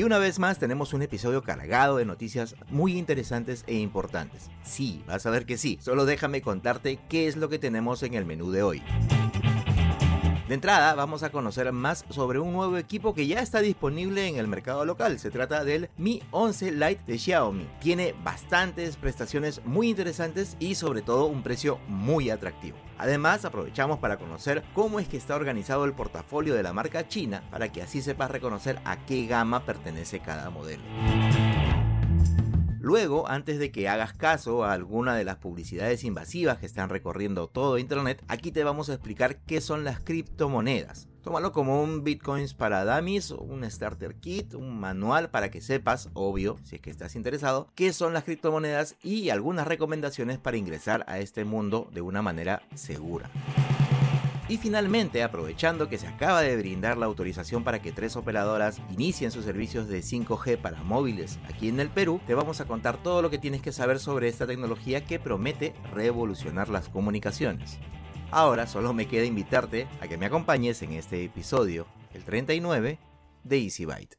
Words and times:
Y 0.00 0.02
una 0.02 0.18
vez 0.18 0.38
más 0.38 0.58
tenemos 0.58 0.94
un 0.94 1.02
episodio 1.02 1.42
cargado 1.42 1.98
de 1.98 2.06
noticias 2.06 2.56
muy 2.70 2.96
interesantes 2.96 3.64
e 3.66 3.74
importantes. 3.74 4.48
Sí, 4.64 5.04
vas 5.06 5.26
a 5.26 5.30
ver 5.30 5.44
que 5.44 5.58
sí. 5.58 5.78
Solo 5.82 6.06
déjame 6.06 6.40
contarte 6.40 6.98
qué 7.10 7.28
es 7.28 7.36
lo 7.36 7.50
que 7.50 7.58
tenemos 7.58 8.02
en 8.02 8.14
el 8.14 8.24
menú 8.24 8.50
de 8.50 8.62
hoy. 8.62 8.82
De 10.50 10.54
entrada, 10.54 10.96
vamos 10.96 11.22
a 11.22 11.30
conocer 11.30 11.70
más 11.70 12.04
sobre 12.10 12.40
un 12.40 12.52
nuevo 12.52 12.76
equipo 12.76 13.14
que 13.14 13.28
ya 13.28 13.38
está 13.38 13.60
disponible 13.60 14.26
en 14.26 14.34
el 14.34 14.48
mercado 14.48 14.84
local. 14.84 15.20
Se 15.20 15.30
trata 15.30 15.62
del 15.62 15.90
Mi 15.96 16.24
11 16.32 16.72
Lite 16.72 17.02
de 17.06 17.18
Xiaomi. 17.18 17.68
Tiene 17.78 18.16
bastantes 18.24 18.96
prestaciones 18.96 19.64
muy 19.64 19.90
interesantes 19.90 20.56
y 20.58 20.74
sobre 20.74 21.02
todo 21.02 21.26
un 21.26 21.44
precio 21.44 21.78
muy 21.86 22.30
atractivo. 22.30 22.76
Además, 22.98 23.44
aprovechamos 23.44 24.00
para 24.00 24.16
conocer 24.16 24.64
cómo 24.74 24.98
es 24.98 25.06
que 25.06 25.18
está 25.18 25.36
organizado 25.36 25.84
el 25.84 25.92
portafolio 25.92 26.52
de 26.54 26.64
la 26.64 26.72
marca 26.72 27.06
china 27.06 27.44
para 27.52 27.70
que 27.70 27.82
así 27.82 28.02
sepas 28.02 28.32
reconocer 28.32 28.80
a 28.84 28.96
qué 29.06 29.26
gama 29.26 29.64
pertenece 29.64 30.18
cada 30.18 30.50
modelo. 30.50 30.82
Luego, 32.80 33.28
antes 33.28 33.58
de 33.58 33.70
que 33.70 33.90
hagas 33.90 34.14
caso 34.14 34.64
a 34.64 34.72
alguna 34.72 35.14
de 35.14 35.24
las 35.24 35.36
publicidades 35.36 36.02
invasivas 36.02 36.56
que 36.56 36.64
están 36.64 36.88
recorriendo 36.88 37.46
todo 37.46 37.76
Internet, 37.76 38.24
aquí 38.26 38.52
te 38.52 38.64
vamos 38.64 38.88
a 38.88 38.94
explicar 38.94 39.36
qué 39.42 39.60
son 39.60 39.84
las 39.84 40.00
criptomonedas. 40.00 41.06
Tómalo 41.22 41.52
como 41.52 41.82
un 41.82 42.04
Bitcoins 42.04 42.54
para 42.54 42.86
dummies, 42.86 43.32
un 43.32 43.70
starter 43.70 44.14
kit, 44.14 44.54
un 44.54 44.80
manual 44.80 45.28
para 45.28 45.50
que 45.50 45.60
sepas, 45.60 46.08
obvio, 46.14 46.56
si 46.64 46.76
es 46.76 46.80
que 46.80 46.88
estás 46.88 47.16
interesado, 47.16 47.68
qué 47.74 47.92
son 47.92 48.14
las 48.14 48.24
criptomonedas 48.24 48.96
y 49.02 49.28
algunas 49.28 49.66
recomendaciones 49.66 50.38
para 50.38 50.56
ingresar 50.56 51.04
a 51.06 51.18
este 51.18 51.44
mundo 51.44 51.90
de 51.92 52.00
una 52.00 52.22
manera 52.22 52.62
segura. 52.74 53.30
Y 54.50 54.56
finalmente, 54.56 55.22
aprovechando 55.22 55.88
que 55.88 55.96
se 55.96 56.08
acaba 56.08 56.42
de 56.42 56.56
brindar 56.56 56.98
la 56.98 57.06
autorización 57.06 57.62
para 57.62 57.80
que 57.80 57.92
tres 57.92 58.16
operadoras 58.16 58.82
inicien 58.90 59.30
sus 59.30 59.44
servicios 59.44 59.86
de 59.86 60.00
5G 60.00 60.60
para 60.60 60.82
móviles 60.82 61.38
aquí 61.44 61.68
en 61.68 61.78
el 61.78 61.88
Perú, 61.88 62.20
te 62.26 62.34
vamos 62.34 62.60
a 62.60 62.64
contar 62.64 63.00
todo 63.00 63.22
lo 63.22 63.30
que 63.30 63.38
tienes 63.38 63.62
que 63.62 63.70
saber 63.70 64.00
sobre 64.00 64.26
esta 64.26 64.48
tecnología 64.48 65.04
que 65.04 65.20
promete 65.20 65.72
revolucionar 65.94 66.68
las 66.68 66.88
comunicaciones. 66.88 67.78
Ahora 68.32 68.66
solo 68.66 68.92
me 68.92 69.06
queda 69.06 69.24
invitarte 69.24 69.86
a 70.00 70.08
que 70.08 70.18
me 70.18 70.26
acompañes 70.26 70.82
en 70.82 70.94
este 70.94 71.22
episodio, 71.22 71.86
el 72.12 72.24
39 72.24 72.98
de 73.44 73.56
Easy 73.56 73.84
Byte. 73.84 74.16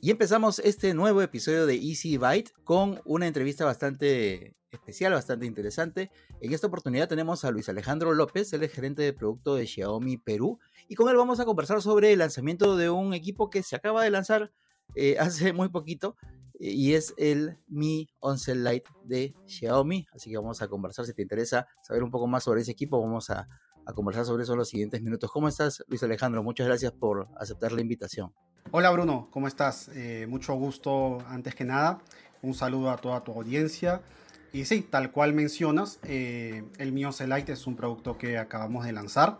Y 0.00 0.10
empezamos 0.10 0.58
este 0.60 0.94
nuevo 0.94 1.20
episodio 1.20 1.66
de 1.66 1.74
Easy 1.74 2.16
Byte 2.16 2.50
con 2.64 3.02
una 3.04 3.26
entrevista 3.26 3.66
bastante 3.66 4.57
especial, 4.70 5.12
bastante 5.12 5.46
interesante. 5.46 6.10
En 6.40 6.52
esta 6.52 6.66
oportunidad 6.66 7.08
tenemos 7.08 7.44
a 7.44 7.50
Luis 7.50 7.68
Alejandro 7.68 8.14
López, 8.14 8.52
él 8.52 8.62
es 8.62 8.72
gerente 8.72 9.02
de 9.02 9.12
producto 9.12 9.54
de 9.54 9.66
Xiaomi 9.66 10.18
Perú, 10.18 10.58
y 10.88 10.94
con 10.94 11.08
él 11.08 11.16
vamos 11.16 11.40
a 11.40 11.44
conversar 11.44 11.82
sobre 11.82 12.12
el 12.12 12.18
lanzamiento 12.18 12.76
de 12.76 12.90
un 12.90 13.14
equipo 13.14 13.50
que 13.50 13.62
se 13.62 13.76
acaba 13.76 14.02
de 14.02 14.10
lanzar 14.10 14.52
eh, 14.94 15.16
hace 15.20 15.52
muy 15.52 15.68
poquito, 15.68 16.16
y 16.60 16.94
es 16.94 17.14
el 17.16 17.58
Mi 17.68 18.08
11 18.18 18.56
Lite 18.56 18.90
de 19.04 19.34
Xiaomi. 19.46 20.06
Así 20.12 20.30
que 20.30 20.36
vamos 20.36 20.60
a 20.60 20.68
conversar, 20.68 21.06
si 21.06 21.14
te 21.14 21.22
interesa 21.22 21.68
saber 21.82 22.02
un 22.02 22.10
poco 22.10 22.26
más 22.26 22.44
sobre 22.44 22.62
ese 22.62 22.72
equipo, 22.72 23.00
vamos 23.00 23.30
a, 23.30 23.48
a 23.86 23.92
conversar 23.92 24.24
sobre 24.24 24.42
eso 24.42 24.52
en 24.52 24.58
los 24.58 24.68
siguientes 24.68 25.00
minutos. 25.00 25.30
¿Cómo 25.30 25.48
estás, 25.48 25.84
Luis 25.86 26.02
Alejandro? 26.02 26.42
Muchas 26.42 26.66
gracias 26.66 26.92
por 26.92 27.28
aceptar 27.38 27.72
la 27.72 27.80
invitación. 27.80 28.34
Hola 28.70 28.90
Bruno, 28.90 29.28
¿cómo 29.30 29.48
estás? 29.48 29.88
Eh, 29.94 30.26
mucho 30.28 30.52
gusto 30.54 31.18
antes 31.28 31.54
que 31.54 31.64
nada. 31.64 32.00
Un 32.42 32.52
saludo 32.52 32.90
a 32.90 32.98
toda 32.98 33.24
tu 33.24 33.32
audiencia. 33.32 34.02
Y 34.52 34.64
sí, 34.64 34.80
tal 34.82 35.12
cual 35.12 35.34
mencionas, 35.34 36.00
eh, 36.04 36.64
el 36.78 36.92
Mi 36.92 37.04
11 37.04 37.26
Lite 37.26 37.52
es 37.52 37.66
un 37.66 37.76
producto 37.76 38.16
que 38.16 38.38
acabamos 38.38 38.84
de 38.84 38.92
lanzar. 38.92 39.38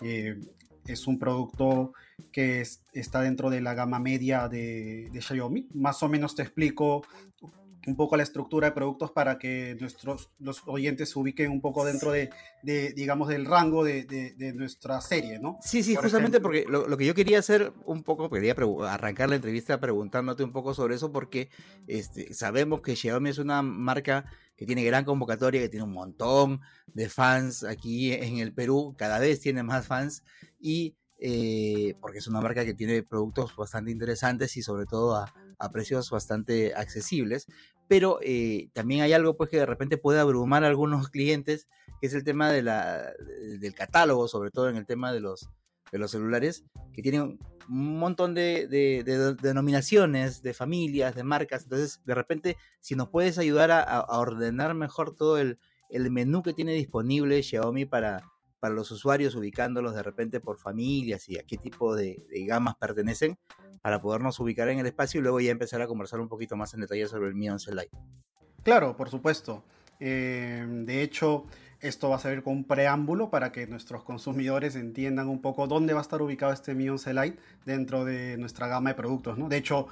Eh, 0.00 0.40
es 0.86 1.06
un 1.06 1.18
producto 1.18 1.92
que 2.32 2.60
es- 2.60 2.82
está 2.92 3.20
dentro 3.20 3.50
de 3.50 3.60
la 3.60 3.74
gama 3.74 3.98
media 4.00 4.48
de, 4.48 5.08
de 5.12 5.22
Xiaomi. 5.22 5.68
Más 5.74 6.02
o 6.02 6.08
menos 6.08 6.34
te 6.34 6.42
explico 6.42 7.04
un 7.86 7.96
poco 7.96 8.16
la 8.16 8.22
estructura 8.22 8.68
de 8.68 8.72
productos 8.74 9.10
para 9.10 9.38
que 9.38 9.76
nuestros 9.80 10.30
los 10.38 10.62
oyentes 10.66 11.10
se 11.10 11.18
ubiquen 11.18 11.50
un 11.50 11.60
poco 11.60 11.84
dentro 11.84 12.12
de, 12.12 12.30
de, 12.62 12.92
digamos, 12.92 13.28
del 13.28 13.44
rango 13.44 13.82
de, 13.84 14.04
de- 14.04 14.34
de 14.34 14.52
nuestra 14.52 15.00
serie, 15.00 15.38
¿no? 15.40 15.58
Sí, 15.62 15.82
sí, 15.82 15.94
Por 15.94 16.04
justamente 16.04 16.38
ejemplo- 16.38 16.42
porque 16.48 16.64
lo, 16.70 16.86
lo 16.88 16.96
que 16.96 17.06
yo 17.06 17.14
quería 17.14 17.38
hacer 17.40 17.72
un 17.84 18.02
poco, 18.04 18.30
quería 18.30 18.54
arrancar 18.88 19.28
la 19.30 19.36
entrevista 19.36 19.80
preguntándote 19.80 20.44
un 20.44 20.52
poco 20.52 20.74
sobre 20.74 20.94
eso, 20.94 21.10
porque 21.12 21.50
este, 21.86 22.32
sabemos 22.34 22.82
que 22.82 22.94
Xiaomi 22.96 23.30
es 23.30 23.38
una 23.38 23.62
marca 23.62 24.26
que 24.56 24.66
tiene 24.66 24.84
gran 24.84 25.04
convocatoria, 25.04 25.60
que 25.60 25.68
tiene 25.68 25.84
un 25.84 25.92
montón 25.92 26.60
de 26.94 27.08
fans 27.08 27.64
aquí 27.64 28.12
en 28.12 28.38
el 28.38 28.52
Perú, 28.52 28.94
cada 28.96 29.18
vez 29.18 29.40
tiene 29.40 29.62
más 29.64 29.86
fans, 29.86 30.22
y 30.60 30.94
eh, 31.24 31.94
porque 32.00 32.18
es 32.18 32.26
una 32.26 32.40
marca 32.40 32.64
que 32.64 32.74
tiene 32.74 33.02
productos 33.04 33.54
bastante 33.56 33.92
interesantes 33.92 34.56
y 34.56 34.62
sobre 34.62 34.86
todo 34.86 35.14
a, 35.14 35.32
a 35.58 35.70
precios 35.70 36.10
bastante 36.10 36.74
accesibles, 36.74 37.46
pero 37.92 38.18
eh, 38.22 38.70
también 38.72 39.02
hay 39.02 39.12
algo 39.12 39.36
pues 39.36 39.50
que 39.50 39.58
de 39.58 39.66
repente 39.66 39.98
puede 39.98 40.18
abrumar 40.18 40.64
a 40.64 40.68
algunos 40.68 41.10
clientes, 41.10 41.68
que 42.00 42.06
es 42.06 42.14
el 42.14 42.24
tema 42.24 42.50
de 42.50 42.62
la, 42.62 43.12
del 43.60 43.74
catálogo, 43.74 44.28
sobre 44.28 44.50
todo 44.50 44.70
en 44.70 44.76
el 44.76 44.86
tema 44.86 45.12
de 45.12 45.20
los, 45.20 45.50
de 45.92 45.98
los 45.98 46.10
celulares, 46.10 46.64
que 46.94 47.02
tienen 47.02 47.38
un 47.68 47.98
montón 47.98 48.32
de, 48.32 48.66
de- 48.66 49.04
de 49.04 49.34
denominaciones, 49.34 50.40
de 50.40 50.54
familias, 50.54 51.14
de 51.14 51.22
marcas. 51.22 51.64
Entonces, 51.64 52.00
de 52.06 52.14
repente, 52.14 52.56
si 52.80 52.94
nos 52.94 53.10
puedes 53.10 53.36
ayudar 53.36 53.70
a, 53.70 53.82
a- 53.82 53.98
a 54.00 54.18
ordenar 54.20 54.72
mejor 54.74 55.14
todo 55.14 55.36
el, 55.36 55.58
el 55.90 56.10
menú 56.10 56.42
que 56.42 56.54
tiene 56.54 56.72
disponible 56.72 57.42
Xiaomi 57.42 57.84
para, 57.84 58.22
para 58.62 58.74
los 58.74 58.92
usuarios, 58.92 59.34
ubicándolos 59.34 59.92
de 59.96 60.04
repente 60.04 60.38
por 60.38 60.56
familias 60.56 61.28
y 61.28 61.36
a 61.36 61.42
qué 61.42 61.58
tipo 61.58 61.96
de, 61.96 62.24
de 62.30 62.46
gamas 62.46 62.76
pertenecen, 62.76 63.36
para 63.80 64.00
podernos 64.00 64.38
ubicar 64.38 64.68
en 64.68 64.78
el 64.78 64.86
espacio 64.86 65.18
y 65.18 65.22
luego 65.24 65.40
ya 65.40 65.50
empezar 65.50 65.82
a 65.82 65.88
conversar 65.88 66.20
un 66.20 66.28
poquito 66.28 66.56
más 66.56 66.72
en 66.72 66.82
detalle 66.82 67.08
sobre 67.08 67.26
el 67.26 67.34
Mi 67.34 67.50
11 67.50 67.72
Lite. 67.74 67.90
Claro, 68.62 68.96
por 68.96 69.10
supuesto. 69.10 69.64
Eh, 69.98 70.64
de 70.84 71.02
hecho, 71.02 71.44
esto 71.80 72.08
va 72.10 72.16
a 72.16 72.18
servir 72.20 72.44
como 72.44 72.54
un 72.54 72.64
preámbulo 72.64 73.30
para 73.30 73.50
que 73.50 73.66
nuestros 73.66 74.04
consumidores 74.04 74.76
entiendan 74.76 75.28
un 75.28 75.42
poco 75.42 75.66
dónde 75.66 75.92
va 75.92 75.98
a 75.98 76.02
estar 76.02 76.22
ubicado 76.22 76.52
este 76.52 76.76
Mi 76.76 76.88
11 76.88 77.14
Lite 77.14 77.38
dentro 77.66 78.04
de 78.04 78.36
nuestra 78.38 78.68
gama 78.68 78.90
de 78.90 78.94
productos, 78.94 79.38
¿no? 79.38 79.48
De 79.48 79.56
hecho, 79.56 79.88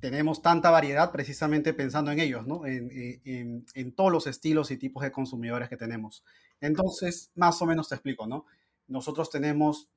tenemos 0.00 0.42
tanta 0.42 0.68
variedad 0.70 1.12
precisamente 1.12 1.72
pensando 1.72 2.10
en 2.10 2.20
ellos, 2.20 2.46
¿no? 2.46 2.66
En- 2.66 2.90
en- 3.24 3.64
en 3.72 3.92
todos 3.92 4.12
los 4.12 4.26
estilos 4.26 4.70
y 4.70 4.76
tipos 4.76 5.02
de 5.02 5.12
consumidores 5.12 5.70
que 5.70 5.78
tenemos. 5.78 6.22
Entonces, 6.62 7.32
más 7.34 7.60
o 7.60 7.66
menos 7.66 7.88
te 7.88 7.96
explico, 7.96 8.26
¿no? 8.26 8.46
Nosotros 8.86 9.28
tenemos 9.30 9.90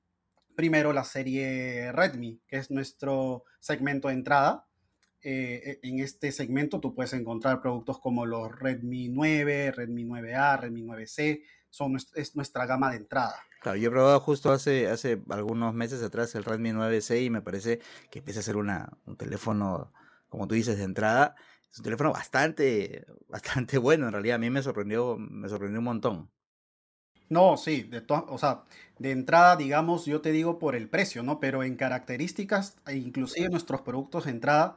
primero 0.56 0.94
la 0.94 1.04
serie 1.04 1.92
Redmi, 1.92 2.42
que 2.48 2.58
es 2.58 2.72
nuestro 2.72 3.44
segmento 3.60 4.08
de 4.08 4.16
entrada. 4.16 4.68
Eh, 5.22 5.80
en 5.84 6.00
este 6.00 6.32
segmento 6.32 6.80
tú 6.80 6.94
puedes 6.94 7.14
encontrar 7.14 7.62
productos 7.62 8.00
como 8.00 8.26
los 8.26 8.52
Redmi 8.58 9.10
9, 9.10 9.72
Redmi 9.72 10.06
9A, 10.06 10.60
Redmi 10.60 10.82
9C, 10.84 11.44
son, 11.70 11.98
es 12.16 12.36
nuestra 12.36 12.66
gama 12.66 12.90
de 12.90 12.98
entrada. 12.98 13.36
Claro, 13.62 13.78
yo 13.78 13.90
he 13.90 13.92
probado 13.92 14.20
justo 14.20 14.52
hace, 14.52 14.88
hace 14.88 15.22
algunos 15.30 15.74
meses 15.74 16.02
atrás 16.02 16.34
el 16.34 16.44
Redmi 16.44 16.72
9C 16.72 17.26
y 17.26 17.30
me 17.30 17.42
parece 17.42 17.80
que 18.10 18.20
empieza 18.20 18.40
a 18.40 18.44
ser 18.44 18.58
una, 18.58 18.98
un 19.06 19.18
teléfono, 19.18 19.92
como 20.30 20.48
tú 20.48 20.56
dices, 20.56 20.78
de 20.78 20.84
entrada. 20.84 21.36
Es 21.72 21.80
un 21.80 21.84
teléfono 21.84 22.12
bastante, 22.12 23.06
bastante 23.28 23.78
bueno, 23.80 24.08
en 24.08 24.14
realidad. 24.14 24.36
A 24.36 24.40
mí 24.40 24.50
me 24.50 24.64
sorprendió, 24.64 25.18
me 25.18 25.48
sorprendió 25.50 25.80
un 25.80 25.86
montón. 25.86 26.35
No, 27.30 27.58
sí, 27.58 27.84
de 27.84 28.04
o 28.08 28.38
sea, 28.38 28.64
de 29.00 29.12
entrada, 29.12 29.56
digamos, 29.56 30.06
yo 30.06 30.22
te 30.22 30.32
digo 30.32 30.60
por 30.60 30.76
el 30.76 30.90
precio, 30.90 31.24
¿no? 31.24 31.40
Pero 31.40 31.64
en 31.64 31.76
características, 31.76 32.78
e 32.88 32.98
inclusive 32.98 33.50
nuestros 33.50 33.82
productos 33.82 34.26
de 34.26 34.32
entrada 34.32 34.76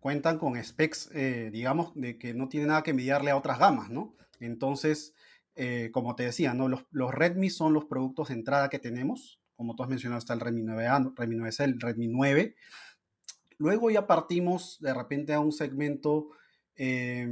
cuentan 0.00 0.38
con 0.38 0.62
specs, 0.62 1.10
eh, 1.14 1.50
digamos, 1.52 1.92
de 1.94 2.18
que 2.18 2.34
no 2.34 2.48
tiene 2.48 2.66
nada 2.66 2.82
que 2.82 2.90
envidiarle 2.90 3.30
a 3.30 3.36
otras 3.36 3.58
gamas, 3.58 3.90
¿no? 3.90 4.14
Entonces, 4.40 5.14
eh, 5.54 5.90
como 5.92 6.14
te 6.14 6.24
decía, 6.24 6.52
¿no? 6.54 6.68
Los, 6.68 6.84
los 6.90 7.12
Redmi 7.14 7.50
son 7.50 7.72
los 7.72 7.86
productos 7.86 8.28
de 8.28 8.34
entrada 8.34 8.68
que 8.68 8.78
tenemos. 8.78 9.40
Como 9.56 9.74
tú 9.74 9.82
has 9.82 9.88
mencionado, 9.88 10.18
está 10.18 10.34
el 10.34 10.40
Redmi 10.40 10.62
9A, 10.62 11.14
Redmi 11.16 11.36
9C, 11.36 11.64
el 11.64 11.80
Redmi 11.80 12.08
9. 12.08 12.54
Luego 13.58 13.90
ya 13.90 14.06
partimos 14.06 14.78
de 14.80 14.92
repente 14.92 15.32
a 15.32 15.40
un 15.40 15.50
segmento, 15.50 16.28
eh, 16.76 17.26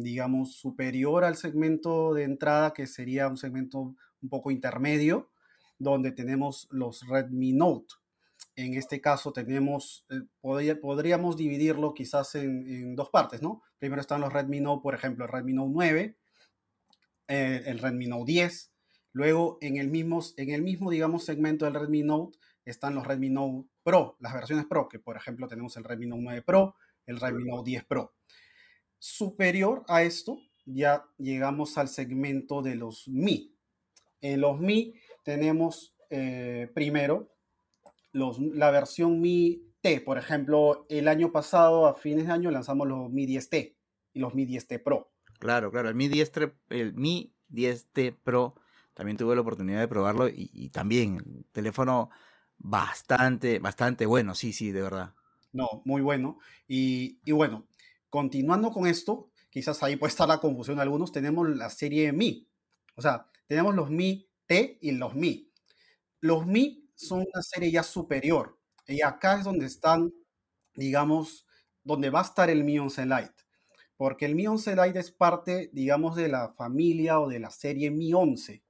digamos, 0.00 0.56
superior 0.56 1.22
al 1.24 1.36
segmento 1.36 2.14
de 2.14 2.24
entrada, 2.24 2.72
que 2.72 2.86
sería 2.86 3.28
un 3.28 3.36
segmento 3.36 3.94
un 4.22 4.28
poco 4.28 4.50
intermedio, 4.50 5.30
donde 5.78 6.12
tenemos 6.12 6.68
los 6.70 7.06
Redmi 7.06 7.52
Note. 7.52 7.94
en 8.56 8.74
este 8.74 9.00
caso 9.00 9.32
tenemos, 9.32 10.06
eh, 10.08 10.74
podríamos 10.76 11.36
dividirlo 11.36 11.92
quizás 11.92 12.34
en, 12.36 12.96
dos 12.96 13.10
partes, 13.10 13.42
¿no? 13.42 13.62
Primero 13.78 14.00
están 14.00 14.22
los 14.22 14.32
Redmi 14.32 14.60
Note, 14.60 14.82
por 14.82 14.94
ejemplo, 14.94 15.26
el 15.26 15.30
Redmi 15.30 15.52
Note 15.52 15.70
9, 15.74 16.16
eh, 17.28 17.62
el 17.66 17.78
Redmi 17.78 18.06
Note 18.06 18.32
10. 18.32 18.72
Luego, 19.12 19.58
en 19.60 19.76
el, 19.76 19.88
mismo, 19.88 20.22
en 20.36 20.50
el 20.50 20.62
mismo, 20.62 20.90
digamos, 20.90 21.24
segmento 21.24 21.64
del 21.64 21.74
Redmi 21.74 22.02
Note 22.02 22.38
están 22.66 22.94
los 22.94 23.06
Redmi 23.06 23.30
Note 23.30 23.68
Pro, 23.82 24.16
las 24.20 24.34
versiones 24.34 24.66
Pro, 24.66 24.88
que 24.88 24.98
por 24.98 25.16
ejemplo 25.16 25.46
tenemos 25.48 25.76
el 25.76 25.84
Redmi 25.84 26.06
Note 26.06 26.22
9 26.22 26.42
Pro, 26.42 26.74
el 27.06 27.20
Redmi 27.20 27.44
Note 27.44 27.70
10 27.70 27.84
Pro. 27.84 28.14
Superior 28.98 29.84
a 29.88 30.02
esto, 30.02 30.38
ya 30.64 31.04
llegamos 31.16 31.78
al 31.78 31.88
segmento 31.88 32.62
de 32.62 32.74
los 32.74 33.06
Mi. 33.08 33.55
En 34.32 34.40
los 34.40 34.58
Mi 34.58 34.94
tenemos 35.22 35.94
eh, 36.10 36.68
primero 36.74 37.32
la 38.12 38.70
versión 38.70 39.20
Mi 39.20 39.62
T. 39.80 40.00
Por 40.00 40.18
ejemplo, 40.18 40.86
el 40.88 41.06
año 41.06 41.30
pasado, 41.30 41.86
a 41.86 41.94
fines 41.94 42.26
de 42.26 42.32
año, 42.32 42.50
lanzamos 42.50 42.88
los 42.88 43.10
Mi 43.10 43.26
10T 43.26 43.76
y 44.14 44.18
los 44.18 44.34
Mi 44.34 44.46
10T 44.46 44.82
Pro. 44.82 45.12
Claro, 45.38 45.70
claro, 45.70 45.88
el 45.88 45.94
Mi 45.94 46.08
10T, 46.08 46.52
el 46.70 46.94
Mi 46.94 47.34
10T 47.52 48.16
Pro 48.22 48.54
también 48.94 49.16
tuve 49.16 49.34
la 49.34 49.42
oportunidad 49.42 49.80
de 49.80 49.88
probarlo 49.88 50.28
y, 50.28 50.70
también 50.70 51.18
el 51.18 51.44
teléfono 51.52 52.10
bastante, 52.56 53.58
bastante 53.58 54.06
bueno, 54.06 54.34
sí, 54.34 54.52
sí, 54.52 54.72
de 54.72 54.82
verdad. 54.82 55.14
No, 55.52 55.82
muy 55.84 56.00
bueno. 56.00 56.38
Y, 56.66 57.20
y 57.24 57.32
bueno, 57.32 57.66
continuando 58.08 58.70
con 58.70 58.86
esto, 58.86 59.30
quizás 59.50 59.82
ahí 59.82 59.96
puede 59.96 60.10
estar 60.10 60.26
la 60.26 60.40
confusión 60.40 60.76
de 60.76 60.82
algunos, 60.82 61.12
tenemos 61.12 61.48
la 61.48 61.70
serie 61.70 62.12
Mi. 62.12 62.48
O 62.96 63.02
sea, 63.02 63.26
tenemos 63.46 63.74
los 63.74 63.90
Mi 63.90 64.28
T 64.46 64.78
y 64.80 64.92
los 64.92 65.14
Mi. 65.14 65.50
Los 66.20 66.46
Mi 66.46 66.90
son 66.94 67.20
una 67.20 67.42
serie 67.42 67.70
ya 67.70 67.82
superior. 67.82 68.58
Y 68.88 69.02
acá 69.02 69.38
es 69.38 69.44
donde 69.44 69.66
están, 69.66 70.12
digamos, 70.74 71.46
donde 71.84 72.10
va 72.10 72.20
a 72.20 72.24
estar 72.24 72.50
el 72.50 72.64
Mi 72.64 72.78
11 72.78 73.06
Lite. 73.06 73.34
Porque 73.96 74.26
el 74.26 74.34
Mi 74.34 74.46
11 74.46 74.76
Lite 74.76 74.98
es 74.98 75.10
parte, 75.10 75.70
digamos, 75.72 76.16
de 76.16 76.28
la 76.28 76.52
familia 76.54 77.20
o 77.20 77.28
de 77.28 77.38
la 77.38 77.50
serie 77.50 77.90
Mi 77.90 78.12
11. 78.14 78.62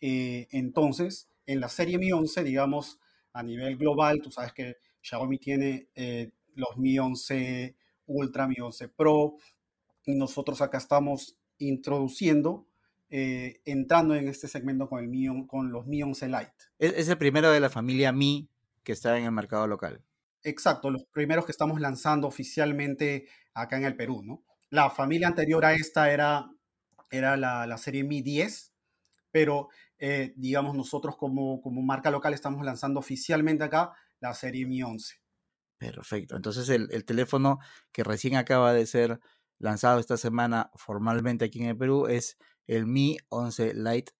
Eh, 0.00 0.48
entonces, 0.50 1.28
en 1.46 1.60
la 1.60 1.68
serie 1.68 1.98
Mi 1.98 2.12
11, 2.12 2.44
digamos, 2.44 2.98
a 3.32 3.42
nivel 3.42 3.76
global, 3.78 4.20
tú 4.20 4.30
sabes 4.30 4.52
que 4.52 4.76
Xiaomi 5.00 5.38
tiene 5.38 5.88
eh, 5.94 6.32
los 6.54 6.76
Mi 6.76 6.98
11 6.98 7.76
Ultra, 8.06 8.46
Mi 8.46 8.56
11 8.60 8.88
Pro, 8.88 9.36
y 10.04 10.14
nosotros 10.16 10.60
acá 10.60 10.78
estamos 10.78 11.36
introduciendo 11.58 12.66
eh, 13.14 13.60
entrando 13.66 14.14
en 14.14 14.26
este 14.26 14.48
segmento 14.48 14.88
con, 14.88 15.04
el 15.04 15.46
con 15.46 15.70
los 15.70 15.86
Mi 15.86 16.02
11 16.02 16.28
Lite. 16.28 16.54
Es, 16.78 17.10
el 17.10 17.18
primero 17.18 17.50
de 17.50 17.60
la 17.60 17.68
familia 17.68 18.10
Mi 18.10 18.48
que 18.82 18.92
está 18.92 19.18
en 19.18 19.26
el 19.26 19.32
mercado 19.32 19.66
local. 19.66 20.02
Exacto, 20.42 20.90
los 20.90 21.04
primeros 21.04 21.44
que 21.44 21.52
estamos 21.52 21.78
lanzando 21.78 22.26
oficialmente 22.26 23.28
acá 23.52 23.76
en 23.76 23.84
el 23.84 23.96
Perú, 23.96 24.22
¿no? 24.24 24.42
La 24.70 24.88
familia 24.88 25.28
anterior 25.28 25.62
a 25.66 25.74
esta 25.74 26.10
era, 26.10 26.50
era 27.10 27.36
la, 27.36 27.76
serie 27.76 28.02
Mi 28.02 28.22
10, 28.22 28.72
pero 29.30 29.68
eh, 29.98 30.32
digamos 30.36 30.74
nosotros 30.74 31.18
como, 31.18 31.60
como 31.60 31.82
marca 31.82 32.10
local 32.10 32.32
estamos 32.32 32.64
lanzando 32.64 32.98
oficialmente 32.98 33.62
acá 33.62 33.92
la 34.20 34.32
serie 34.32 34.64
Mi 34.64 34.82
11. 34.82 35.20
Perfecto, 35.76 36.34
entonces 36.34 36.66
el, 36.70 36.88
el 36.90 37.04
teléfono 37.04 37.58
que 37.92 38.04
recién 38.04 38.36
acaba 38.36 38.72
de 38.72 38.86
ser 38.86 39.20
lanzado 39.58 40.00
esta 40.00 40.16
semana 40.16 40.70
formalmente 40.76 41.44
aquí 41.44 41.60
en 41.60 41.66
el 41.66 41.76
Perú 41.76 42.06
es 42.06 42.38
el 42.76 42.86
Mi 42.86 43.16
11 43.28 43.74
Lite 43.74 44.12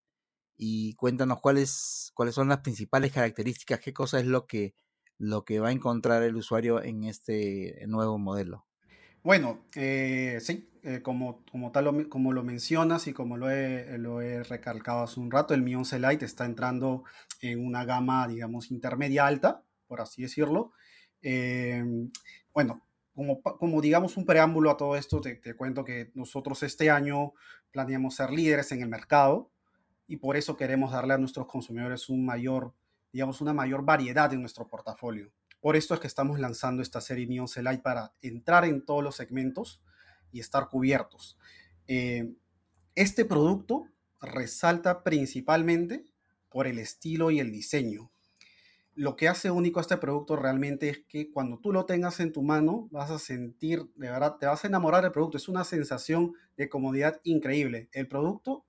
y 0.56 0.94
cuéntanos 0.94 1.40
cuáles, 1.40 2.12
cuáles 2.14 2.34
son 2.34 2.48
las 2.48 2.58
principales 2.58 3.12
características, 3.12 3.80
qué 3.80 3.92
cosa 3.92 4.20
es 4.20 4.26
lo 4.26 4.46
que, 4.46 4.74
lo 5.18 5.44
que 5.44 5.60
va 5.60 5.68
a 5.68 5.72
encontrar 5.72 6.22
el 6.22 6.36
usuario 6.36 6.82
en 6.82 7.04
este 7.04 7.84
nuevo 7.86 8.18
modelo. 8.18 8.66
Bueno, 9.22 9.66
eh, 9.76 10.38
sí, 10.40 10.68
eh, 10.82 11.00
como, 11.00 11.44
como 11.50 11.70
tal 11.70 12.08
como 12.08 12.32
lo 12.32 12.42
mencionas 12.42 13.06
y 13.06 13.12
como 13.12 13.36
lo 13.36 13.50
he, 13.50 13.96
lo 13.98 14.20
he 14.20 14.42
recalcado 14.42 15.04
hace 15.04 15.20
un 15.20 15.30
rato, 15.30 15.54
el 15.54 15.62
Mi 15.62 15.74
11 15.74 16.00
Lite 16.00 16.24
está 16.24 16.44
entrando 16.44 17.04
en 17.40 17.64
una 17.64 17.84
gama, 17.84 18.26
digamos, 18.26 18.70
intermedia 18.70 19.26
alta, 19.26 19.64
por 19.86 20.00
así 20.00 20.22
decirlo. 20.22 20.72
Em, 21.20 22.10
bueno, 22.52 22.84
como, 23.14 23.80
digamos 23.80 24.16
un 24.16 24.24
preámbulo 24.24 24.70
a 24.70 24.76
todo 24.76 24.96
esto, 24.96 25.20
te, 25.20 25.34
te, 25.36 25.54
cuento 25.54 25.84
que 25.84 26.10
nosotros 26.14 26.62
este 26.62 26.90
año 26.90 27.34
planeamos 27.70 28.14
ser 28.14 28.30
líderes 28.30 28.72
en 28.72 28.82
el 28.82 28.88
mercado 28.88 29.50
y 30.06 30.16
por 30.16 30.36
eso 30.36 30.56
queremos 30.56 30.92
darle 30.92 31.14
a 31.14 31.18
nuestros 31.18 31.46
consumidores 31.46 32.08
una 32.08 33.52
mayor 33.52 33.84
variedad 33.84 34.32
en 34.32 34.40
nuestro 34.40 34.68
portafolio. 34.68 35.30
Por 35.60 35.76
esto 35.76 35.94
es 35.94 36.00
que 36.00 36.06
estamos 36.06 36.40
lanzando 36.40 36.82
esta 36.82 37.00
serie 37.00 37.26
Mi 37.26 37.38
11 37.38 37.62
Lite 37.62 37.82
para 37.82 38.12
entrar 38.20 38.64
en 38.64 38.84
todos 38.84 39.02
los 39.02 39.16
segmentos 39.16 39.82
y 40.32 40.40
estar 40.40 40.68
cubiertos. 40.68 41.38
Eh, 41.86 42.34
este 42.94 43.24
producto 43.24 43.86
resalta 44.20 45.02
principalmente 45.02 46.04
por 46.48 46.66
el 46.66 46.78
estilo 46.78 47.30
y 47.30 47.40
el 47.40 47.50
diseño 47.50 48.11
lo 48.94 49.16
que 49.16 49.28
hace 49.28 49.50
único 49.50 49.80
a 49.80 49.82
este 49.82 49.96
producto 49.96 50.36
realmente 50.36 50.88
es 50.88 51.04
que 51.06 51.30
cuando 51.30 51.58
tú 51.58 51.72
lo 51.72 51.86
tengas 51.86 52.20
en 52.20 52.32
tu 52.32 52.42
mano 52.42 52.88
vas 52.90 53.10
a 53.10 53.18
sentir, 53.18 53.90
de 53.94 54.10
verdad, 54.10 54.36
te 54.38 54.46
vas 54.46 54.64
a 54.64 54.68
enamorar 54.68 55.02
del 55.02 55.12
producto. 55.12 55.38
Es 55.38 55.48
una 55.48 55.64
sensación 55.64 56.34
de 56.56 56.68
comodidad 56.68 57.20
increíble. 57.24 57.88
El 57.92 58.08
producto 58.08 58.66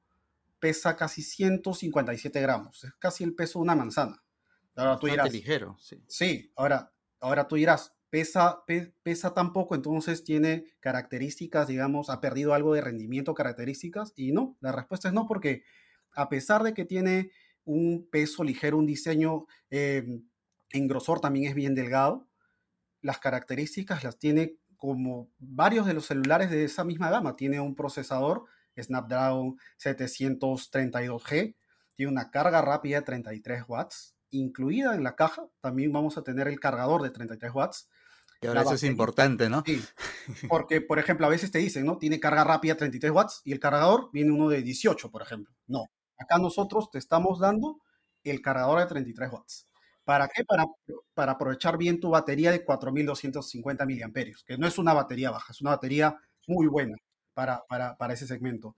pesa 0.60 0.96
casi 0.96 1.22
157 1.24 2.40
gramos, 2.42 2.86
es 2.86 2.94
casi 2.94 3.26
el 3.26 3.36
peso 3.36 3.60
de 3.60 3.64
una 3.64 3.76
manzana. 3.76 4.24
Ahora 4.76 4.98
tú 4.98 5.08
dirás, 5.08 5.32
ligero, 5.32 5.76
sí. 5.80 6.02
Sí, 6.08 6.52
ahora, 6.56 6.94
ahora 7.20 7.48
tú 7.48 7.58
dirás, 7.58 7.94
pesa, 8.10 8.64
pesa 9.04 9.34
tan 9.34 9.52
poco, 9.52 9.76
entonces 9.76 10.24
tiene 10.24 10.66
características, 10.80 11.68
digamos, 11.68 12.10
ha 12.10 12.22
perdido 12.22 12.54
algo 12.54 12.74
de 12.74 12.82
rendimiento, 12.82 13.34
características, 13.34 14.14
y 14.16 14.32
no, 14.32 14.56
la 14.62 14.72
respuesta 14.72 15.10
es 15.10 15.14
no, 15.14 15.28
porque 15.28 15.64
a 16.14 16.30
pesar 16.30 16.64
de 16.64 16.74
que 16.74 16.86
tiene 16.86 17.32
un 17.66 18.08
peso 18.12 18.44
ligero, 18.44 18.78
un 18.78 18.86
diseño 18.86 19.46
em, 19.70 20.24
en 20.72 20.88
grosor 20.88 21.20
también 21.20 21.50
es 21.50 21.56
bien 21.56 21.76
delgado. 21.76 22.28
Las 23.02 23.20
características 23.20 24.04
las 24.04 24.18
tiene 24.18 24.58
como 24.78 25.30
varios 25.38 25.86
de 25.86 25.94
los 25.94 26.08
celulares 26.08 26.50
de 26.50 26.66
esa 26.66 26.84
misma 26.84 27.10
gama. 27.10 27.36
Tiene 27.36 27.60
un 27.60 27.76
procesador 27.76 28.46
Snapdragon 28.82 29.58
732G, 29.80 31.56
tiene 31.96 32.12
una 32.12 32.32
carga 32.32 32.62
rápida 32.62 32.98
de 33.00 33.06
33 33.06 33.64
watts, 33.68 34.16
incluida 34.32 34.96
en 34.96 35.04
la 35.04 35.16
caja. 35.16 35.48
También 35.62 35.92
vamos 35.92 36.18
a 36.18 36.24
tener 36.24 36.48
el 36.48 36.60
cargador 36.60 37.02
de 37.02 37.12
33 37.12 37.54
watts. 37.54 37.90
Y 38.42 38.48
ahora 38.48 38.64
eso 38.64 38.74
es 38.74 38.84
importante, 38.84 39.50
¿no? 39.50 39.64
Sí, 39.66 39.82
porque, 40.50 40.82
por 40.82 41.00
ejemplo, 41.00 41.26
a 41.26 41.30
veces 41.30 41.50
te 41.50 41.60
dicen, 41.60 41.86
¿no? 41.86 41.98
Tiene 41.98 42.20
carga 42.20 42.44
rápida 42.44 42.76
33 42.76 43.12
watts 43.12 43.42
y 43.46 43.54
el 43.54 43.60
cargador 43.60 44.10
viene 44.12 44.32
uno 44.32 44.50
de 44.50 44.62
18, 44.62 45.10
por 45.12 45.22
ejemplo. 45.22 45.54
No, 45.68 45.86
Acá 46.24 46.38
nosotros 46.38 46.90
te 46.90 47.00
estamos 47.00 47.40
dando 47.40 47.82
el 48.24 48.42
cargador 48.42 48.80
de 48.80 48.86
33 48.86 49.32
watts. 49.32 49.68
¿Para 50.06 50.28
qué? 50.28 50.44
Para, 50.46 50.66
para 51.14 51.34
aprovechar 51.34 51.78
bien 51.78 52.00
tu 52.00 52.10
batería 52.10 52.52
de 52.52 52.64
4250 52.64 53.86
miliamperios, 53.86 54.44
que 54.44 54.58
no 54.58 54.68
es 54.68 54.78
una 54.78 54.94
batería 54.94 55.32
baja, 55.32 55.52
es 55.52 55.62
una 55.62 55.72
batería 55.72 56.18
muy 56.48 56.68
buena 56.68 56.96
para, 57.34 57.64
para, 57.68 57.98
para 57.98 58.14
ese 58.14 58.28
segmento. 58.28 58.76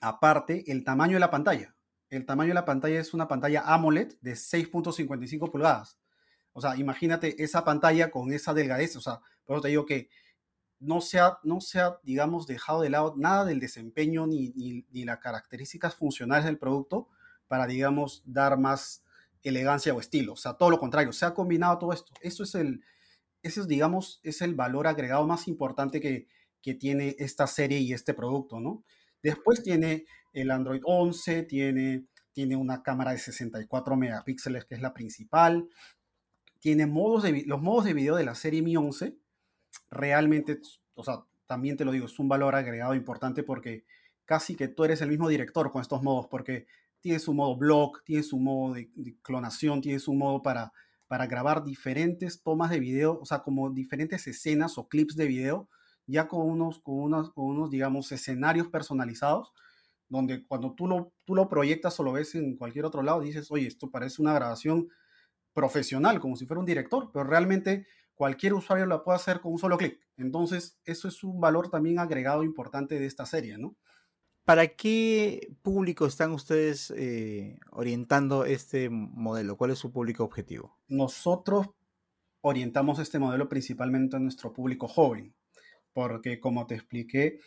Aparte, 0.00 0.64
el 0.66 0.84
tamaño 0.84 1.14
de 1.14 1.20
la 1.20 1.30
pantalla. 1.30 1.74
El 2.10 2.26
tamaño 2.26 2.48
de 2.48 2.54
la 2.54 2.64
pantalla 2.64 3.00
es 3.00 3.14
una 3.14 3.28
pantalla 3.28 3.62
AMOLED 3.66 4.14
de 4.20 4.32
6.55 4.32 5.50
pulgadas. 5.50 5.98
O 6.52 6.60
sea, 6.60 6.76
imagínate 6.76 7.42
esa 7.42 7.64
pantalla 7.64 8.10
con 8.10 8.32
esa 8.32 8.52
delgadez. 8.52 8.96
O 8.96 9.00
sea, 9.00 9.20
por 9.44 9.56
eso 9.56 9.62
te 9.62 9.68
digo 9.68 9.86
que 9.86 10.10
no 10.82 11.00
se 11.00 11.20
ha, 11.20 11.38
no 11.44 11.58
digamos, 12.02 12.46
dejado 12.46 12.82
de 12.82 12.90
lado 12.90 13.14
nada 13.16 13.44
del 13.44 13.60
desempeño 13.60 14.26
ni, 14.26 14.52
ni, 14.90 15.04
las 15.04 15.18
características 15.18 15.94
funcionales 15.94 16.44
del 16.44 16.58
producto 16.58 17.08
para, 17.46 17.66
digamos, 17.66 18.22
dar 18.26 18.58
más 18.58 19.04
elegancia 19.42 19.94
o 19.94 20.00
estilo. 20.00 20.32
O 20.32 20.36
sea, 20.36 20.54
todo 20.54 20.70
lo 20.70 20.80
contrario, 20.80 21.12
se 21.12 21.24
ha 21.24 21.34
combinado 21.34 21.78
todo 21.78 21.92
esto. 21.92 22.12
Eso 22.20 22.42
es 22.42 22.54
el, 22.56 22.82
ese 23.42 23.60
es, 23.60 23.68
digamos, 23.68 24.20
es 24.24 24.42
el 24.42 24.54
valor 24.54 24.88
agregado 24.88 25.24
más 25.26 25.46
importante 25.46 26.00
que, 26.00 26.26
que 26.60 26.74
tiene 26.74 27.14
esta 27.18 27.46
serie 27.46 27.78
y 27.78 27.92
este 27.92 28.12
producto, 28.12 28.58
¿no? 28.58 28.84
Después 29.22 29.62
tiene 29.62 30.04
el 30.32 30.50
Android 30.50 30.80
11, 30.84 31.44
tiene, 31.44 32.06
tiene 32.32 32.56
una 32.56 32.82
cámara 32.82 33.12
de 33.12 33.18
64 33.18 33.96
megapíxeles, 33.96 34.64
que 34.64 34.74
es 34.74 34.80
la 34.80 34.94
principal. 34.94 35.68
Tiene 36.58 36.86
modos 36.86 37.22
de, 37.22 37.44
los 37.46 37.62
modos 37.62 37.84
de 37.84 37.94
video 37.94 38.16
de 38.16 38.24
la 38.24 38.34
serie 38.34 38.62
Mi 38.62 38.76
11, 38.76 39.16
realmente, 39.92 40.58
o 40.94 41.04
sea, 41.04 41.24
también 41.46 41.76
te 41.76 41.84
lo 41.84 41.92
digo, 41.92 42.06
es 42.06 42.18
un 42.18 42.28
valor 42.28 42.54
agregado 42.54 42.94
importante 42.94 43.42
porque 43.42 43.84
casi 44.24 44.56
que 44.56 44.68
tú 44.68 44.84
eres 44.84 45.02
el 45.02 45.10
mismo 45.10 45.28
director 45.28 45.70
con 45.70 45.82
estos 45.82 46.02
modos, 46.02 46.26
porque 46.28 46.66
tienes 47.00 47.28
un 47.28 47.36
modo 47.36 47.56
blog, 47.56 48.02
tienes 48.04 48.32
un 48.32 48.44
modo 48.44 48.74
de, 48.74 48.90
clonación, 49.22 49.82
tienes 49.82 50.08
un 50.08 50.18
modo 50.18 50.42
para, 50.42 50.72
para 51.08 51.26
grabar 51.26 51.62
diferentes 51.62 52.42
tomas 52.42 52.70
de 52.70 52.80
video, 52.80 53.18
o 53.20 53.26
sea, 53.26 53.40
como 53.40 53.70
diferentes 53.70 54.26
escenas 54.26 54.78
o 54.78 54.88
clips 54.88 55.14
de 55.14 55.26
video, 55.26 55.68
ya 56.06 56.26
con 56.26 56.48
unos, 56.48 56.80
con 56.80 56.94
unos, 56.94 57.30
con 57.32 57.44
unos 57.44 57.70
digamos, 57.70 58.10
escenarios 58.12 58.68
personalizados, 58.68 59.52
donde 60.08 60.46
cuando 60.46 60.74
tú 60.74 60.86
lo, 60.86 61.12
tú 61.24 61.34
lo 61.34 61.48
proyectas 61.48 61.98
o 62.00 62.02
lo 62.02 62.12
ves 62.12 62.34
en 62.34 62.56
cualquier 62.56 62.86
otro 62.86 63.02
lado, 63.02 63.20
dices, 63.20 63.50
oye, 63.50 63.66
esto 63.66 63.90
parece 63.90 64.22
una 64.22 64.32
grabación 64.32 64.88
profesional, 65.52 66.18
como 66.20 66.36
si 66.36 66.46
fuera 66.46 66.60
un 66.60 66.66
director, 66.66 67.10
pero 67.12 67.24
realmente 67.24 67.86
cualquier 68.14 68.54
usuario 68.54 68.86
lo 68.86 69.02
puede 69.02 69.16
hacer 69.16 69.40
con 69.40 69.52
un 69.52 69.58
solo 69.58 69.76
clic. 69.76 69.98
Entonces, 70.16 70.78
eso 70.84 71.08
es 71.08 71.24
un 71.24 71.40
valor 71.40 71.70
también 71.70 71.98
agregado 71.98 72.44
importante 72.44 72.98
de 72.98 73.06
esta 73.06 73.26
serie, 73.26 73.58
¿no? 73.58 73.76
¿Para 74.44 74.66
qué 74.68 75.54
público 75.62 76.04
están 76.04 76.32
ustedes 76.32 76.92
eh, 76.96 77.58
orientando 77.70 78.44
este 78.44 78.90
modelo? 78.90 79.56
¿Cuál 79.56 79.70
es 79.70 79.78
su 79.78 79.92
público 79.92 80.24
objetivo? 80.24 80.78
Nosotros 80.88 81.68
orientamos 82.40 82.98
este 82.98 83.20
modelo 83.20 83.48
principalmente 83.48 84.16
a 84.16 84.20
nuestro 84.20 84.52
público 84.52 84.88
joven, 84.88 85.32
porque 85.92 86.40
como 86.40 86.66
te 86.66 86.74
expliqué, 86.74 87.38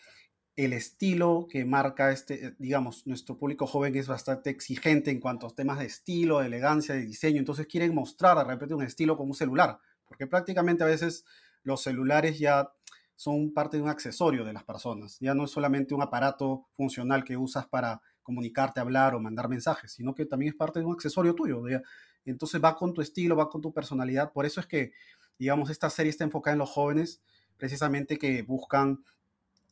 el 0.55 0.71
estilo 0.71 1.47
que 1.49 1.65
marca 1.65 2.11
este, 2.11 2.55
digamos, 2.59 3.05
nuestro 3.05 3.37
público 3.37 3.67
joven 3.67 3.93
es 3.97 4.07
bastante 4.07 4.49
exigente 4.49 5.11
en 5.11 5.19
cuanto 5.19 5.47
a 5.47 5.53
temas 5.53 5.79
de 5.79 5.85
estilo, 5.85 6.39
de 6.39 6.47
elegancia, 6.47 6.95
de 6.95 7.05
diseño, 7.05 7.39
entonces 7.39 7.67
quieren 7.67 7.93
mostrar 7.93 8.37
de 8.37 8.45
repente 8.45 8.73
un 8.73 8.83
estilo 8.83 9.17
como 9.17 9.31
un 9.31 9.35
celular, 9.35 9.79
porque 10.07 10.27
prácticamente 10.27 10.83
a 10.83 10.87
veces 10.87 11.25
los 11.63 11.81
celulares 11.81 12.39
ya 12.39 12.69
son 13.15 13.53
parte 13.53 13.77
de 13.77 13.83
un 13.83 13.89
accesorio 13.89 14.43
de 14.43 14.53
las 14.53 14.63
personas, 14.63 15.17
ya 15.19 15.33
no 15.33 15.45
es 15.45 15.51
solamente 15.51 15.93
un 15.93 16.01
aparato 16.01 16.67
funcional 16.75 17.23
que 17.23 17.37
usas 17.37 17.65
para 17.65 18.01
comunicarte, 18.23 18.79
hablar 18.79 19.15
o 19.15 19.19
mandar 19.19 19.47
mensajes, 19.47 19.91
sino 19.91 20.13
que 20.13 20.25
también 20.25 20.51
es 20.51 20.57
parte 20.57 20.79
de 20.79 20.85
un 20.85 20.93
accesorio 20.93 21.33
tuyo, 21.35 21.63
entonces 22.25 22.61
va 22.63 22.75
con 22.75 22.93
tu 22.93 23.01
estilo, 23.01 23.35
va 23.35 23.49
con 23.49 23.61
tu 23.61 23.71
personalidad, 23.71 24.33
por 24.33 24.45
eso 24.45 24.59
es 24.59 24.65
que, 24.65 24.91
digamos, 25.37 25.69
esta 25.69 25.89
serie 25.89 26.09
está 26.09 26.23
enfocada 26.23 26.53
en 26.53 26.59
los 26.59 26.69
jóvenes, 26.69 27.21
precisamente 27.57 28.17
que 28.17 28.41
buscan 28.41 29.03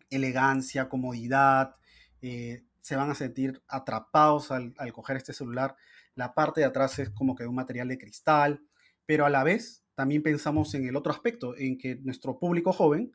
elegancia, 0.10 0.90
comodidad, 0.90 1.76
eh, 2.22 2.64
se 2.82 2.96
van 2.96 3.10
a 3.10 3.16
sentir 3.16 3.62
atrapados 3.68 4.52
al, 4.52 4.74
coger 4.94 5.18
este 5.18 5.34
celular. 5.34 5.76
La 6.16 6.34
parte 6.34 6.62
de 6.62 6.68
atrás 6.68 7.00
es 7.00 7.10
como 7.10 7.36
que 7.36 7.48
un 7.48 7.56
material 7.56 7.88
de 7.88 7.98
cristal, 7.98 8.62
pero 9.06 9.26
a 9.26 9.30
la 9.30 9.44
vez 9.44 9.83
también 9.96 10.24
pensamos 10.24 10.74
en 10.74 10.88
el 10.88 10.96
otro 10.96 11.12
aspecto, 11.12 11.56
en 11.58 11.78
que 11.78 11.96
nuestro 11.98 12.40
público 12.40 12.74
joven 12.74 13.12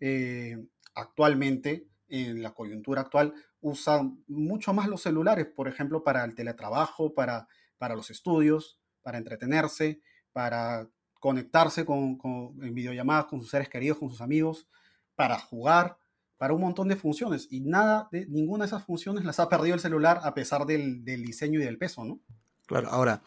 eh, 0.00 0.56
actualmente, 0.94 1.88
en 2.08 2.42
la 2.42 2.52
coyuntura 2.52 3.02
actual, 3.02 3.34
usa 3.60 4.02
mucho 4.26 4.74
más 4.74 4.88
los 4.88 5.02
celulares, 5.02 5.46
por 5.46 5.68
ejemplo, 5.68 6.04
para 6.04 6.24
el 6.24 6.34
teletrabajo, 6.34 7.14
para, 7.14 7.48
para 7.78 7.94
los 7.94 8.10
estudios, 8.10 8.80
para 9.02 9.18
entretenerse, 9.18 10.02
para 10.32 10.88
conectarse 11.20 11.84
con, 11.84 12.18
en 12.60 12.74
videollamadas 12.74 13.26
con 13.26 13.40
sus 13.40 13.50
seres 13.50 13.68
queridos, 13.68 13.98
con 13.98 14.10
sus 14.10 14.20
amigos, 14.20 14.68
para 15.14 15.38
jugar 15.38 15.96
para 16.42 16.54
un 16.54 16.60
montón 16.60 16.88
de 16.88 16.96
funciones 16.96 17.46
y 17.52 17.60
nada 17.60 18.08
ninguna 18.26 18.64
de 18.64 18.66
esas 18.66 18.84
funciones 18.84 19.24
las 19.24 19.38
ha 19.38 19.48
perdido 19.48 19.74
el 19.76 19.80
celular 19.80 20.18
a 20.24 20.34
pesar 20.34 20.66
del, 20.66 21.04
diseño 21.04 21.60
y 21.60 21.62
del 21.62 21.78
peso, 21.78 22.04
¿no? 22.04 22.18
Claro, 22.66 22.88
ahora, 22.88 23.22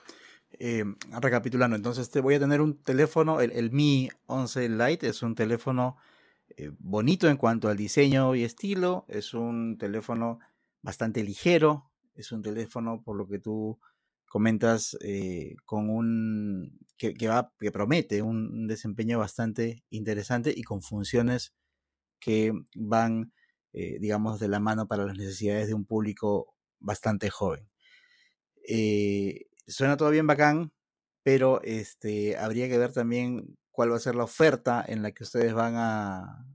eh, 0.59 0.83
recapitulando, 1.21 1.75
entonces 1.75 2.09
te 2.09 2.21
voy 2.21 2.35
a 2.35 2.39
tener 2.39 2.61
un 2.61 2.77
teléfono, 2.83 3.41
el, 3.41 3.71
Mi 3.71 4.09
11 4.27 4.69
Lite 4.69 5.07
es 5.07 5.21
un 5.21 5.35
teléfono 5.35 5.97
eh, 6.57 6.71
bonito 6.79 7.29
en 7.29 7.37
cuanto 7.37 7.67
al 7.67 7.77
diseño 7.77 8.35
y 8.35 8.43
estilo, 8.43 9.05
es 9.07 9.33
un 9.33 9.77
teléfono 9.77 10.39
bastante 10.81 11.23
ligero, 11.23 11.91
es 12.15 12.31
un 12.31 12.41
teléfono, 12.41 13.01
por 13.03 13.17
lo 13.17 13.27
que 13.27 13.39
tú 13.39 13.79
comentas, 14.27 14.97
eh, 15.01 15.55
con 15.65 15.89
un 15.89 16.79
que, 16.97 17.13
va, 17.27 17.51
que 17.59 17.71
promete 17.71 18.21
un 18.21 18.67
desempeño 18.67 19.19
bastante 19.19 19.83
interesante 19.89 20.53
y 20.55 20.63
con 20.63 20.81
funciones 20.81 21.53
que 22.19 22.53
van, 22.75 23.33
digamos, 23.73 24.39
de 24.39 24.47
la 24.47 24.61
mano 24.61 24.87
para 24.87 25.05
las 25.05 25.17
necesidades 25.17 25.67
de 25.67 25.73
un 25.73 25.85
público 25.85 26.55
bastante 26.79 27.29
joven. 27.29 27.67
Suena 29.67 29.97
todo 29.97 30.09
bien 30.09 30.27
bacán, 30.27 30.71
pero 31.23 31.61
este, 31.63 32.37
habría 32.37 32.69
que 32.69 32.77
ver 32.77 32.91
también 32.91 33.57
cuál 33.71 33.91
va 33.91 33.97
a 33.97 33.99
ser 33.99 34.15
la 34.15 34.23
oferta 34.23 34.83
en 34.87 35.01
la 35.01 35.11
que 35.11 35.23
ustedes 35.23 35.53
van 35.53 35.75
a, 35.75 36.45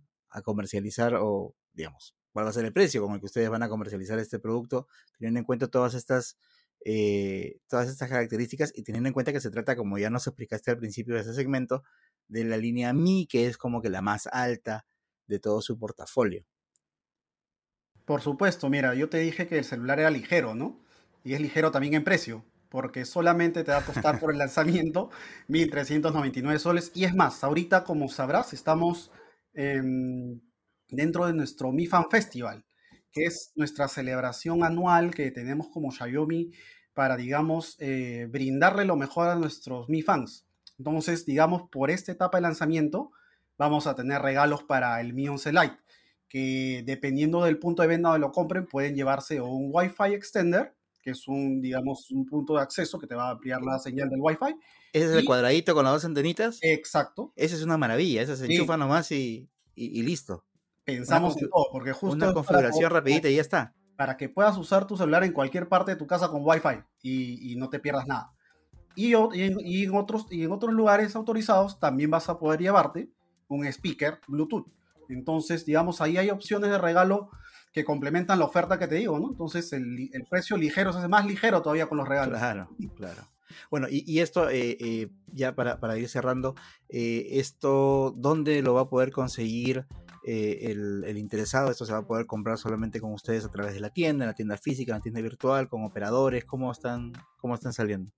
comercializar 0.44 1.16
o, 1.16 1.56
digamos, 1.72 2.14
cuál 2.32 2.46
va 2.46 2.50
a 2.50 2.52
ser 2.52 2.64
el 2.64 2.72
precio 2.72 3.02
con 3.02 3.14
el 3.14 3.20
que 3.20 3.26
ustedes 3.26 3.50
van 3.50 3.64
a 3.64 3.68
comercializar 3.68 4.18
este 4.20 4.38
producto, 4.38 4.86
teniendo 5.18 5.40
en 5.40 5.44
cuenta 5.44 5.66
todas 5.66 5.94
estas, 5.94 6.38
eh, 6.84 7.58
todas 7.68 7.88
estas 7.88 8.08
características 8.08 8.72
y 8.74 8.84
teniendo 8.84 9.08
en 9.08 9.12
cuenta 9.12 9.32
que 9.32 9.40
se 9.40 9.50
trata, 9.50 9.74
como 9.74 9.98
ya 9.98 10.08
nos 10.08 10.26
explicaste 10.28 10.70
al 10.70 10.78
principio 10.78 11.16
de 11.16 11.22
ese 11.22 11.34
segmento, 11.34 11.82
de 12.28 12.44
la 12.44 12.56
línea 12.56 12.92
Mi, 12.92 13.26
que 13.26 13.46
es 13.46 13.58
como 13.58 13.82
que 13.82 13.90
la 13.90 14.02
más 14.02 14.28
alta 14.28 14.86
de 15.26 15.40
todo 15.40 15.60
su 15.62 15.78
portafolio. 15.78 16.46
Por 18.04 18.22
supuesto, 18.22 18.70
mira, 18.70 18.94
yo 18.94 19.08
te 19.08 19.18
dije 19.18 19.46
que 19.46 19.58
el 19.58 19.64
celular 19.64 20.00
era 20.00 20.10
ligero, 20.10 20.54
¿no? 20.54 20.80
Y 21.24 21.34
es 21.34 21.40
ligero 21.40 21.70
también 21.70 21.94
en 21.94 22.04
precio, 22.04 22.44
porque 22.70 23.04
solamente 23.04 23.64
te 23.64 23.72
va 23.72 23.78
a 23.78 23.84
costar 23.84 24.18
por 24.18 24.32
el 24.32 24.38
lanzamiento 24.38 25.10
1.399 25.48 26.58
soles. 26.58 26.92
Y 26.94 27.04
es 27.04 27.14
más, 27.14 27.44
ahorita, 27.44 27.84
como 27.84 28.08
sabrás, 28.08 28.52
estamos 28.52 29.10
dentro 29.52 31.26
de 31.26 31.32
nuestro 31.34 31.72
Mi 31.72 31.86
Fan 31.86 32.08
Festival, 32.08 32.64
que 33.12 33.24
es 33.24 33.52
nuestra 33.56 33.88
celebración 33.88 34.64
anual 34.64 35.12
que 35.12 35.30
tenemos 35.32 35.68
como 35.68 35.90
Xiaomi 35.90 36.52
para, 36.94 37.16
digamos, 37.16 37.76
eh, 37.80 38.28
brindarle 38.30 38.84
lo 38.84 38.96
mejor 38.96 39.28
a 39.28 39.34
nuestros 39.34 39.88
Mi 39.88 40.02
Fans. 40.02 40.46
Entonces, 40.78 41.26
digamos, 41.26 41.68
por 41.70 41.90
esta 41.90 42.12
etapa 42.12 42.38
de 42.38 42.42
lanzamiento, 42.42 43.10
vamos 43.58 43.86
a 43.86 43.94
tener 43.94 44.22
regalos 44.22 44.62
para 44.62 45.00
el 45.00 45.12
Mi 45.12 45.28
11 45.28 45.52
Lite, 45.52 45.76
que 46.28 46.82
dependiendo 46.86 47.44
del 47.44 47.58
punto 47.58 47.82
de 47.82 47.88
venta 47.88 48.10
donde 48.10 48.26
lo 48.26 48.32
compren, 48.32 48.66
pueden 48.66 48.94
llevarse 48.94 49.40
un 49.40 49.70
Wi-Fi 49.72 50.14
extender, 50.14 50.74
que 51.02 51.10
es 51.10 51.26
un, 51.28 51.60
digamos, 51.60 52.10
un 52.10 52.26
punto 52.26 52.54
de 52.54 52.62
acceso 52.62 52.98
que 52.98 53.06
te 53.06 53.14
va 53.14 53.28
a 53.28 53.30
ampliar 53.32 53.62
la 53.62 53.78
señal 53.78 54.08
del 54.08 54.20
Wi-Fi. 54.20 54.54
¿Ese 54.92 55.06
es 55.06 55.12
el 55.12 55.24
cuadradito 55.24 55.74
con 55.74 55.84
las 55.84 55.94
dos 55.94 56.04
antenitas? 56.04 56.58
Exacto. 56.62 57.32
Esa 57.36 57.56
es 57.56 57.62
una 57.62 57.78
maravilla, 57.78 58.22
esa 58.22 58.36
se 58.36 58.46
enchufa 58.46 58.76
nomás 58.76 59.10
y, 59.12 59.48
y, 59.74 60.02
listo. 60.02 60.44
Pensamos 60.84 61.36
en 61.40 61.48
todo, 61.48 61.66
porque 61.72 61.92
justo... 61.92 62.16
Una 62.16 62.32
configuración 62.32 62.90
rapidita 62.90 63.28
y 63.28 63.36
ya 63.36 63.40
está. 63.40 63.74
Para 63.96 64.16
que 64.16 64.28
puedas 64.28 64.56
usar 64.56 64.86
tu 64.86 64.96
celular 64.96 65.24
en 65.24 65.32
cualquier 65.32 65.68
parte 65.68 65.92
de 65.92 65.96
tu 65.96 66.06
casa 66.06 66.28
con 66.28 66.42
Wi-Fi 66.44 66.82
y, 67.02 67.52
y 67.52 67.56
no 67.56 67.68
te 67.68 67.78
pierdas 67.78 68.06
nada. 68.06 68.32
Y, 68.96 69.14
y, 69.14 69.84
en 69.84 69.94
otros, 69.94 70.26
y 70.30 70.44
en 70.44 70.52
otros 70.52 70.74
lugares 70.74 71.14
autorizados 71.14 71.78
también 71.78 72.10
vas 72.10 72.28
a 72.28 72.38
poder 72.38 72.60
llevarte 72.60 73.10
un 73.48 73.64
speaker 73.66 74.20
Bluetooth. 74.26 74.66
Entonces, 75.08 75.64
digamos, 75.64 76.00
ahí 76.00 76.18
hay 76.18 76.30
opciones 76.30 76.70
de 76.70 76.78
regalo 76.78 77.30
que 77.72 77.84
complementan 77.84 78.38
la 78.38 78.44
oferta 78.44 78.78
que 78.78 78.88
te 78.88 78.96
digo, 78.96 79.18
¿no? 79.18 79.28
Entonces, 79.30 79.72
el, 79.72 80.10
precio 80.28 80.56
ligero 80.56 80.92
se 80.92 80.98
hace 80.98 81.08
más 81.08 81.26
ligero 81.26 81.62
todavía 81.62 81.86
con 81.86 81.98
los 81.98 82.08
regalos. 82.08 82.38
Claro, 82.38 82.68
claro. 82.96 83.22
Bueno, 83.70 83.86
y, 83.90 84.20
esto, 84.20 84.48
eh, 84.48 84.76
eh, 84.80 85.08
ya 85.32 85.54
para, 85.54 85.98
ir 85.98 86.08
cerrando, 86.08 86.54
eh, 86.88 87.26
esto, 87.32 88.14
¿dónde 88.16 88.62
lo 88.62 88.74
va 88.74 88.82
a 88.82 88.88
poder 88.88 89.12
conseguir 89.12 89.86
el, 90.24 91.04
el, 91.04 91.18
interesado? 91.18 91.70
¿Esto 91.70 91.84
se 91.84 91.92
va 91.92 92.00
a 92.00 92.06
poder 92.06 92.26
comprar 92.26 92.58
solamente 92.58 93.00
con 93.00 93.12
ustedes 93.12 93.44
a 93.44 93.50
través 93.50 93.74
de 93.74 93.80
la 93.80 93.90
tienda, 93.90 94.24
en 94.24 94.28
la 94.28 94.34
tienda 94.34 94.56
física, 94.56 94.92
en 94.92 94.98
la 94.98 95.02
tienda 95.02 95.20
virtual, 95.20 95.68
con 95.68 95.84
operadores? 95.84 96.44
¿Cómo 96.44 96.70
están, 96.70 97.12
cómo 97.38 97.54
están 97.54 97.72
saliendo? 97.72 98.12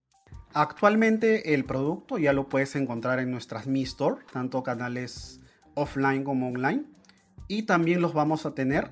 Actualmente 0.54 1.54
el 1.54 1.64
producto 1.64 2.18
ya 2.18 2.32
lo 2.32 2.48
puedes 2.48 2.76
encontrar 2.76 3.18
en 3.20 3.30
nuestras 3.30 3.66
Mi 3.66 3.82
Store, 3.82 4.16
tanto 4.32 4.62
canales 4.62 5.40
offline 5.74 6.24
como 6.24 6.48
online. 6.48 6.84
Y 7.48 7.64
también 7.64 8.00
los 8.00 8.12
vamos 8.12 8.46
a 8.46 8.54
tener 8.54 8.90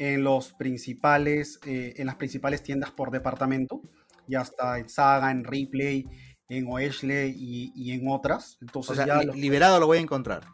en, 0.00 0.24
los 0.24 0.54
principales, 0.54 1.60
eh, 1.66 1.94
en 1.96 2.06
las 2.06 2.16
principales 2.16 2.62
tiendas 2.62 2.90
por 2.90 3.10
departamento. 3.10 3.82
Ya 4.26 4.40
está 4.40 4.78
en 4.78 4.88
Saga, 4.88 5.30
en 5.30 5.44
Replay, 5.44 6.06
en 6.48 6.66
Oeshle 6.68 7.28
y, 7.28 7.92
en 7.92 8.08
otras. 8.08 8.56
Entonces 8.60 8.96
ya 9.04 9.18
liberado 9.22 9.78
lo 9.78 9.86
voy 9.86 9.98
a 9.98 10.00
encontrar. 10.00 10.46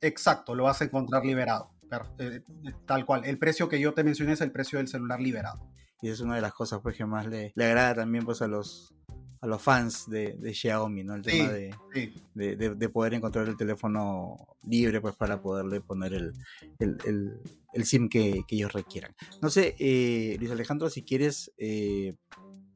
Exacto, 0.00 0.54
lo 0.54 0.64
vas 0.64 0.80
a 0.82 0.84
encontrar 0.84 1.24
liberado. 1.24 1.70
Eh, 2.18 2.42
tal 2.86 3.04
cual. 3.04 3.24
El 3.24 3.38
precio 3.38 3.68
que 3.68 3.80
yo 3.80 3.94
te 3.94 4.04
mencioné 4.04 4.32
es 4.32 4.40
el 4.40 4.52
precio 4.52 4.78
del 4.78 4.88
celular 4.88 5.20
liberado. 5.20 5.70
Y 6.00 6.08
es 6.08 6.20
una 6.20 6.34
de 6.34 6.40
las 6.40 6.52
cosas 6.52 6.80
pues, 6.82 6.96
que 6.96 7.06
más 7.06 7.26
le, 7.26 7.52
le 7.54 7.64
agrada 7.64 7.94
también 7.96 8.24
pues, 8.24 8.42
a 8.42 8.48
los, 8.48 8.94
a 9.40 9.46
los 9.46 9.60
fans 9.60 10.08
de, 10.08 10.54
Xiaomi, 10.54 11.04
¿no? 11.04 11.14
El 11.14 11.22
tema 11.22 11.48
de, 11.48 11.74
de, 12.34 12.88
poder 12.88 13.14
encontrar 13.14 13.48
el 13.48 13.56
teléfono 13.56 14.36
libre, 14.62 15.00
pues 15.00 15.16
para 15.16 15.40
poderle 15.40 15.80
poner 15.80 16.14
el, 16.14 16.32
el, 16.78 17.40
SIM 17.84 18.08
que, 18.08 18.44
ellos 18.48 18.72
requieran. 18.72 19.14
No 19.40 19.50
sé, 19.50 19.74
eh, 19.78 20.36
Luis 20.38 20.50
Alejandro, 20.50 20.90
si 20.90 21.02
quieres, 21.02 21.52
eh, 21.58 22.14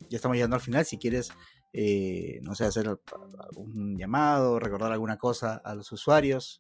ya 0.09 0.17
estamos 0.17 0.37
llegando 0.37 0.57
al 0.57 0.63
final, 0.63 0.85
si 0.85 0.99
quieres, 0.99 1.31
eh, 1.73 2.41
no 2.43 2.55
sé, 2.55 2.65
hacer 2.65 2.99
un 3.57 3.97
llamado, 3.99 4.59
recordar 4.59 4.93
alguna 4.93 5.19
cosa 5.19 5.61
a 5.65 5.75
los 5.75 5.93
usuarios. 5.93 6.59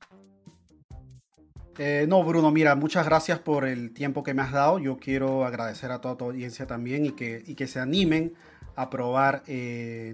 no, 2.09 2.25
Bruno, 2.25 2.51
mira, 2.51 2.75
muchas 2.75 3.07
gracias 3.07 3.39
por 3.39 3.67
el 3.67 3.93
tiempo 3.93 4.23
que 4.23 4.35
me 4.35 4.43
has 4.43 4.53
dado. 4.53 4.79
Yo 4.79 4.99
quiero 4.99 5.45
agradecer 5.45 5.91
a 5.91 6.01
toda 6.01 6.17
tu 6.17 6.25
audiencia 6.25 6.67
también 6.67 7.07
y 7.07 7.13
que, 7.13 7.43
y 7.47 7.55
que 7.55 7.67
se 7.67 7.81
animen 7.81 8.35
a 8.75 8.91
probar 8.91 9.43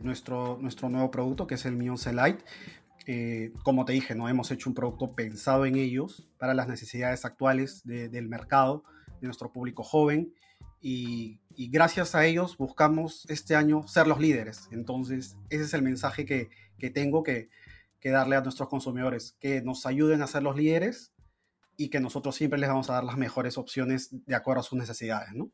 nuestro, 0.03 0.59
nuestro 0.61 0.89
nuevo 0.89 1.11
producto 1.11 1.47
que 1.47 1.57
es 1.57 1.65
el 1.67 1.77
Mi 1.77 1.89
11 1.89 2.13
Lite. 2.13 2.45
Eh, 3.07 3.53
como 3.65 3.85
te 3.85 3.93
dije, 3.93 4.15
no 4.15 4.29
hemos 4.29 4.51
hecho 4.51 4.71
un 4.71 4.75
producto 4.75 5.15
pensado 5.15 5.67
en 5.67 5.77
ellos 5.77 6.29
para 6.39 6.55
las 6.55 6.69
necesidades 6.69 7.25
actuales 7.25 7.83
del 7.85 8.29
mercado, 8.29 8.85
de 9.21 9.27
nuestro 9.27 9.53
público 9.53 9.83
joven. 9.83 10.33
Y 10.81 11.43
y 11.57 11.69
gracias 11.69 12.15
a 12.15 12.25
ellos 12.25 12.57
buscamos 12.57 13.27
este 13.29 13.55
año 13.55 13.87
ser 13.87 14.07
los 14.07 14.21
líderes. 14.21 14.69
Entonces, 14.71 15.37
ese 15.51 15.65
es 15.65 15.75
el 15.75 15.83
mensaje 15.83 16.25
que, 16.25 16.51
que 16.79 16.91
tengo 16.91 17.23
que, 17.23 17.51
que 18.01 18.11
darle 18.11 18.37
a 18.37 18.41
nuestros 18.41 18.69
consumidores, 18.69 19.37
que 19.41 19.63
nos 19.63 19.87
ayuden 19.87 20.23
a 20.23 20.27
ser 20.27 20.43
los 20.43 20.57
líderes 20.57 21.13
y 21.77 21.89
que 21.89 22.01
nosotros 22.01 22.35
siempre 22.37 22.59
les 22.59 22.69
vamos 22.69 22.91
a 22.91 22.95
dar 22.95 23.05
las 23.05 23.17
mejores 23.17 23.59
opciones 23.59 24.11
de 24.27 24.35
acuerdo 24.35 24.61
a 24.61 24.65
sus 24.65 24.79
necesidades, 24.79 25.33
¿no? 25.35 25.51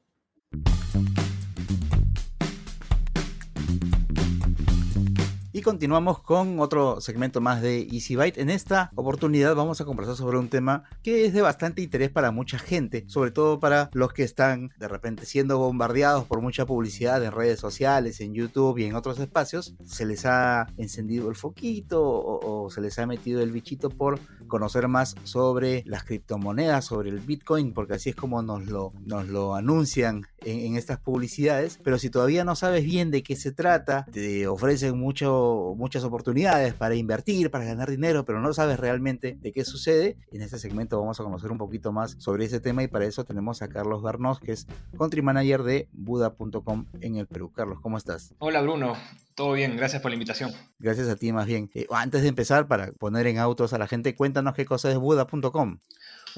Y 5.59 5.61
continuamos 5.61 6.23
con 6.23 6.61
otro 6.61 7.01
segmento 7.01 7.41
más 7.41 7.61
de 7.61 7.81
Easy 7.91 8.15
Byte. 8.15 8.39
En 8.39 8.49
esta 8.49 8.93
oportunidad 8.95 9.57
vamos 9.57 9.81
a 9.81 9.85
conversar 9.85 10.15
sobre 10.15 10.39
un 10.39 10.49
tema 10.49 10.85
que 11.03 11.27
es 11.27 11.33
de 11.33 11.43
bastante 11.43 11.83
interés 11.83 12.11
para 12.11 12.31
mucha 12.31 12.61
gente, 12.61 13.05
sobre 13.09 13.33
todo 13.33 13.59
para 13.59 13.91
los 13.93 14.13
que 14.13 14.23
están 14.23 14.71
de 14.79 14.87
repente 14.87 15.27
siendo 15.27 15.59
bombardeados 15.59 16.27
por 16.27 16.43
mucha 16.43 16.65
publicidad 16.65 17.25
en 17.25 17.33
redes 17.33 17.59
sociales, 17.59 18.21
en 18.21 18.35
YouTube 18.35 18.79
y 18.79 18.85
en 18.85 18.95
otros 18.95 19.19
espacios. 19.19 19.75
Se 19.85 20.07
les 20.07 20.27
ha 20.27 20.69
encendido 20.77 21.29
el 21.29 21.35
foquito 21.35 22.05
o, 22.05 22.71
se 22.71 22.81
les 22.81 22.97
ha 23.01 23.07
metido 23.09 23.43
el 23.43 23.51
bichito 23.51 23.91
por 23.91 24.21
conocer 24.47 24.87
más 24.87 25.17
sobre 25.25 25.83
las 25.87 26.05
criptomonedas, 26.05 26.85
sobre 26.85 27.11
el 27.11 27.19
Bitcoin, 27.19 27.73
porque 27.75 27.95
así 27.95 28.11
es 28.11 28.17
como 28.17 28.43
nos 28.43 28.65
lo, 28.67 28.93
nos 29.05 29.27
lo 29.27 29.57
anuncian 29.57 30.25
en, 30.45 30.61
en 30.61 30.77
estas 30.77 31.01
publicidades. 31.01 31.81
Pero 31.83 31.99
si 31.99 32.11
todavía 32.11 32.45
no 32.45 32.55
sabes 32.55 32.85
bien 32.85 33.11
de 33.11 33.25
qué 33.25 33.35
se 33.35 33.51
trata, 33.51 34.07
te 34.13 34.47
ofrecen 34.47 34.97
mucho 34.97 35.48
muchas 35.77 36.05
oportunidades 36.05 36.75
para 36.75 36.95
invertir, 36.95 37.51
para 37.51 37.65
ganar 37.65 37.91
dinero, 37.91 38.25
pero 38.25 38.41
no 38.41 38.53
sabes 38.53 38.79
realmente 38.79 39.37
de 39.41 39.53
qué 39.53 39.65
sucede. 39.65 40.17
En 40.33 40.43
este 40.43 40.59
segmento 40.59 40.99
vamos 40.99 41.21
a 41.21 41.25
conocer 41.25 41.51
un 41.51 41.59
poquito 41.59 41.93
más 41.93 42.17
sobre 42.19 42.45
ese 42.45 42.61
tema 42.61 42.83
y 42.83 42.89
para 42.89 43.05
eso 43.05 43.25
tenemos 43.25 43.63
a 43.63 43.69
Carlos 43.69 44.03
Garnos, 44.03 44.41
que 44.41 44.53
es 44.53 44.67
country 44.97 45.23
manager 45.23 45.63
de 45.63 45.89
Buda.com 45.93 46.87
en 47.01 47.17
el 47.17 47.27
Perú. 47.27 47.53
Carlos, 47.53 47.81
¿cómo 47.81 47.97
estás? 47.99 48.35
Hola 48.39 48.63
Bruno, 48.63 48.95
todo 49.35 49.53
bien, 49.53 49.77
gracias 49.77 50.03
por 50.03 50.11
la 50.11 50.17
invitación. 50.17 50.53
Gracias 50.79 51.09
a 51.09 51.17
ti 51.17 51.33
más 51.33 51.47
bien. 51.47 51.71
Eh, 51.75 51.87
antes 51.91 52.23
de 52.23 52.29
empezar, 52.29 52.67
para 52.67 52.93
poner 52.93 53.27
en 53.27 53.39
autos 53.39 53.73
a 53.73 53.79
la 53.79 53.87
gente, 53.87 54.15
cuéntanos 54.15 54.55
qué 54.55 54.65
cosa 54.65 54.91
es 54.91 54.99
Buda.com. 54.99 55.79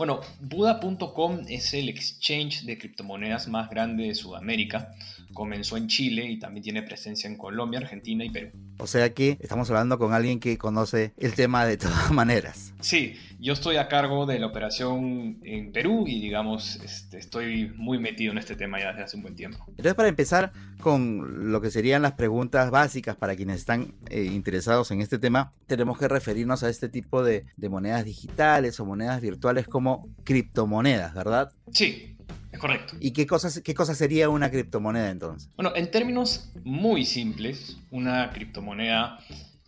Bueno, 0.00 0.22
Buda.com 0.40 1.40
es 1.46 1.74
el 1.74 1.90
exchange 1.90 2.64
de 2.64 2.78
criptomonedas 2.78 3.48
más 3.48 3.68
grande 3.68 4.04
de 4.04 4.14
Sudamérica. 4.14 4.94
Comenzó 5.34 5.76
en 5.76 5.88
Chile 5.88 6.24
y 6.24 6.38
también 6.38 6.64
tiene 6.64 6.82
presencia 6.82 7.28
en 7.28 7.36
Colombia, 7.36 7.80
Argentina 7.80 8.24
y 8.24 8.30
Perú. 8.30 8.48
O 8.78 8.86
sea 8.86 9.12
que 9.12 9.36
estamos 9.40 9.68
hablando 9.68 9.98
con 9.98 10.14
alguien 10.14 10.40
que 10.40 10.56
conoce 10.56 11.12
el 11.18 11.34
tema 11.34 11.66
de 11.66 11.76
todas 11.76 12.10
maneras. 12.12 12.72
Sí, 12.80 13.14
yo 13.40 13.54
estoy 13.54 13.76
a 13.76 13.88
cargo 13.88 14.26
de 14.26 14.38
la 14.38 14.46
operación 14.46 15.38
en 15.42 15.72
Perú 15.72 16.04
y 16.06 16.20
digamos, 16.20 16.76
este, 16.84 17.18
estoy 17.18 17.72
muy 17.76 17.98
metido 17.98 18.32
en 18.32 18.38
este 18.38 18.54
tema 18.54 18.78
ya 18.78 18.88
desde 18.88 19.02
hace 19.02 19.16
un 19.16 19.22
buen 19.22 19.34
tiempo. 19.34 19.64
Entonces, 19.68 19.94
para 19.94 20.08
empezar 20.08 20.52
con 20.80 21.50
lo 21.50 21.60
que 21.60 21.70
serían 21.70 22.02
las 22.02 22.12
preguntas 22.12 22.70
básicas 22.70 23.16
para 23.16 23.34
quienes 23.36 23.56
están 23.56 23.94
eh, 24.10 24.24
interesados 24.24 24.90
en 24.90 25.00
este 25.00 25.18
tema, 25.18 25.52
tenemos 25.66 25.98
que 25.98 26.06
referirnos 26.08 26.62
a 26.62 26.68
este 26.68 26.88
tipo 26.88 27.22
de, 27.22 27.46
de 27.56 27.68
monedas 27.68 28.04
digitales 28.04 28.78
o 28.78 28.84
monedas 28.84 29.20
virtuales 29.20 29.66
como 29.66 30.08
criptomonedas, 30.24 31.14
¿verdad? 31.14 31.52
Sí, 31.72 32.16
es 32.52 32.58
correcto. 32.58 32.94
¿Y 33.00 33.12
qué 33.12 33.26
cosas, 33.26 33.62
qué 33.64 33.74
cosa 33.74 33.94
sería 33.94 34.28
una 34.28 34.50
criptomoneda 34.50 35.10
entonces? 35.10 35.48
Bueno, 35.56 35.72
en 35.74 35.90
términos 35.90 36.52
muy 36.64 37.06
simples, 37.06 37.78
una 37.90 38.30
criptomoneda 38.30 39.18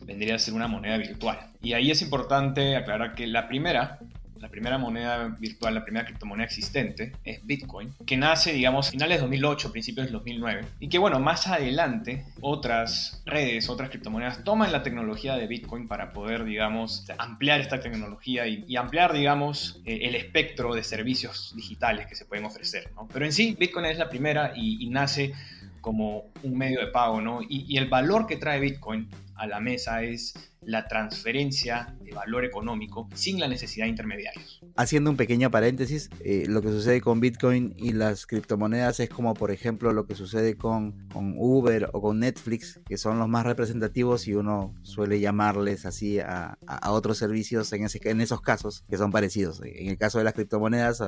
vendría 0.05 0.35
a 0.35 0.39
ser 0.39 0.53
una 0.53 0.67
moneda 0.67 0.97
virtual. 0.97 1.51
Y 1.61 1.73
ahí 1.73 1.91
es 1.91 2.01
importante 2.01 2.75
aclarar 2.75 3.15
que 3.15 3.27
la 3.27 3.47
primera 3.47 3.99
la 4.43 4.49
primera 4.49 4.77
moneda 4.77 5.29
virtual, 5.39 5.73
la 5.73 5.85
primera 5.85 6.05
criptomoneda 6.05 6.45
existente 6.45 7.13
es 7.23 7.39
Bitcoin, 7.45 7.93
que 8.05 8.17
nace, 8.17 8.51
digamos, 8.51 8.89
finales 8.89 9.19
de 9.19 9.21
2008, 9.21 9.71
principios 9.71 10.07
del 10.07 10.13
2009, 10.15 10.65
y 10.81 10.89
que, 10.89 10.97
bueno, 10.97 11.21
más 11.21 11.47
adelante 11.47 12.25
otras 12.41 13.23
redes, 13.25 13.69
otras 13.69 13.89
criptomonedas 13.89 14.43
toman 14.43 14.73
la 14.73 14.83
tecnología 14.83 15.37
de 15.37 15.47
Bitcoin 15.47 15.87
para 15.87 16.11
poder, 16.11 16.43
digamos, 16.43 17.05
ampliar 17.17 17.61
esta 17.61 17.79
tecnología 17.79 18.45
y, 18.45 18.75
ampliar, 18.75 19.13
digamos, 19.13 19.81
eh, 19.85 19.99
el 20.03 20.15
espectro 20.15 20.75
de 20.75 20.83
servicios 20.83 21.53
digitales 21.55 22.07
que 22.07 22.15
se 22.15 22.25
pueden 22.25 22.43
ofrecer, 22.43 22.91
¿no? 22.95 23.07
Pero 23.13 23.23
en 23.23 23.31
sí, 23.31 23.55
Bitcoin 23.57 23.85
es 23.85 23.97
la 23.97 24.09
primera 24.09 24.51
y, 24.57 24.89
nace 24.89 25.33
como 25.79 26.25
un 26.43 26.57
medio 26.57 26.81
de 26.81 26.87
pago, 26.87 27.21
¿no? 27.21 27.41
Y, 27.41 27.65
y 27.67 27.77
el 27.77 27.87
valor 27.87 28.27
que 28.27 28.35
trae 28.35 28.59
Bitcoin 28.59 29.07
a 29.35 29.47
la 29.47 29.59
mesa 29.59 30.03
es 30.03 30.33
la 30.61 30.87
transferencia 30.87 31.95
de 32.01 32.11
valor 32.11 32.45
económico 32.45 33.09
sin 33.13 33.39
la 33.39 33.47
necesidad 33.47 33.85
de 33.85 33.89
intermediarios. 33.89 34.61
Haciendo 34.75 35.09
un 35.09 35.17
pequeño 35.17 35.51
paréntesis, 35.51 36.09
eh, 36.23 36.45
lo 36.47 36.61
que 36.61 36.69
sucede 36.69 37.01
con 37.01 37.19
Bitcoin 37.19 37.73
y 37.77 37.91
las 37.91 38.25
criptomonedas 38.25 38.99
es 38.99 39.09
como 39.09 39.33
por 39.33 39.51
ejemplo 39.51 39.91
lo 39.91 40.05
que 40.05 40.15
sucede 40.15 40.55
con, 40.55 41.07
con 41.09 41.35
Uber 41.37 41.89
o 41.93 42.01
con 42.01 42.19
Netflix, 42.19 42.79
que 42.87 42.97
son 42.97 43.19
los 43.19 43.27
más 43.27 43.45
representativos 43.45 44.27
y 44.27 44.35
uno 44.35 44.73
suele 44.83 45.19
llamarles 45.19 45.85
así 45.85 46.19
a, 46.19 46.57
a 46.65 46.91
otros 46.91 47.17
servicios 47.17 47.71
en, 47.73 47.83
ese, 47.83 47.99
en 48.03 48.21
esos 48.21 48.41
casos 48.41 48.85
que 48.89 48.97
son 48.97 49.11
parecidos. 49.11 49.61
En 49.63 49.89
el 49.89 49.97
caso 49.97 50.17
de 50.17 50.23
las 50.23 50.33
criptomonedas, 50.33 51.03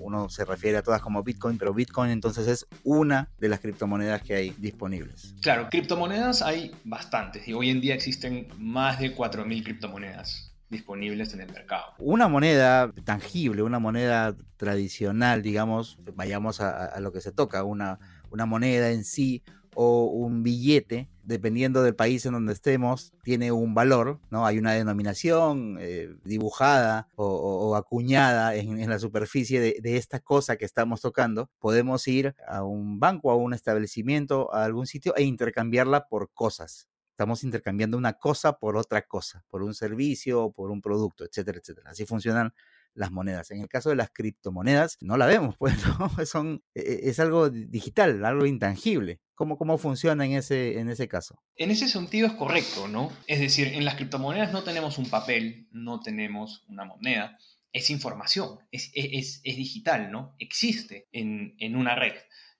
uno 0.00 0.28
se 0.28 0.44
refiere 0.44 0.78
a 0.78 0.82
todas 0.82 1.00
como 1.02 1.22
Bitcoin, 1.22 1.58
pero 1.58 1.74
Bitcoin 1.74 2.10
entonces 2.10 2.48
es 2.48 2.66
una 2.84 3.28
de 3.38 3.48
las 3.48 3.60
criptomonedas 3.60 4.22
que 4.22 4.34
hay 4.34 4.50
disponibles. 4.58 5.34
Claro, 5.42 5.68
criptomonedas 5.70 6.42
hay 6.42 6.74
bastantes 6.84 7.46
y 7.46 7.52
hoy 7.52 7.70
en 7.70 7.80
día 7.80 7.94
existen 7.94 8.48
más 8.58 8.98
de 8.98 9.14
4.000 9.14 9.62
criptomonedas 9.62 10.50
disponibles 10.70 11.34
en 11.34 11.40
el 11.40 11.52
mercado. 11.52 11.94
Una 11.98 12.28
moneda 12.28 12.92
tangible, 13.04 13.62
una 13.62 13.78
moneda 13.78 14.36
tradicional, 14.56 15.42
digamos, 15.42 15.98
vayamos 16.14 16.60
a, 16.60 16.98
lo 17.00 17.12
que 17.12 17.20
se 17.20 17.32
toca, 17.32 17.64
una, 17.64 17.98
una 18.30 18.46
moneda 18.46 18.90
en 18.90 19.04
sí 19.04 19.42
o 19.74 20.04
un 20.04 20.42
billete, 20.42 21.08
dependiendo 21.22 21.82
del 21.82 21.94
país 21.94 22.26
en 22.26 22.32
donde 22.32 22.52
estemos, 22.52 23.12
tiene 23.22 23.52
un 23.52 23.74
valor, 23.74 24.20
¿no? 24.30 24.46
Hay 24.46 24.58
una 24.58 24.72
denominación 24.72 25.78
eh, 25.80 26.14
dibujada 26.24 27.08
o, 27.14 27.76
acuñada 27.76 28.54
en, 28.54 28.88
la 28.88 28.98
superficie 28.98 29.60
de, 29.60 29.76
de, 29.80 29.96
esta 29.96 30.20
cosa 30.20 30.56
que 30.56 30.64
estamos 30.64 31.00
tocando. 31.00 31.50
Podemos 31.60 32.06
ir 32.08 32.34
a 32.46 32.64
un 32.64 32.98
banco, 32.98 33.30
a 33.30 33.36
un 33.36 33.54
establecimiento, 33.54 34.52
a 34.54 34.64
algún 34.64 34.86
sitio 34.86 35.14
e 35.16 35.22
intercambiarla 35.22 36.08
por 36.08 36.32
cosas. 36.32 36.88
Estamos 37.20 37.44
intercambiando 37.44 37.98
una 37.98 38.14
cosa 38.14 38.54
por 38.58 38.78
otra 38.78 39.02
cosa, 39.02 39.44
por 39.50 39.62
un 39.62 39.74
servicio, 39.74 40.52
por 40.52 40.70
un 40.70 40.80
producto, 40.80 41.22
etcétera, 41.22 41.58
etcétera. 41.58 41.90
Así 41.90 42.06
funcionan 42.06 42.54
las 42.94 43.10
monedas. 43.10 43.50
En 43.50 43.60
el 43.60 43.68
caso 43.68 43.90
de 43.90 43.96
las 43.96 44.10
criptomonedas, 44.10 44.96
no 45.00 45.16
la 45.16 45.26
vemos, 45.26 45.56
pues, 45.58 45.74
¿no? 45.84 46.26
Son, 46.26 46.62
e, 46.74 47.00
es 47.04 47.20
algo 47.20 47.50
digital, 47.50 48.24
algo 48.24 48.46
intangible. 48.46 49.20
¿Cómo, 49.34 49.56
cómo 49.56 49.78
funciona 49.78 50.24
en 50.26 50.32
ese, 50.32 50.78
en 50.78 50.90
ese 50.90 51.08
caso? 51.08 51.42
En 51.56 51.70
ese 51.70 51.88
sentido 51.88 52.26
es 52.26 52.34
correcto, 52.34 52.88
¿no? 52.88 53.10
Es 53.26 53.40
decir, 53.40 53.68
en 53.68 53.84
las 53.84 53.94
criptomonedas 53.94 54.52
no 54.52 54.62
tenemos 54.62 54.98
un 54.98 55.08
papel, 55.08 55.66
no 55.70 56.00
tenemos 56.00 56.64
una 56.68 56.84
moneda, 56.84 57.38
es 57.72 57.88
información, 57.90 58.58
es, 58.70 58.90
es, 58.94 59.40
es 59.42 59.56
digital, 59.56 60.10
¿no? 60.10 60.34
Existe 60.38 61.08
en, 61.12 61.54
en, 61.58 61.76
una 61.76 61.94
red. 61.94 62.14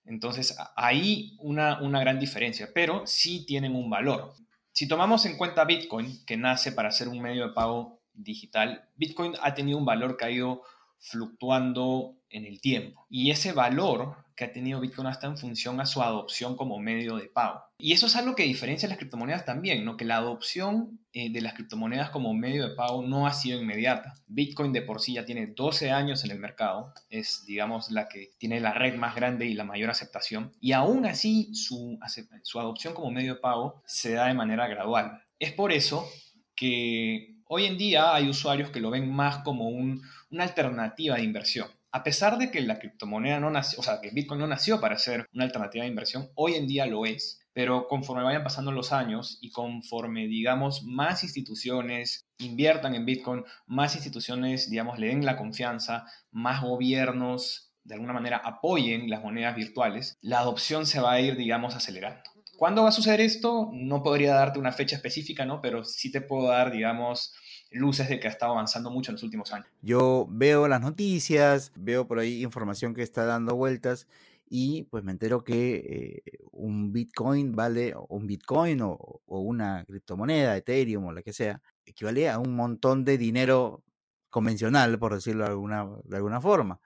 Entonces, 0.05 0.57
ahí 0.75 1.37
una, 1.39 1.81
una 1.81 1.99
gran 1.99 2.19
diferencia, 2.19 2.69
pero 2.73 3.05
sí 3.05 3.45
tienen 3.45 3.75
un 3.75 3.89
valor. 3.89 4.33
Si 4.73 4.87
tomamos 4.87 5.25
en 5.25 5.37
cuenta 5.37 5.65
Bitcoin, 5.65 6.25
que 6.25 6.37
nace 6.37 6.71
para 6.71 6.91
ser 6.91 7.09
un 7.09 7.21
medio 7.21 7.47
de 7.47 7.53
pago 7.53 8.00
digital, 8.13 8.89
Bitcoin 8.95 9.33
ha 9.41 9.53
tenido 9.53 9.77
un 9.77 9.85
valor 9.85 10.17
que 10.17 10.25
ha 10.25 10.31
ido 10.31 10.61
fluctuando 11.01 12.15
en 12.29 12.45
el 12.45 12.61
tiempo. 12.61 13.05
Y 13.09 13.31
ese 13.31 13.51
valor 13.53 14.15
que 14.35 14.45
ha 14.45 14.53
tenido 14.53 14.79
Bitcoin 14.79 15.07
hasta 15.07 15.27
en 15.27 15.37
función 15.37 15.81
a 15.81 15.85
su 15.85 16.01
adopción 16.01 16.55
como 16.55 16.79
medio 16.79 17.17
de 17.17 17.27
pago. 17.27 17.61
Y 17.77 17.91
eso 17.91 18.05
es 18.05 18.15
algo 18.15 18.35
que 18.35 18.43
diferencia 18.43 18.87
las 18.87 18.97
criptomonedas 18.97 19.45
también, 19.45 19.83
¿no? 19.83 19.97
Que 19.97 20.05
la 20.05 20.17
adopción 20.17 20.99
eh, 21.13 21.31
de 21.31 21.41
las 21.41 21.53
criptomonedas 21.53 22.11
como 22.11 22.33
medio 22.33 22.67
de 22.67 22.75
pago 22.75 23.01
no 23.03 23.27
ha 23.27 23.33
sido 23.33 23.61
inmediata. 23.61 24.13
Bitcoin 24.27 24.71
de 24.73 24.83
por 24.83 25.01
sí 25.01 25.13
ya 25.13 25.25
tiene 25.25 25.47
12 25.47 25.91
años 25.91 26.23
en 26.23 26.31
el 26.31 26.39
mercado, 26.39 26.93
es 27.09 27.43
digamos 27.45 27.91
la 27.91 28.07
que 28.07 28.31
tiene 28.37 28.59
la 28.59 28.73
red 28.73 28.95
más 28.95 29.15
grande 29.15 29.47
y 29.47 29.53
la 29.53 29.63
mayor 29.63 29.89
aceptación. 29.89 30.51
Y 30.61 30.71
aún 30.71 31.05
así 31.05 31.53
su, 31.53 31.99
su 32.43 32.59
adopción 32.59 32.93
como 32.93 33.11
medio 33.11 33.35
de 33.35 33.41
pago 33.41 33.81
se 33.85 34.13
da 34.13 34.27
de 34.27 34.33
manera 34.33 34.67
gradual. 34.67 35.21
Es 35.39 35.51
por 35.51 35.71
eso 35.71 36.07
que 36.55 37.40
Hoy 37.53 37.65
en 37.65 37.77
día 37.77 38.15
hay 38.15 38.29
usuarios 38.29 38.69
que 38.69 38.79
lo 38.79 38.89
ven 38.89 39.11
más 39.11 39.39
como 39.39 39.67
una 39.67 40.43
alternativa 40.43 41.17
de 41.17 41.23
inversión. 41.23 41.67
A 41.91 42.01
pesar 42.01 42.37
de 42.37 42.49
que 42.49 42.61
la 42.61 42.79
criptomoneda 42.79 43.41
no 43.41 43.49
nació, 43.49 43.81
o 43.81 43.83
sea, 43.83 43.99
que 43.99 44.09
Bitcoin 44.09 44.39
no 44.39 44.47
nació 44.47 44.79
para 44.79 44.97
ser 44.97 45.25
una 45.33 45.43
alternativa 45.43 45.83
de 45.83 45.89
inversión, 45.89 46.29
hoy 46.35 46.53
en 46.53 46.65
día 46.65 46.85
lo 46.85 47.05
es. 47.05 47.41
Pero 47.51 47.89
conforme 47.89 48.23
vayan 48.23 48.45
pasando 48.45 48.71
los 48.71 48.93
años 48.93 49.37
y 49.41 49.51
conforme, 49.51 50.27
digamos, 50.27 50.83
más 50.83 51.25
instituciones 51.25 52.25
inviertan 52.37 52.95
en 52.95 53.05
Bitcoin, 53.05 53.43
más 53.67 53.95
instituciones, 53.95 54.69
digamos, 54.69 54.97
le 54.97 55.07
den 55.07 55.25
la 55.25 55.35
confianza, 55.35 56.05
más 56.31 56.61
gobiernos 56.61 57.73
de 57.83 57.95
alguna 57.95 58.13
manera 58.13 58.37
apoyen 58.37 59.09
las 59.09 59.21
monedas 59.21 59.57
virtuales, 59.57 60.17
la 60.21 60.39
adopción 60.39 60.85
se 60.85 61.01
va 61.01 61.11
a 61.11 61.19
ir, 61.19 61.35
digamos, 61.35 61.75
acelerando. 61.75 62.30
¿Cuándo 62.61 62.83
va 62.83 62.89
a 62.89 62.91
suceder 62.91 63.21
esto? 63.21 63.71
No 63.73 64.03
podría 64.03 64.35
darte 64.35 64.59
una 64.59 64.71
fecha 64.71 64.95
específica, 64.95 65.47
¿no? 65.47 65.61
Pero 65.61 65.83
sí 65.83 66.11
te 66.11 66.21
puedo 66.21 66.49
dar, 66.49 66.71
digamos, 66.71 67.33
luces 67.71 68.07
de 68.07 68.19
que 68.19 68.27
ha 68.27 68.29
estado 68.29 68.51
avanzando 68.51 68.91
mucho 68.91 69.09
en 69.09 69.15
los 69.15 69.23
últimos 69.23 69.51
años. 69.51 69.65
Yo 69.81 70.27
veo 70.29 70.67
las 70.67 70.79
noticias, 70.79 71.71
veo 71.75 72.07
por 72.07 72.19
ahí 72.19 72.43
información 72.43 72.93
que 72.93 73.01
está 73.01 73.25
dando 73.25 73.55
vueltas 73.55 74.07
y 74.47 74.83
pues 74.91 75.03
me 75.03 75.11
entero 75.11 75.43
que 75.43 76.21
eh, 76.23 76.37
un 76.51 76.93
Bitcoin 76.93 77.55
vale, 77.55 77.95
un 78.09 78.27
Bitcoin 78.27 78.81
o, 78.83 78.91
o, 79.25 79.39
una 79.39 79.83
criptomoneda, 79.83 80.55
Ethereum 80.55 81.05
o 81.05 81.13
la 81.13 81.23
que 81.23 81.33
sea, 81.33 81.63
equivale 81.83 82.29
a 82.29 82.37
un 82.37 82.55
montón 82.55 83.03
de 83.03 83.17
dinero 83.17 83.83
convencional, 84.29 84.99
por 84.99 85.15
decirlo 85.15 85.45
de 85.45 85.49
alguna, 85.49 85.89
de 86.03 86.15
alguna 86.15 86.39
forma. 86.39 86.79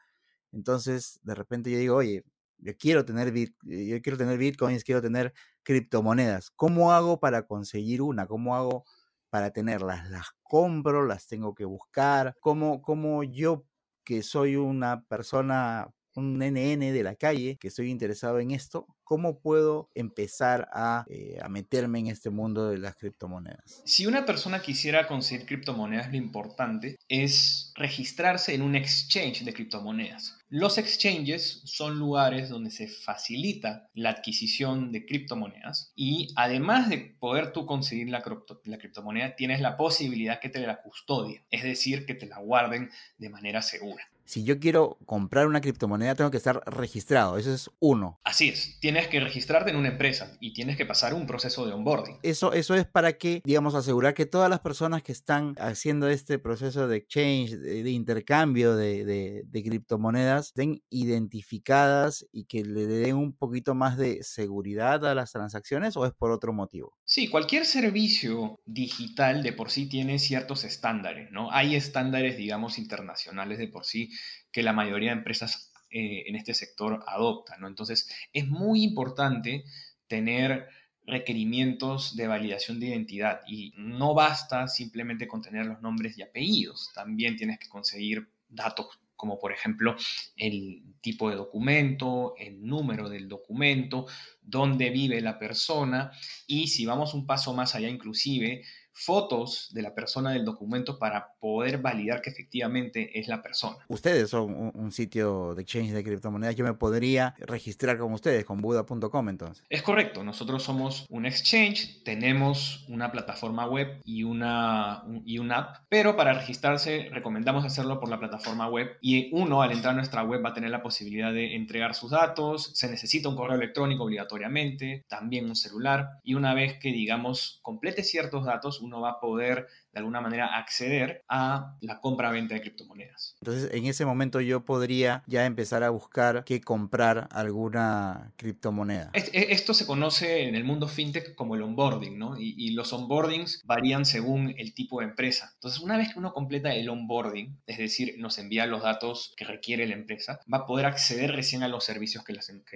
Entonces, 0.54 1.20
de 1.24 1.36
repente 1.36 1.70
yo 1.70 1.78
digo, 1.78 1.98
oye, 1.98 2.24
yo 2.60 2.78
quiero 2.78 3.04
tener, 3.04 3.34
yo 3.34 4.02
quiero 4.02 4.18
tener 4.18 4.38
Bitcoins, 4.38 4.86
quiero 4.86 5.02
tener 5.02 5.34
criptomonedas. 5.66 6.52
¿Cómo 6.52 6.94
hago 6.94 7.20
para 7.20 7.48
conseguir 7.48 8.02
una? 8.04 8.28
¿Cómo 8.28 8.56
hago 8.56 8.86
para 9.32 9.52
tenerlas? 9.52 10.10
¿Las 10.12 10.28
compro? 10.44 11.06
¿Las 11.06 11.28
tengo 11.28 11.56
que 11.56 11.66
buscar? 11.66 12.36
¿Cómo, 12.42 12.82
cómo 12.82 13.24
yo, 13.24 13.66
que 14.06 14.24
soy 14.24 14.56
una 14.58 15.04
persona 15.06 15.90
un 16.16 16.42
NN 16.42 16.94
de 16.94 17.04
la 17.04 17.16
calle 17.16 17.58
que 17.60 17.68
estoy 17.70 17.92
interesado 17.92 18.40
en 18.40 18.52
esto, 18.52 18.88
¿cómo 19.06 19.40
puedo 19.40 19.90
empezar 19.96 20.68
a, 20.74 21.06
eh, 21.10 21.38
a, 21.42 21.48
meterme 21.48 22.00
en 22.00 22.08
este 22.08 22.30
mundo 22.30 22.70
de 22.70 22.80
las 22.80 22.98
criptomonedas? 22.98 23.82
Si 23.86 24.06
una 24.06 24.26
persona 24.26 24.62
quisiera 24.62 25.08
conseguir 25.08 25.46
criptomonedas, 25.46 26.10
lo 26.12 26.18
importante 26.18 26.98
es 27.08 27.72
registrarse 27.76 28.54
en 28.54 28.64
un 28.64 28.76
exchange 28.76 29.46
de 29.46 29.54
criptomonedas. 29.54 30.38
Los 30.50 30.78
exchanges 30.78 31.62
son 31.66 32.00
lugares 32.00 32.50
donde 32.50 32.72
se 32.72 32.88
facilita 32.88 33.90
la 33.94 34.10
adquisición 34.10 34.92
de 34.92 35.06
criptomonedas 35.06 35.92
y 35.96 36.34
además 36.36 36.90
de 36.90 36.98
poder 37.20 37.54
tú 37.54 37.66
conseguir 37.66 38.10
la, 38.10 38.24
la 38.64 38.78
criptomoneda, 38.78 39.36
tienes 39.36 39.62
la 39.62 39.78
posibilidad 39.78 40.40
que 40.40 40.50
te 40.50 40.66
la 40.66 40.82
custodien, 40.82 41.44
es 41.52 41.64
decir, 41.64 42.06
que 42.06 42.16
te 42.16 42.26
la 42.26 42.40
guarden 42.40 42.90
de 43.18 43.30
manera 43.30 43.62
segura 43.62 44.10
si 44.26 44.44
yo 44.44 44.60
quiero 44.60 44.98
comprar 45.06 45.48
una 45.48 45.62
criptomoneda, 45.62 46.16
tengo 46.16 46.32
que 46.32 46.38
estar 46.38 46.62
registrado. 46.66 47.38
Eso 47.38 47.54
es 47.54 47.70
uno. 47.80 48.20
Así 48.24 48.50
es. 48.50 48.80
Tienes 48.80 49.08
que 49.08 49.20
registrarte 49.20 49.70
en 49.70 49.78
una 49.78 49.90
empresa 49.90 50.36
y 50.40 50.54
tienes 50.54 50.78
que 50.78 50.86
pasar 50.86 51.14
un 51.14 51.28
proceso 51.28 51.66
de 51.66 51.74
onboarding. 51.74 52.18
Eso, 52.24 52.52
eso 52.54 52.76
es 52.76 52.86
para 52.86 53.14
que, 53.14 53.42
digamos, 53.46 53.76
asegurar 53.76 54.16
que 54.16 54.26
todas 54.26 54.50
las 54.50 54.60
personas 54.60 55.04
que 55.04 55.12
están 55.12 55.56
haciendo 55.60 56.10
este 56.10 56.40
proceso 56.40 56.88
de 56.88 56.98
exchange, 56.98 57.52
de, 57.52 57.90
intercambio 57.92 58.76
de, 58.76 59.06
de, 59.06 59.64
criptomonedas, 59.64 60.48
estén 60.48 60.82
identificadas 60.90 62.26
y 62.32 62.46
que 62.46 62.64
le 62.64 62.88
den 62.88 63.16
un 63.16 63.34
poquito 63.34 63.76
más 63.76 63.98
de 63.98 64.24
seguridad 64.24 65.06
a 65.06 65.16
las 65.16 65.32
transacciones 65.32 65.96
o 65.98 66.06
es 66.06 66.14
por 66.14 66.32
otro 66.32 66.52
motivo. 66.52 66.98
Sí, 67.06 67.28
cualquier 67.28 67.66
servicio 67.66 68.60
digital 68.66 69.44
de 69.44 69.54
por 69.54 69.70
sí 69.70 69.88
tiene 69.88 70.18
ciertos 70.18 70.64
estándares, 70.64 71.32
¿no? 71.32 71.52
Hay 71.52 71.76
estándares, 71.76 72.38
digamos, 72.38 72.80
internacionales 72.80 73.60
de 73.60 73.68
por 73.68 73.86
sí 73.86 74.10
que 74.56 74.64
la 74.64 74.72
mayoría 74.72 75.10
de 75.10 75.18
empresas 75.18 75.74
eh, 75.90 76.24
en 76.28 76.38
este 76.38 76.54
sector 76.54 77.04
adoptan, 77.08 77.60
¿no? 77.60 77.68
Entonces, 77.68 78.10
es 78.32 78.48
muy 78.48 78.86
importante 78.86 79.66
tener 80.08 80.70
requerimientos 81.06 82.16
de 82.16 82.30
validación 82.30 82.80
de 82.80 82.86
identidad 82.86 83.42
y 83.46 83.74
no 83.76 84.14
basta 84.14 84.70
simplemente 84.70 85.28
con 85.28 85.42
tener 85.42 85.66
los 85.66 85.82
nombres 85.82 86.18
y 86.18 86.22
apellidos, 86.22 86.90
también 86.96 87.36
tienes 87.36 87.60
que 87.60 87.68
conseguir 87.68 88.30
datos 88.48 88.98
como 89.18 89.40
por 89.40 89.52
ejemplo 89.52 89.98
el 90.38 90.84
tipo 91.02 91.30
de 91.30 91.36
documento, 91.36 92.36
el 92.38 92.66
número 92.66 93.10
del 93.10 93.28
documento, 93.28 94.06
dónde 94.42 94.90
vive 94.90 95.20
la 95.20 95.38
persona 95.38 96.12
y 96.48 96.70
si 96.70 96.86
vamos 96.86 97.14
un 97.14 97.26
paso 97.26 97.54
más 97.54 97.76
allá 97.76 97.90
inclusive, 97.90 98.64
fotos 98.96 99.70
de 99.74 99.82
la 99.82 99.94
persona 99.94 100.32
del 100.32 100.46
documento 100.46 100.98
para 100.98 101.34
poder 101.40 101.80
validar 101.80 102.22
que 102.22 102.30
efectivamente 102.30 103.20
es 103.20 103.28
la 103.28 103.42
persona. 103.42 103.78
Ustedes 103.90 104.30
son 104.30 104.72
un, 104.74 104.92
sitio 104.92 105.54
de 105.56 105.64
exchange 105.64 105.92
de 105.92 106.04
criptomonedas. 106.04 106.56
Yo 106.56 106.64
me 106.64 106.74
podría 106.74 107.36
registrar 107.40 107.98
con 107.98 108.14
ustedes, 108.14 108.46
con 108.46 108.62
Buda.com 108.62 109.30
entonces. 109.30 109.66
Es 109.70 109.82
correcto. 109.82 110.24
Nosotros 110.24 110.64
somos 110.64 111.06
un 111.10 111.26
exchange, 111.26 112.04
tenemos 112.04 112.86
una 112.88 113.12
plataforma 113.12 113.68
web 113.68 114.00
y 114.06 114.24
una, 114.24 115.04
y 115.26 115.40
una 115.40 115.58
app, 115.58 115.78
pero 115.90 116.16
para 116.16 116.34
registrarse 116.34 117.10
recomendamos 117.12 117.66
hacerlo 117.66 118.00
por 118.00 118.10
la 118.10 118.20
plataforma 118.20 118.70
web 118.70 118.98
y 119.02 119.30
uno 119.34 119.62
al 119.62 119.72
entrar 119.72 119.94
a 119.94 119.98
nuestra 119.98 120.24
web 120.24 120.44
va 120.44 120.50
a 120.50 120.54
tener 120.54 120.70
la 120.70 120.82
posibilidad 120.82 121.34
de 121.34 121.56
entregar 121.56 121.96
sus 121.96 122.12
datos, 122.12 122.72
se 122.74 122.90
necesita 122.90 123.28
un 123.28 123.36
correo 123.36 123.58
electrónico 123.58 124.04
obligatoriamente, 124.04 125.04
también 125.10 125.46
un 125.46 125.56
celular 125.56 126.20
y 126.24 126.36
una 126.36 126.54
vez 126.54 126.80
que 126.80 126.92
digamos 126.92 127.60
complete 127.62 128.04
ciertos 128.04 128.46
datos, 128.46 128.82
uno 128.86 129.02
va 129.02 129.16
a 129.16 129.20
poder 129.20 129.66
de 129.96 130.00
alguna 130.00 130.20
manera 130.20 130.58
acceder 130.58 131.24
a 131.30 131.78
la 131.80 132.02
compra-venta 132.02 132.54
de 132.54 132.62
criptomonedas. 132.62 133.38
Entonces, 133.40 133.70
en 133.74 133.86
ese 133.86 134.06
momento 134.06 134.42
yo 134.42 134.66
podría 134.66 135.24
ya 135.26 135.46
empezar 135.46 135.84
a 135.84 135.90
buscar 135.90 136.44
que 136.44 136.60
comprar 136.60 137.30
alguna 137.32 138.34
criptomoneda. 138.36 139.12
E, 139.14 139.54
esto 139.54 139.74
se 139.74 139.86
conoce 139.86 140.50
en 140.50 140.56
el 140.56 140.66
mundo 140.66 140.90
fintech 140.90 141.34
como 141.36 141.56
el 141.56 141.62
onboarding, 141.62 142.20
¿no? 142.20 142.38
Y, 142.38 142.56
y, 142.58 142.72
los 142.72 142.92
onboardings 142.92 143.62
varían 143.64 144.04
según 144.04 144.54
el 144.58 144.74
tipo 144.74 145.00
de 145.00 145.06
empresa. 145.06 145.52
Entonces, 145.54 145.80
una 145.80 145.98
vez 145.98 146.12
que 146.12 146.20
uno 146.20 146.34
completa 146.34 146.76
el 146.76 146.90
onboarding, 146.90 147.58
es 147.66 147.78
decir, 147.78 148.16
nos 148.18 148.38
envía 148.38 148.66
los 148.66 148.84
datos 148.84 149.34
que 149.38 149.46
requiere 149.46 149.88
la 149.88 149.96
empresa, 149.96 150.42
va 150.54 150.60
a 150.60 150.66
poder 150.66 150.88
acceder 150.88 151.32
recién 151.32 151.64
a 151.64 151.70
los 151.70 151.86
servicios 151.86 152.26
que, 152.26 152.34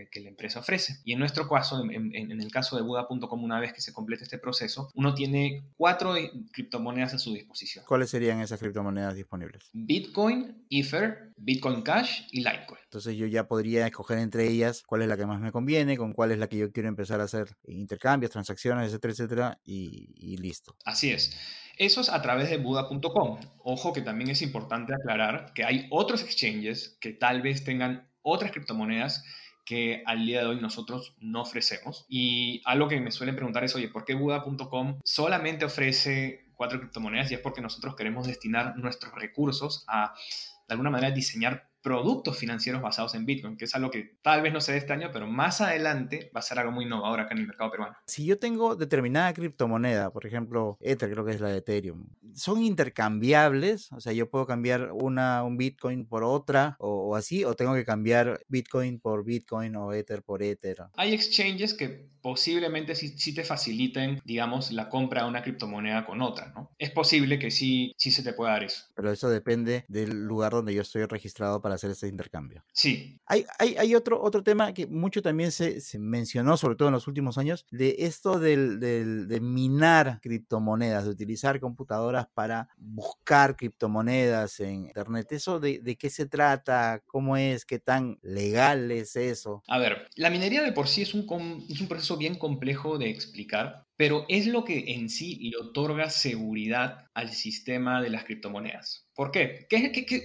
que, 0.10 0.20
la 0.22 0.30
empresa 0.30 0.60
ofrece. 0.60 1.00
Y 1.04 1.12
en 1.12 1.20
nuestro 1.20 1.50
caso, 1.50 1.84
en, 1.84 2.16
en 2.16 2.42
el 2.42 2.50
caso 2.50 2.78
de 2.78 2.82
Buda.com, 2.82 3.44
una 3.44 3.60
vez 3.60 3.74
que 3.74 3.82
se 3.82 3.92
complete 3.92 4.24
este 4.24 4.38
proceso, 4.38 4.90
uno 4.96 5.14
tiene 5.14 5.66
cuatro 5.76 6.14
criptomonedas 6.54 7.09
a 7.14 7.20
su 7.20 7.34
disposición. 7.34 7.86
¿Cuáles 7.88 8.10
serían 8.10 8.42
esas 8.42 8.60
criptomonedas 8.60 9.16
disponibles? 9.16 9.70
Bitcoin, 9.74 10.66
Ether, 10.70 11.34
Bitcoin 11.38 11.82
Cash 11.82 12.22
y 12.32 12.40
Litecoin. 12.40 12.82
Entonces 12.84 13.16
yo 13.16 13.26
ya 13.28 13.48
podría 13.48 13.86
escoger 13.88 14.20
entre 14.20 14.48
ellas 14.48 14.84
cuál 14.86 15.02
es 15.02 15.08
la 15.08 15.18
que 15.18 15.26
más 15.26 15.40
me 15.40 15.52
conviene, 15.52 15.98
con 15.98 16.14
cuál 16.14 16.32
es 16.32 16.40
la 16.40 16.48
que 16.48 16.58
yo 16.58 16.72
quiero 16.72 16.90
empezar 16.90 17.22
a 17.22 17.26
hacer 17.26 17.56
intercambios, 17.68 18.32
transacciones, 18.32 18.88
etcétera, 18.88 19.14
etcétera, 19.14 19.60
y, 19.64 20.14
y 20.16 20.38
listo. 20.38 20.76
Así 20.86 21.12
es. 21.12 21.36
Eso 21.78 22.02
es 22.02 22.10
a 22.10 22.22
través 22.22 22.50
de 22.50 22.58
Buda.com. 22.58 23.40
Ojo 23.60 23.94
que 23.94 24.02
también 24.02 24.30
es 24.30 24.42
importante 24.42 24.94
aclarar 24.94 25.54
que 25.54 25.64
hay 25.64 25.88
otros 25.92 26.22
exchanges 26.24 26.98
que 27.00 27.14
tal 27.14 27.42
vez 27.42 27.64
tengan 27.64 28.10
otras 28.22 28.52
criptomonedas 28.52 29.24
que 29.70 30.02
al 30.08 30.26
día 30.26 30.42
de 30.42 30.48
hoy 30.48 30.60
nosotros 30.60 31.16
no 31.20 31.42
ofrecemos. 31.44 32.08
Y 32.10 32.62
algo 32.66 32.88
que 32.88 33.00
me 33.00 33.12
suelen 33.12 33.36
preguntar 33.36 33.64
es, 33.64 33.76
oye, 33.76 33.88
¿por 33.88 34.04
qué 34.04 34.16
Buda.com 34.16 35.00
solamente 35.04 35.64
ofrece 35.64 36.49
cuatro 36.60 36.78
criptomonedas? 36.78 37.32
Y 37.32 37.36
es 37.36 37.40
porque 37.40 37.62
nosotros 37.62 37.96
queremos 37.96 38.28
destinar 38.28 38.78
nuestros 38.78 39.16
recursos 39.16 39.86
a, 39.88 40.14
de 40.68 40.74
alguna 40.74 40.90
manera, 40.90 41.10
diseñar 41.16 41.69
productos 41.82 42.38
financieros 42.38 42.82
basados 42.82 43.16
en 43.16 43.26
Bitcoin, 43.26 43.58
que 43.58 43.66
es 43.66 43.76
algo 43.76 43.90
que 43.90 44.18
tal 44.22 44.42
vez 44.42 44.54
no 44.54 44.62
se 44.62 44.74
dé 44.74 44.78
este 44.80 44.94
año, 44.94 45.10
pero 45.12 45.28
más 45.28 45.62
adelante 45.62 46.32
va 46.36 46.40
a 46.40 46.44
ser 46.44 46.60
algo 46.60 46.72
muy 46.72 46.86
innovador 46.86 47.22
acá 47.22 47.34
en 47.34 47.42
el 47.42 47.48
mercado 47.48 47.72
peruano. 47.72 47.96
Si 48.08 48.26
yo 48.26 48.40
tengo 48.40 48.76
determinada 48.76 49.34
criptomoneda, 49.34 50.12
por 50.12 50.26
ejemplo, 50.26 50.78
Ether, 50.82 51.12
creo 51.12 51.26
que 51.26 51.32
es 51.32 51.42
la 51.42 51.50
de 51.50 51.58
Ethereum, 51.58 52.08
¿son 52.34 52.62
intercambiables? 52.62 53.92
O 53.92 54.00
sea, 54.00 54.14
yo 54.14 54.30
puedo 54.30 54.46
cambiar 54.46 54.92
una, 54.92 55.44
un 55.44 55.58
Bitcoin 55.58 56.06
por 56.06 56.24
otra 56.24 56.76
o, 56.80 57.16
así, 57.16 57.44
o 57.44 57.56
tengo 57.56 57.74
que 57.74 57.86
cambiar 57.86 58.42
Bitcoin 58.48 59.00
por 59.00 59.24
Bitcoin 59.24 59.76
o 59.76 59.94
Ether 59.94 60.24
por 60.24 60.44
Ether. 60.44 60.78
Hay 60.96 61.14
exchanges 61.14 61.74
que 61.74 62.10
posiblemente 62.22 62.96
sí, 62.96 63.10
sí, 63.18 63.34
te 63.34 63.44
faciliten, 63.44 64.20
digamos, 64.26 64.72
la 64.72 64.90
compra 64.90 65.24
de 65.24 65.30
una 65.30 65.42
criptomoneda 65.42 66.06
con 66.06 66.22
otra, 66.22 66.52
¿no? 66.54 66.72
Es 66.78 66.92
posible 66.92 67.40
que 67.40 67.50
sí, 67.52 67.94
sí 67.98 68.12
se 68.12 68.24
te 68.24 68.34
pueda 68.34 68.52
dar 68.52 68.64
eso. 68.64 68.84
Pero 68.96 69.12
eso 69.12 69.30
depende 69.30 69.86
del 69.88 70.26
lugar 70.26 70.52
donde 70.52 70.74
yo 70.74 70.82
estoy 70.82 71.06
registrado 71.06 71.62
para 71.62 71.69
hacer 71.76 71.92
ese 71.92 72.08
intercambio. 72.08 72.64
Sí. 72.74 73.20
Hay, 73.26 73.46
hay, 73.58 73.76
hay 73.78 73.96
otro, 73.96 74.22
otro 74.22 74.44
tema 74.44 74.74
que 74.74 74.88
mucho 74.88 75.22
también 75.22 75.52
se, 75.52 75.82
se, 75.82 76.00
mencionó, 76.00 76.58
sobre 76.58 76.76
todo 76.76 76.90
en 76.90 76.94
los 76.94 77.08
últimos 77.08 77.38
años, 77.38 77.66
de 77.72 77.96
esto 78.00 78.40
del, 78.40 78.80
del, 78.80 79.28
de 79.28 79.40
minar 79.40 80.20
criptomonedas, 80.22 81.06
de 81.06 81.12
utilizar 81.12 81.60
computadoras 81.60 82.28
para 82.34 82.70
buscar 82.78 83.56
criptomonedas 83.56 84.60
en 84.60 84.86
Internet. 84.86 85.32
¿Eso 85.32 85.60
de, 85.60 85.80
de 85.80 85.96
qué 85.98 86.10
se 86.10 86.26
trata? 86.26 87.02
¿Cómo 87.06 87.38
es? 87.38 87.66
¿Qué 87.66 87.80
tan 87.80 88.20
legal 88.22 88.92
es 88.92 89.16
eso? 89.16 89.64
A 89.68 89.78
ver, 89.78 90.08
la 90.16 90.30
minería 90.30 90.62
de 90.64 90.72
por 90.72 90.88
sí 90.88 91.02
es 91.02 91.14
un, 91.14 91.66
es 91.70 91.82
un 91.82 91.88
proceso 91.88 92.18
bien 92.18 92.36
complejo 92.36 92.98
de 92.98 93.10
explicar, 93.10 93.86
pero 94.00 94.26
es 94.30 94.48
lo 94.48 94.64
que 94.64 94.94
en 94.94 95.10
sí 95.10 95.36
le 95.52 95.58
otorga 95.58 96.10
seguridad 96.10 97.10
al 97.14 97.32
sistema 97.32 98.02
de 98.02 98.10
las 98.10 98.24
criptomonedas. 98.24 99.10
¿Por 99.14 99.30
qué? 99.30 99.68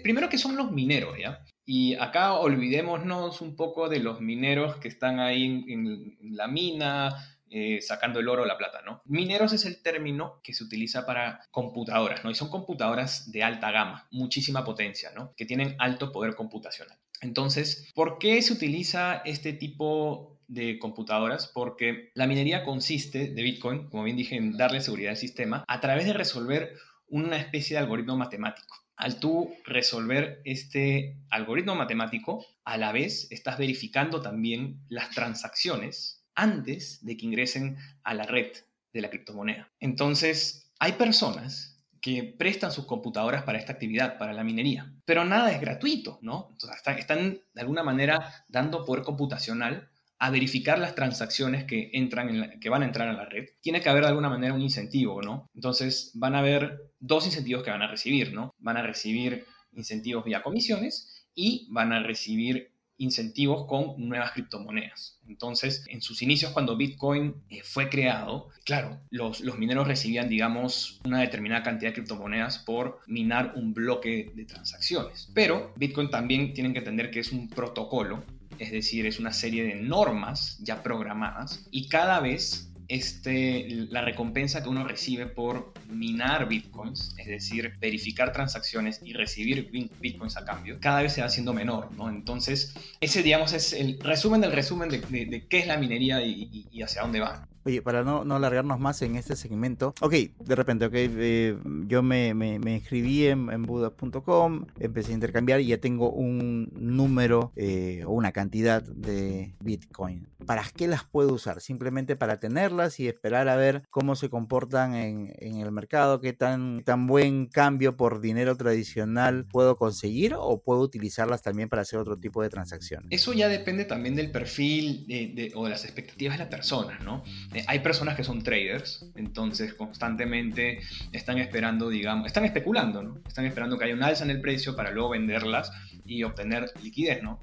primero 0.00 0.28
que 0.28 0.38
son 0.38 0.56
los 0.56 0.70
mineros, 0.70 1.18
¿ya? 1.18 1.44
Y 1.66 1.96
acá 1.96 2.34
olvidémonos 2.34 3.40
un 3.40 3.56
poco 3.56 3.88
de 3.88 3.98
los 3.98 4.20
mineros 4.20 4.76
que 4.76 4.87
están 4.87 5.18
ahí 5.18 5.64
en, 5.66 6.16
la 6.37 6.46
mina, 6.46 7.16
eh, 7.50 7.80
sacando 7.82 8.20
el 8.20 8.28
oro 8.28 8.44
o 8.44 8.46
la 8.46 8.58
plata, 8.58 8.80
¿no? 8.82 9.02
Mineros 9.06 9.52
es 9.52 9.64
el 9.64 9.82
término 9.82 10.40
que 10.44 10.54
se 10.54 10.62
utiliza 10.62 11.04
para 11.04 11.40
computadoras, 11.50 12.22
¿no? 12.22 12.30
Y 12.30 12.37
son 12.37 12.50
computadoras 12.50 13.32
de 13.32 13.42
alta 13.42 13.72
gama, 13.72 14.06
muchísima 14.12 14.64
potencia, 14.64 15.10
¿no? 15.16 15.34
Que 15.37 15.46
tienen 15.46 15.74
alto 15.80 16.12
poder 16.12 16.37
computacional. 16.37 16.96
Entonces, 17.22 17.90
¿por 17.92 18.18
qué 18.18 18.40
se 18.40 18.52
utiliza 18.52 19.16
este 19.24 19.52
tipo 19.52 20.33
de 20.48 20.78
computadoras 20.78 21.48
porque 21.48 22.11
la 22.14 22.26
minería 22.26 22.64
consiste 22.64 23.28
de 23.28 23.42
Bitcoin, 23.42 23.88
como 23.88 24.04
bien 24.04 24.16
dije, 24.16 24.37
en 24.37 24.57
darle 24.57 24.80
seguridad 24.80 25.11
al 25.11 25.16
sistema 25.16 25.64
a 25.66 25.80
través 25.80 26.07
de 26.07 26.12
resolver 26.12 26.74
una 27.09 27.37
especie 27.37 27.76
de 27.76 27.83
algoritmo 27.83 28.16
matemático. 28.16 28.76
Al 28.96 29.18
tú 29.18 29.52
resolver 29.64 30.40
este 30.44 31.18
algoritmo 31.30 31.74
matemático, 31.74 32.46
a 32.64 32.76
la 32.76 32.92
vez 32.92 33.26
estás 33.30 33.59
verificando 33.59 34.22
también 34.22 34.80
las 34.88 35.11
transacciones 35.11 36.24
antes 36.35 37.04
de 37.04 37.16
que 37.16 37.26
ingresen 37.26 37.76
a 38.02 38.14
la 38.14 38.24
red 38.24 38.52
de 38.92 39.00
la 39.00 39.11
criptomoneda. 39.11 39.70
Entonces, 39.80 40.70
hay 40.78 40.92
personas 40.92 41.74
que 42.00 42.22
prestan 42.22 42.70
sus 42.70 42.85
computadoras 42.85 43.44
para 43.44 43.59
esta 43.59 43.72
actividad, 43.72 44.18
para 44.18 44.35
la 44.35 44.44
minería. 44.44 44.92
Pero 45.07 45.24
nada 45.24 45.50
es 45.50 45.61
gratuito, 45.61 46.18
¿no? 46.20 46.48
Entonces, 46.52 46.98
están, 46.98 47.40
de 47.54 47.61
alguna 47.61 47.83
manera 47.83 48.44
dando 48.48 48.85
poder 48.85 49.02
computacional 49.02 49.90
a 50.24 50.30
verificar 50.30 50.78
las 50.78 50.94
transacciones 50.94 51.64
que, 51.64 51.90
entran 51.92 52.30
en 52.30 52.58
que 52.58 52.70
van 52.70 52.80
a 52.80 52.87
entrar 52.87 53.08
a 53.08 53.12
la 53.12 53.26
red. 53.26 53.44
Tiene 53.60 53.82
que 53.82 53.90
haber 53.90 54.04
de 54.04 54.08
alguna 54.08 54.30
manera 54.30 54.54
un 54.54 54.62
incentivo, 54.62 55.20
¿no? 55.20 55.50
Entonces 55.54 56.12
van 56.14 56.34
a 56.34 56.38
haber 56.38 56.80
dos 56.98 57.26
incentivos 57.26 57.62
que 57.62 57.70
van 57.70 57.82
a 57.82 57.90
recibir, 57.90 58.32
¿no? 58.32 58.54
Van 58.58 58.78
a 58.78 58.82
recibir 58.82 59.44
incentivos 59.74 60.24
vía 60.24 60.42
comisiones 60.42 61.28
y 61.34 61.68
van 61.70 61.92
a 61.92 62.02
recibir 62.02 62.72
incentivos 62.96 63.66
con 63.66 63.96
nuevas 63.98 64.32
criptomonedas. 64.32 65.18
Entonces, 65.28 65.84
en 65.88 66.00
sus 66.00 66.22
inicios, 66.22 66.52
cuando 66.52 66.74
Bitcoin 66.74 67.34
eh, 67.50 67.60
fue 67.62 67.90
creado, 67.90 68.48
claro, 68.64 69.02
los, 69.10 69.40
los, 69.40 69.58
mineros 69.58 69.87
recibían, 69.87 70.30
digamos, 70.30 71.00
una 71.04 71.20
determinada 71.20 71.62
cantidad 71.62 71.90
de 71.90 71.96
criptomonedas 71.96 72.60
por 72.60 73.00
minar 73.08 73.52
un 73.56 73.74
bloque 73.74 74.32
de 74.34 74.44
transacciones. 74.46 75.30
Pero 75.34 75.74
Bitcoin 75.76 76.08
también 76.08 76.54
tienen 76.54 76.72
que 76.72 76.78
entender 76.78 77.10
que 77.10 77.20
es 77.20 77.32
un 77.32 77.50
protocolo, 77.50 78.24
es 78.58 78.70
decir, 78.70 79.06
es 79.06 79.18
una 79.18 79.32
serie 79.32 79.64
de 79.64 79.74
normas 79.76 80.58
ya 80.60 80.82
programadas 80.82 81.66
y 81.70 81.88
cada 81.88 82.20
vez 82.20 82.70
este, 82.88 83.66
la 83.90 84.02
recompensa 84.02 84.62
que 84.62 84.68
uno 84.68 84.86
recibe 84.86 85.26
por 85.26 85.72
minar 85.88 86.48
bitcoins, 86.48 87.14
es 87.18 87.26
decir, 87.26 87.74
verificar 87.80 88.32
transacciones 88.32 89.00
y 89.02 89.14
recibir 89.14 89.70
bitcoins 90.00 90.36
a 90.36 90.44
cambio, 90.44 90.78
cada 90.80 91.02
vez 91.02 91.14
se 91.14 91.20
va 91.20 91.28
haciendo 91.28 91.52
menor, 91.52 91.92
¿no? 91.92 92.08
Entonces, 92.08 92.74
ese, 93.00 93.22
digamos, 93.22 93.52
es 93.52 93.72
el 93.72 93.98
resumen 94.00 94.40
del 94.40 94.52
resumen 94.52 94.90
de, 94.90 95.46
qué 95.48 95.58
es 95.58 95.66
la 95.66 95.78
minería 95.78 96.22
y, 96.22 96.66
y 96.70 96.82
hacia 96.82 97.02
dónde 97.02 97.20
va. 97.20 97.48
Oye, 97.64 97.81
para 97.81 98.05
no, 98.05 98.24
no 98.24 98.37
alargarnos 98.37 98.79
más 98.79 99.00
en 99.03 99.16
este 99.16 99.37
segmento. 99.37 99.94
Ok, 100.00 100.12
de 100.12 100.55
repente, 100.55 100.85
ok, 100.85 100.92
eh, 100.94 101.59
yo 101.87 102.03
me, 102.03 102.35
me, 102.35 102.59
me, 102.59 102.74
inscribí 102.74 103.27
en, 103.27 103.50
en 103.50 103.62
Buda.com, 103.62 104.66
empecé 104.79 105.12
a 105.12 105.14
intercambiar 105.14 105.61
y 105.61 105.68
ya 105.68 105.79
tengo 105.79 106.11
un 106.11 106.70
número 106.74 107.53
eh, 107.57 108.05
o 108.07 108.12
una 108.12 108.33
cantidad 108.33 108.83
de 108.83 109.55
Bitcoin. 109.61 110.27
¿Para 110.46 110.64
qué 110.76 110.88
las 110.88 111.04
puedo 111.04 111.33
usar? 111.33 111.61
Simplemente 111.61 112.16
para 112.16 112.38
tenerlas 112.38 113.00
y 113.00 113.09
esperar 113.09 113.48
a 113.48 113.57
ver 113.57 113.83
cómo 113.90 114.16
se 114.16 114.28
comportan 114.28 114.94
en, 114.94 115.33
el 115.40 115.70
mercado, 115.72 116.20
qué 116.20 116.33
tan, 116.33 116.83
buen 117.07 117.46
cambio 117.46 117.96
por 117.96 118.20
dinero 118.20 118.57
tradicional 118.57 119.46
puedo 119.46 119.76
conseguir 119.76 120.35
o 120.37 120.62
puedo 120.62 120.80
utilizarlas 120.80 121.42
también 121.42 121.68
para 121.68 121.83
hacer 121.83 121.98
otro 121.98 122.18
tipo 122.18 122.42
de 122.42 122.50
transacciones. 122.50 123.09
Eso 123.11 123.33
ya 123.33 123.48
depende 123.48 123.85
también 123.85 124.14
del 124.14 124.30
perfil 124.30 125.07
o 125.54 125.64
de 125.64 125.70
las 125.70 125.85
expectativas 125.85 126.38
de 126.38 126.44
la 126.44 126.50
persona, 126.50 126.98
¿no? 127.02 127.24
Eh, 127.54 127.64
hay 127.66 127.80
personas 127.80 128.16
que 128.16 128.24
son 128.24 128.42
traders, 128.42 129.07
entonces 129.14 129.74
constantemente 129.74 130.80
están 131.12 131.38
esperando, 131.38 131.88
digamos, 131.88 132.26
están 132.26 132.44
especulando, 132.44 133.02
¿no? 133.02 133.18
Están 133.26 133.46
esperando 133.46 133.78
que 133.78 133.85
haya 133.85 133.94
un 133.94 134.02
alza 134.02 134.24
en 134.24 134.30
el 134.30 134.40
precio 134.40 134.76
para 134.76 134.90
luego 134.90 135.11
venderlas 135.11 135.70
y 136.04 136.22
obtener 136.22 136.70
liquidez, 136.83 137.22
¿no? 137.22 137.40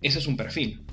Ese 0.00 0.18
es 0.18 0.26
un 0.26 0.36
perfil. 0.36 0.84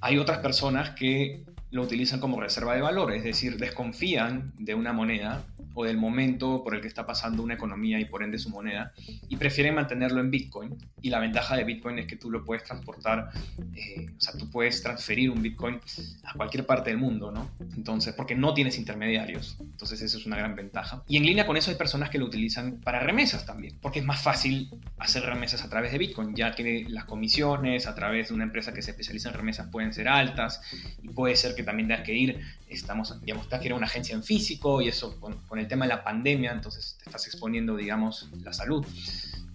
Hay 0.00 0.18
otras 0.18 0.38
personas 0.38 0.90
que 0.90 1.44
lo 1.70 1.82
utilizan 1.82 2.20
como 2.20 2.40
reserva 2.40 2.74
de 2.74 2.80
valor, 2.80 3.12
es 3.12 3.24
decir, 3.24 3.56
desconfían 3.58 4.52
de 4.58 4.74
una 4.74 4.92
moneda 4.92 5.44
o 5.76 5.84
del 5.84 5.98
momento 5.98 6.64
por 6.64 6.74
el 6.74 6.80
que 6.80 6.88
está 6.88 7.06
pasando 7.06 7.42
una 7.42 7.54
economía 7.54 8.00
y 8.00 8.06
por 8.06 8.22
ende 8.22 8.38
su 8.38 8.48
moneda 8.48 8.92
y 9.28 9.36
prefieren 9.36 9.74
mantenerlo 9.74 10.20
en 10.20 10.30
Bitcoin. 10.30 10.74
Y 11.02 11.10
la 11.10 11.20
ventaja 11.20 11.54
de 11.54 11.64
Bitcoin 11.64 11.98
es 11.98 12.06
que 12.06 12.16
tú 12.16 12.30
lo 12.30 12.44
puedes 12.44 12.64
transportar, 12.64 13.30
eh, 13.74 14.06
o 14.16 14.20
sea, 14.20 14.32
tú 14.38 14.50
puedes 14.50 14.82
transferir 14.82 15.30
un 15.30 15.42
Bitcoin 15.42 15.78
a 16.24 16.32
cualquier 16.32 16.64
parte 16.64 16.90
del 16.90 16.98
mundo, 16.98 17.30
¿no? 17.30 17.50
Entonces, 17.76 18.14
porque 18.14 18.34
no 18.34 18.54
tienes 18.54 18.78
intermediarios. 18.78 19.58
Entonces, 19.60 20.00
eso 20.00 20.16
es 20.16 20.24
una 20.24 20.38
gran 20.38 20.56
ventaja. 20.56 21.02
Y 21.06 21.18
en 21.18 21.26
línea 21.26 21.46
con 21.46 21.58
eso 21.58 21.70
hay 21.70 21.76
personas 21.76 22.08
que 22.08 22.18
lo 22.18 22.24
utilizan 22.24 22.80
para 22.80 23.00
remesas 23.00 23.44
también, 23.44 23.78
porque 23.82 23.98
es 23.98 24.04
más 24.06 24.22
fácil 24.22 24.70
hacer 24.96 25.24
remesas 25.24 25.62
a 25.62 25.68
través 25.68 25.92
de 25.92 25.98
Bitcoin, 25.98 26.34
ya 26.34 26.54
que 26.54 26.86
las 26.88 27.04
comisiones 27.04 27.86
a 27.86 27.94
través 27.94 28.28
de 28.28 28.34
una 28.34 28.44
empresa 28.44 28.72
que 28.72 28.80
se 28.80 28.92
especializa 28.92 29.28
en 29.28 29.34
remesas 29.34 29.68
pueden 29.68 29.92
ser 29.92 30.08
altas 30.08 30.62
y 31.02 31.10
puede 31.10 31.36
ser 31.36 31.54
que 31.54 31.62
también 31.62 31.88
tengas 31.88 32.04
que 32.04 32.14
ir, 32.14 32.40
estamos, 32.68 33.20
digamos, 33.20 33.48
tengas 33.48 33.60
que 33.60 33.66
ir 33.66 33.72
a 33.72 33.76
una 33.76 33.86
agencia 33.86 34.14
en 34.14 34.22
físico 34.22 34.80
y 34.80 34.88
eso 34.88 35.18
con, 35.20 35.34
con 35.46 35.58
el 35.58 35.68
tema 35.68 35.84
de 35.84 35.90
la 35.90 36.04
pandemia, 36.04 36.52
entonces 36.52 36.96
te 36.98 37.10
estás 37.10 37.26
exponiendo, 37.26 37.76
digamos, 37.76 38.28
la 38.42 38.52
salud. 38.52 38.84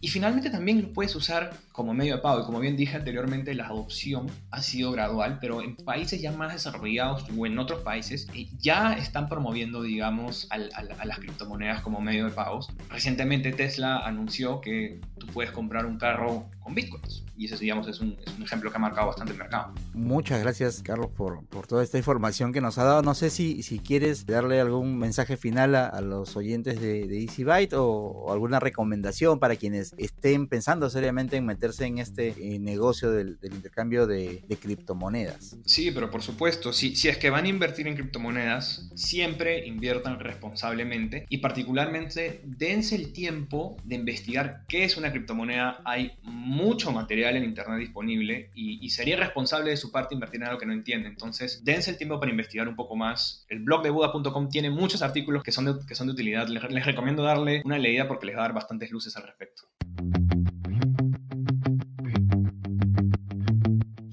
Y 0.04 0.08
finalmente 0.08 0.50
también 0.50 0.82
lo 0.82 0.94
puedes 0.94 1.16
usar 1.16 1.54
como 1.72 1.94
medio 1.94 2.16
de 2.16 2.22
pago. 2.24 2.42
Y 2.42 2.46
como 2.46 2.60
bien 2.60 2.76
dije 2.76 2.98
anteriormente, 2.98 3.54
la 3.54 3.68
adopción 3.68 4.32
ha 4.50 4.64
sido 4.64 4.92
gradual, 4.92 5.38
pero 5.40 5.62
en 5.62 5.76
países 5.76 6.20
ya 6.20 6.32
más 6.32 6.54
desarrollados 6.54 7.28
o 7.38 7.46
en 7.46 7.60
otros 7.60 7.82
países 7.82 8.28
eh, 8.34 8.48
ya 8.60 8.94
están 8.94 9.30
promoviendo, 9.30 9.84
digamos, 9.84 10.48
a 10.50 10.58
las 11.06 11.20
criptomonedas 11.20 11.82
como 11.82 12.02
medio 12.02 12.26
de 12.26 12.32
pagos. 12.32 12.70
Recientemente 12.90 13.52
Tesla 13.52 14.00
anunció 14.00 14.60
que 14.60 15.00
tú 15.22 15.28
puedes 15.28 15.52
comprar 15.52 15.86
un 15.86 15.98
carro 15.98 16.50
con 16.60 16.76
bitcoins. 16.76 17.24
Y 17.38 17.46
ese, 17.46 17.58
digamos, 17.58 17.88
es 17.88 18.00
un, 18.00 18.18
es 18.24 18.34
un, 18.36 18.44
ejemplo 18.44 18.70
que 18.70 18.78
ha 18.78 18.80
marcado 18.80 19.08
bastante 19.08 19.32
el 19.34 19.40
mercado. 19.40 19.74
Muchas 19.94 20.42
gracias, 20.42 20.84
Carlos, 20.84 21.10
por, 21.16 21.44
por, 21.46 21.66
toda 21.66 21.84
esta 21.84 21.98
información 21.98 22.54
que 22.54 22.62
nos 22.62 22.78
ha 22.78 22.84
dado. 22.84 23.02
No 23.02 23.16
sé 23.16 23.32
si, 23.32 23.64
si 23.64 23.80
quieres 23.80 24.28
darle 24.28 24.60
algún 24.60 25.00
mensaje 25.00 25.38
final 25.38 25.74
a, 25.74 25.88
a 25.88 26.02
los 26.02 26.36
oyentes 26.36 26.80
de, 26.80 27.08
de 27.08 27.22
EasyByte 27.22 27.76
o, 27.78 27.86
o, 27.86 28.32
alguna 28.32 28.60
recomendación 28.60 29.40
para 29.40 29.56
quienes 29.56 29.96
estén 29.98 30.48
pensando 30.48 30.90
seriamente 30.90 31.38
en 31.38 31.46
meterse 31.48 31.86
en 31.86 31.98
este 31.98 32.36
eh, 32.38 32.60
negocio 32.60 33.10
del, 33.10 33.40
del 33.40 33.54
intercambio 33.54 34.06
de, 34.06 34.44
de, 34.48 34.58
criptomonedas. 34.58 35.58
Sí, 35.66 35.90
pero 35.90 36.12
por 36.12 36.22
supuesto, 36.22 36.74
si, 36.74 36.96
si 36.96 37.08
es 37.08 37.18
que 37.18 37.32
van 37.32 37.46
a 37.46 37.48
invertir 37.48 37.88
en 37.88 37.96
criptomonedas, 37.96 38.92
siempre 38.94 39.66
inviertan 39.66 40.20
responsablemente 40.20 41.26
y 41.30 41.40
particularmente 41.40 42.42
dense 42.44 42.96
el 42.96 43.14
tiempo 43.14 43.78
de 43.84 43.96
investigar 43.96 44.64
qué 44.68 44.84
es 44.84 44.98
una 44.98 45.11
criptomoneda. 45.12 45.82
Hay 45.86 46.14
mucho 46.24 46.92
material 46.92 47.38
en 47.38 47.44
Internet 47.44 47.80
disponible 47.80 48.52
y, 48.56 48.90
sería 48.90 49.16
responsable 49.16 49.72
de 49.72 49.78
su 49.78 49.92
parte 49.92 50.14
invertir 50.14 50.42
en 50.42 50.48
algo 50.48 50.60
que 50.60 50.66
no 50.66 50.74
entiende. 50.74 51.08
Entonces, 51.08 51.64
dense 51.64 51.92
el 51.92 51.98
tiempo 51.98 52.20
para 52.20 52.32
investigar 52.32 52.68
un 52.68 52.76
poco 52.76 52.96
más. 52.96 53.46
El 53.48 53.60
blog 53.60 53.84
de 53.84 53.90
Buda.com 53.90 54.50
tiene 54.50 54.70
muchos 54.70 55.02
artículos 55.02 55.44
que 55.44 55.52
son 55.52 55.66
de, 55.66 55.76
que 55.88 55.96
son 55.96 56.08
de 56.08 56.14
utilidad. 56.14 56.48
Les, 56.48 56.64
les 56.70 56.86
recomiendo 56.86 57.24
darle 57.24 57.62
una 57.64 57.78
leída 57.78 58.08
porque 58.08 58.26
les 58.26 58.36
va 58.36 58.40
a 58.40 58.44
dar 58.44 58.54
bastantes 58.54 58.92
luces 58.92 59.16
al 59.16 59.24
respecto. 59.24 59.64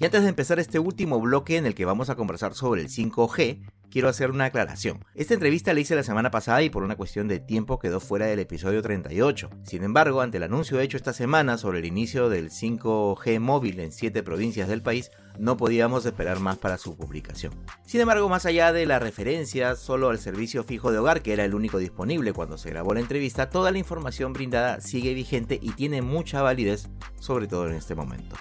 Y 0.01 0.05
antes 0.05 0.23
de 0.23 0.29
empezar 0.29 0.61
este 0.61 0.79
último 0.79 1.21
bloque 1.21 1.57
en 1.57 1.67
el 1.67 1.75
que 1.75 1.85
vamos 1.85 2.09
a 2.09 2.15
conversar 2.15 2.55
sobre 2.55 2.83
el 2.83 2.89
5G, 2.89 3.59
quiero 3.91 4.09
hacer 4.09 4.31
una 4.31 4.47
aclaración. 4.47 5.05
Esta 5.15 5.35
entrevista 5.35 5.75
la 5.75 5.81
hice 5.81 5.95
la 5.95 6.03
semana 6.03 6.31
pasada 6.31 6.63
y 6.63 6.71
por 6.71 6.83
una 6.83 6.97
cuestión 6.97 7.29
de 7.29 7.41
tiempo 7.41 7.79
quedó 7.79 8.01
fuera 8.01 8.27
del 8.27 8.39
episodio 8.39 8.83
38. 8.83 9.51
Sin 9.65 9.83
embargo, 9.83 10.21
ante 10.21 10.37
el 10.37 10.43
anuncio 10.43 10.81
hecho 10.81 10.97
esta 10.97 11.13
semana 11.13 11.59
sobre 11.59 11.81
el 11.81 11.85
inicio 11.85 12.29
del 12.29 12.51
5G 12.51 13.41
móvil 13.41 13.81
en 13.81 13.93
7 13.93 14.23
provincias 14.23 14.69
del 14.69 14.83
país, 14.83 15.11
no 15.39 15.57
podíamos 15.57 16.05
esperar 16.05 16.41
más 16.41 16.59
para 16.59 16.79
su 16.79 16.97
publicación. 16.97 17.53
Sin 17.87 18.01
embargo, 18.01 18.29
más 18.29 18.45
allá 18.47 18.73
de 18.73 18.87
la 18.87 18.99
referencia 18.99 19.77
solo 19.77 20.11
al 20.11 20.19
servicio 20.19 20.65
fijo 20.65 20.91
de 20.91 20.99
hogar, 20.99 21.23
que 21.23 21.33
era 21.33 21.45
el 21.45 21.55
único 21.55 21.79
disponible 21.79 22.33
cuando 22.33 22.59
se 22.59 22.71
grabó 22.71 22.95
la 22.95 23.01
entrevista, 23.01 23.51
toda 23.51 23.71
la 23.71 23.79
información 23.79 24.33
brindada 24.33 24.81
sigue 24.81 25.15
vigente 25.15 25.59
y 25.63 25.73
tiene 25.73 26.03
mucha 26.03 26.43
validez, 26.43 26.89
sobre 27.21 27.47
todo 27.47 27.69
en 27.69 27.75
este 27.75 27.95
momento 27.95 28.37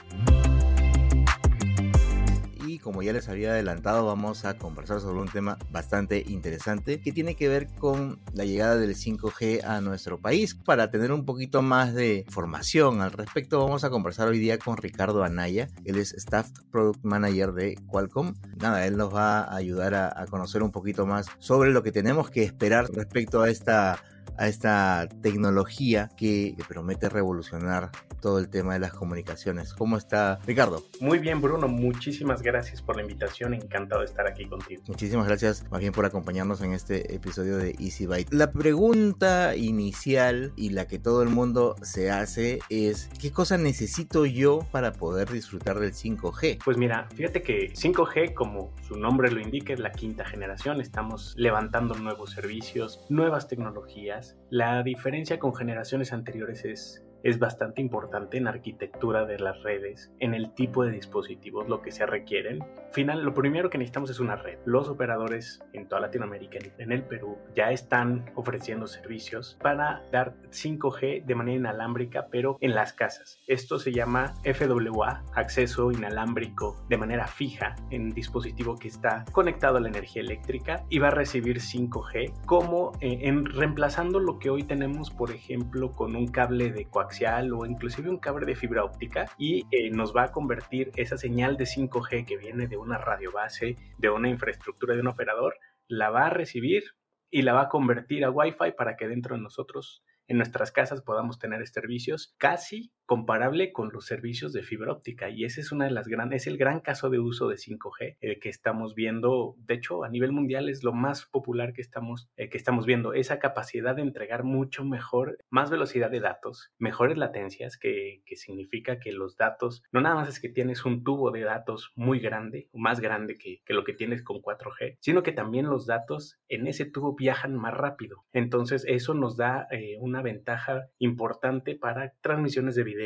como 2.87 3.03
ya 3.03 3.11
les 3.11 3.27
había 3.27 3.51
adelantado, 3.51 4.05
vamos 4.05 4.45
a 4.45 4.57
conversar 4.57 5.01
sobre 5.01 5.19
un 5.19 5.27
tema 5.27 5.57
bastante 5.71 6.23
interesante 6.25 7.01
que 7.01 7.11
tiene 7.11 7.35
que 7.35 7.49
ver 7.49 7.67
con 7.67 8.21
la 8.33 8.45
llegada 8.45 8.77
del 8.77 8.95
5G 8.95 9.61
a 9.65 9.81
nuestro 9.81 10.21
país. 10.21 10.55
Para 10.55 10.89
tener 10.89 11.11
un 11.11 11.25
poquito 11.25 11.61
más 11.61 11.93
de 11.93 12.23
formación 12.29 13.01
al 13.01 13.11
respecto, 13.11 13.59
vamos 13.59 13.83
a 13.83 13.89
conversar 13.89 14.29
hoy 14.29 14.39
día 14.39 14.57
con 14.57 14.77
Ricardo 14.77 15.25
Anaya. 15.25 15.67
Él 15.83 15.97
es 15.97 16.13
Staff 16.13 16.49
Product 16.71 17.03
Manager 17.03 17.51
de 17.51 17.75
Qualcomm. 17.87 18.35
Nada, 18.55 18.87
él 18.87 18.95
nos 18.95 19.13
va 19.13 19.41
a 19.41 19.57
ayudar 19.57 19.93
a, 19.93 20.21
a 20.21 20.25
conocer 20.27 20.63
un 20.63 20.71
poquito 20.71 21.05
más 21.05 21.27
sobre 21.39 21.71
lo 21.71 21.83
que 21.83 21.91
tenemos 21.91 22.29
que 22.29 22.43
esperar 22.43 22.89
respecto 22.93 23.41
a 23.41 23.49
esta 23.49 24.01
a 24.37 24.47
esta 24.47 25.07
tecnología 25.21 26.09
que 26.15 26.55
promete 26.67 27.09
revolucionar 27.09 27.91
todo 28.21 28.39
el 28.39 28.49
tema 28.49 28.73
de 28.73 28.79
las 28.79 28.93
comunicaciones. 28.93 29.73
¿Cómo 29.73 29.97
está 29.97 30.39
Ricardo? 30.45 30.83
Muy 30.99 31.19
bien, 31.19 31.41
Bruno. 31.41 31.67
Muchísimas 31.67 32.41
gracias 32.41 32.81
por 32.81 32.95
la 32.95 33.03
invitación. 33.03 33.53
Encantado 33.53 34.01
de 34.01 34.07
estar 34.07 34.27
aquí 34.27 34.45
contigo. 34.45 34.81
Muchísimas 34.87 35.27
gracias 35.27 35.65
más 35.69 35.79
bien 35.79 35.93
por 35.93 36.05
acompañarnos 36.05 36.61
en 36.61 36.73
este 36.73 37.15
episodio 37.15 37.57
de 37.57 37.75
Easy 37.79 38.05
Byte. 38.05 38.33
La 38.33 38.51
pregunta 38.51 39.55
inicial 39.55 40.51
y 40.55 40.69
la 40.69 40.87
que 40.87 40.99
todo 40.99 41.23
el 41.23 41.29
mundo 41.29 41.75
se 41.81 42.11
hace 42.11 42.59
es 42.69 43.09
¿qué 43.19 43.31
cosa 43.31 43.57
necesito 43.57 44.25
yo 44.25 44.59
para 44.71 44.93
poder 44.93 45.31
disfrutar 45.31 45.79
del 45.79 45.93
5G? 45.93 46.59
Pues 46.63 46.77
mira, 46.77 47.07
fíjate 47.15 47.41
que 47.41 47.73
5G, 47.73 48.33
como 48.33 48.73
su 48.87 48.97
nombre 48.97 49.31
lo 49.31 49.39
indica, 49.39 49.73
es 49.73 49.79
la 49.79 49.91
quinta 49.91 50.25
generación. 50.25 50.81
Estamos 50.81 51.33
levantando 51.37 51.95
nuevos 51.95 52.31
servicios, 52.31 53.01
nuevas 53.09 53.47
tecnologías 53.47 54.26
la 54.49 54.83
diferencia 54.83 55.39
con 55.39 55.53
generaciones 55.55 56.13
anteriores 56.13 56.65
es 56.65 57.03
es 57.23 57.39
bastante 57.39 57.81
importante 57.81 58.37
en 58.37 58.47
arquitectura 58.47 59.25
de 59.25 59.39
las 59.39 59.61
redes, 59.63 60.11
en 60.19 60.33
el 60.33 60.53
tipo 60.53 60.83
de 60.83 60.91
dispositivos, 60.91 61.67
lo 61.67 61.81
que 61.81 61.91
se 61.91 62.05
requieren. 62.05 62.63
Final, 62.91 63.23
lo 63.23 63.33
primero 63.33 63.69
que 63.69 63.77
necesitamos 63.77 64.09
es 64.09 64.19
una 64.19 64.35
red. 64.35 64.59
Los 64.65 64.87
operadores 64.87 65.61
en 65.73 65.87
toda 65.87 66.01
Latinoamérica, 66.01 66.59
en 66.77 66.91
el 66.91 67.03
Perú, 67.03 67.37
ya 67.55 67.71
están 67.71 68.31
ofreciendo 68.35 68.87
servicios 68.87 69.57
para 69.61 70.03
dar 70.11 70.35
5G 70.51 71.25
de 71.25 71.35
manera 71.35 71.57
inalámbrica, 71.57 72.27
pero 72.31 72.57
en 72.61 72.75
las 72.75 72.93
casas. 72.93 73.39
Esto 73.47 73.79
se 73.79 73.91
llama 73.91 74.33
FWA, 74.43 75.23
acceso 75.33 75.91
inalámbrico 75.91 76.85
de 76.89 76.97
manera 76.97 77.27
fija 77.27 77.75
en 77.89 78.11
dispositivo 78.11 78.77
que 78.77 78.87
está 78.87 79.25
conectado 79.31 79.77
a 79.77 79.81
la 79.81 79.89
energía 79.89 80.21
eléctrica 80.21 80.85
y 80.89 80.99
va 80.99 81.07
a 81.07 81.11
recibir 81.11 81.59
5G 81.59 82.45
como 82.45 82.93
eh, 83.01 83.19
en 83.23 83.45
reemplazando 83.45 84.19
lo 84.19 84.39
que 84.39 84.49
hoy 84.49 84.63
tenemos, 84.63 85.11
por 85.11 85.31
ejemplo, 85.31 85.91
con 85.91 86.15
un 86.15 86.27
cable 86.27 86.71
de 86.71 86.85
coaxial 86.85 87.06
o 87.53 87.65
inclusive 87.65 88.09
un 88.09 88.19
cable 88.19 88.45
de 88.45 88.55
fibra 88.55 88.83
óptica 88.83 89.31
y 89.37 89.65
eh, 89.71 89.89
nos 89.91 90.15
va 90.15 90.23
a 90.23 90.31
convertir 90.31 90.91
esa 90.95 91.17
señal 91.17 91.55
de 91.57 91.65
5G 91.65 92.25
que 92.25 92.37
viene 92.37 92.67
de 92.67 92.77
una 92.77 92.97
radio 92.97 93.31
base, 93.31 93.77
de 93.97 94.09
una 94.09 94.29
infraestructura 94.29 94.93
de 94.93 95.01
un 95.01 95.07
operador, 95.07 95.55
la 95.87 96.09
va 96.09 96.27
a 96.27 96.29
recibir 96.29 96.83
y 97.29 97.43
la 97.43 97.53
va 97.53 97.63
a 97.63 97.69
convertir 97.69 98.25
a 98.25 98.29
Wi-Fi 98.29 98.73
para 98.77 98.95
que 98.97 99.07
dentro 99.07 99.35
de 99.35 99.41
nosotros 99.41 100.03
en 100.27 100.37
nuestras 100.37 100.71
casas 100.71 101.01
podamos 101.01 101.39
tener 101.39 101.65
servicios 101.67 102.35
casi 102.37 102.91
comparable 103.07 103.73
con 103.73 103.89
los 103.91 104.05
servicios 104.05 104.53
de 104.53 104.61
fibra 104.61 104.91
óptica 104.91 105.29
y 105.29 105.45
ese 105.45 105.61
es 105.61 105.71
una 105.71 105.85
de 105.85 105.91
las 105.91 106.07
grandes 106.07 106.43
es 106.43 106.47
el 106.47 106.57
gran 106.57 106.81
caso 106.81 107.09
de 107.09 107.17
uso 107.17 107.47
de 107.47 107.55
5G 107.55 108.17
eh, 108.21 108.39
que 108.39 108.49
estamos 108.49 108.93
viendo. 108.93 109.55
De 109.57 109.73
hecho 109.73 110.03
a 110.03 110.09
nivel 110.09 110.31
mundial 110.31 110.69
es 110.69 110.83
lo 110.83 110.93
más 110.93 111.25
popular 111.25 111.73
que 111.73 111.81
estamos 111.81 112.29
eh, 112.37 112.49
que 112.49 112.57
estamos 112.57 112.85
viendo 112.85 113.13
esa 113.13 113.39
capacidad 113.39 113.95
de 113.95 114.03
entregar 114.03 114.43
mucho 114.43 114.85
mejor 114.85 115.39
más 115.49 115.71
velocidad 115.71 116.11
de 116.11 116.19
datos 116.19 116.71
mejores 116.77 117.17
latencias 117.17 117.77
que, 117.77 118.21
que 118.25 118.35
significa 118.35 118.99
que 118.99 119.11
los 119.11 119.35
datos 119.35 119.81
no 119.91 120.01
nada 120.01 120.15
más 120.15 120.29
es 120.29 120.39
que 120.39 120.49
tienes 120.49 120.85
un 120.85 121.03
tubo 121.03 121.31
de 121.31 121.41
datos 121.41 121.91
muy 121.95 122.19
grande 122.19 122.69
más 122.73 122.99
grande 122.99 123.37
que, 123.37 123.61
que 123.65 123.73
lo 123.73 123.83
que 123.83 123.93
tienes 123.93 124.21
con 124.21 124.41
4G 124.41 124.97
sino 124.99 125.23
que 125.23 125.31
también 125.31 125.67
los 125.67 125.87
datos 125.87 126.37
en 126.49 126.67
ese 126.67 126.85
tubo 126.85 127.15
viajan 127.15 127.55
más 127.55 127.73
rápido. 127.73 128.25
Entonces 128.33 128.83
eso 128.87 129.13
nos 129.13 129.37
da 129.37 129.67
eh, 129.71 129.97
una 129.99 130.21
ventaja 130.21 130.89
importante 130.99 131.75
para 131.75 132.13
transmisiones 132.21 132.75
de 132.75 132.83
video, 132.83 132.96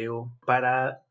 para 0.45 1.01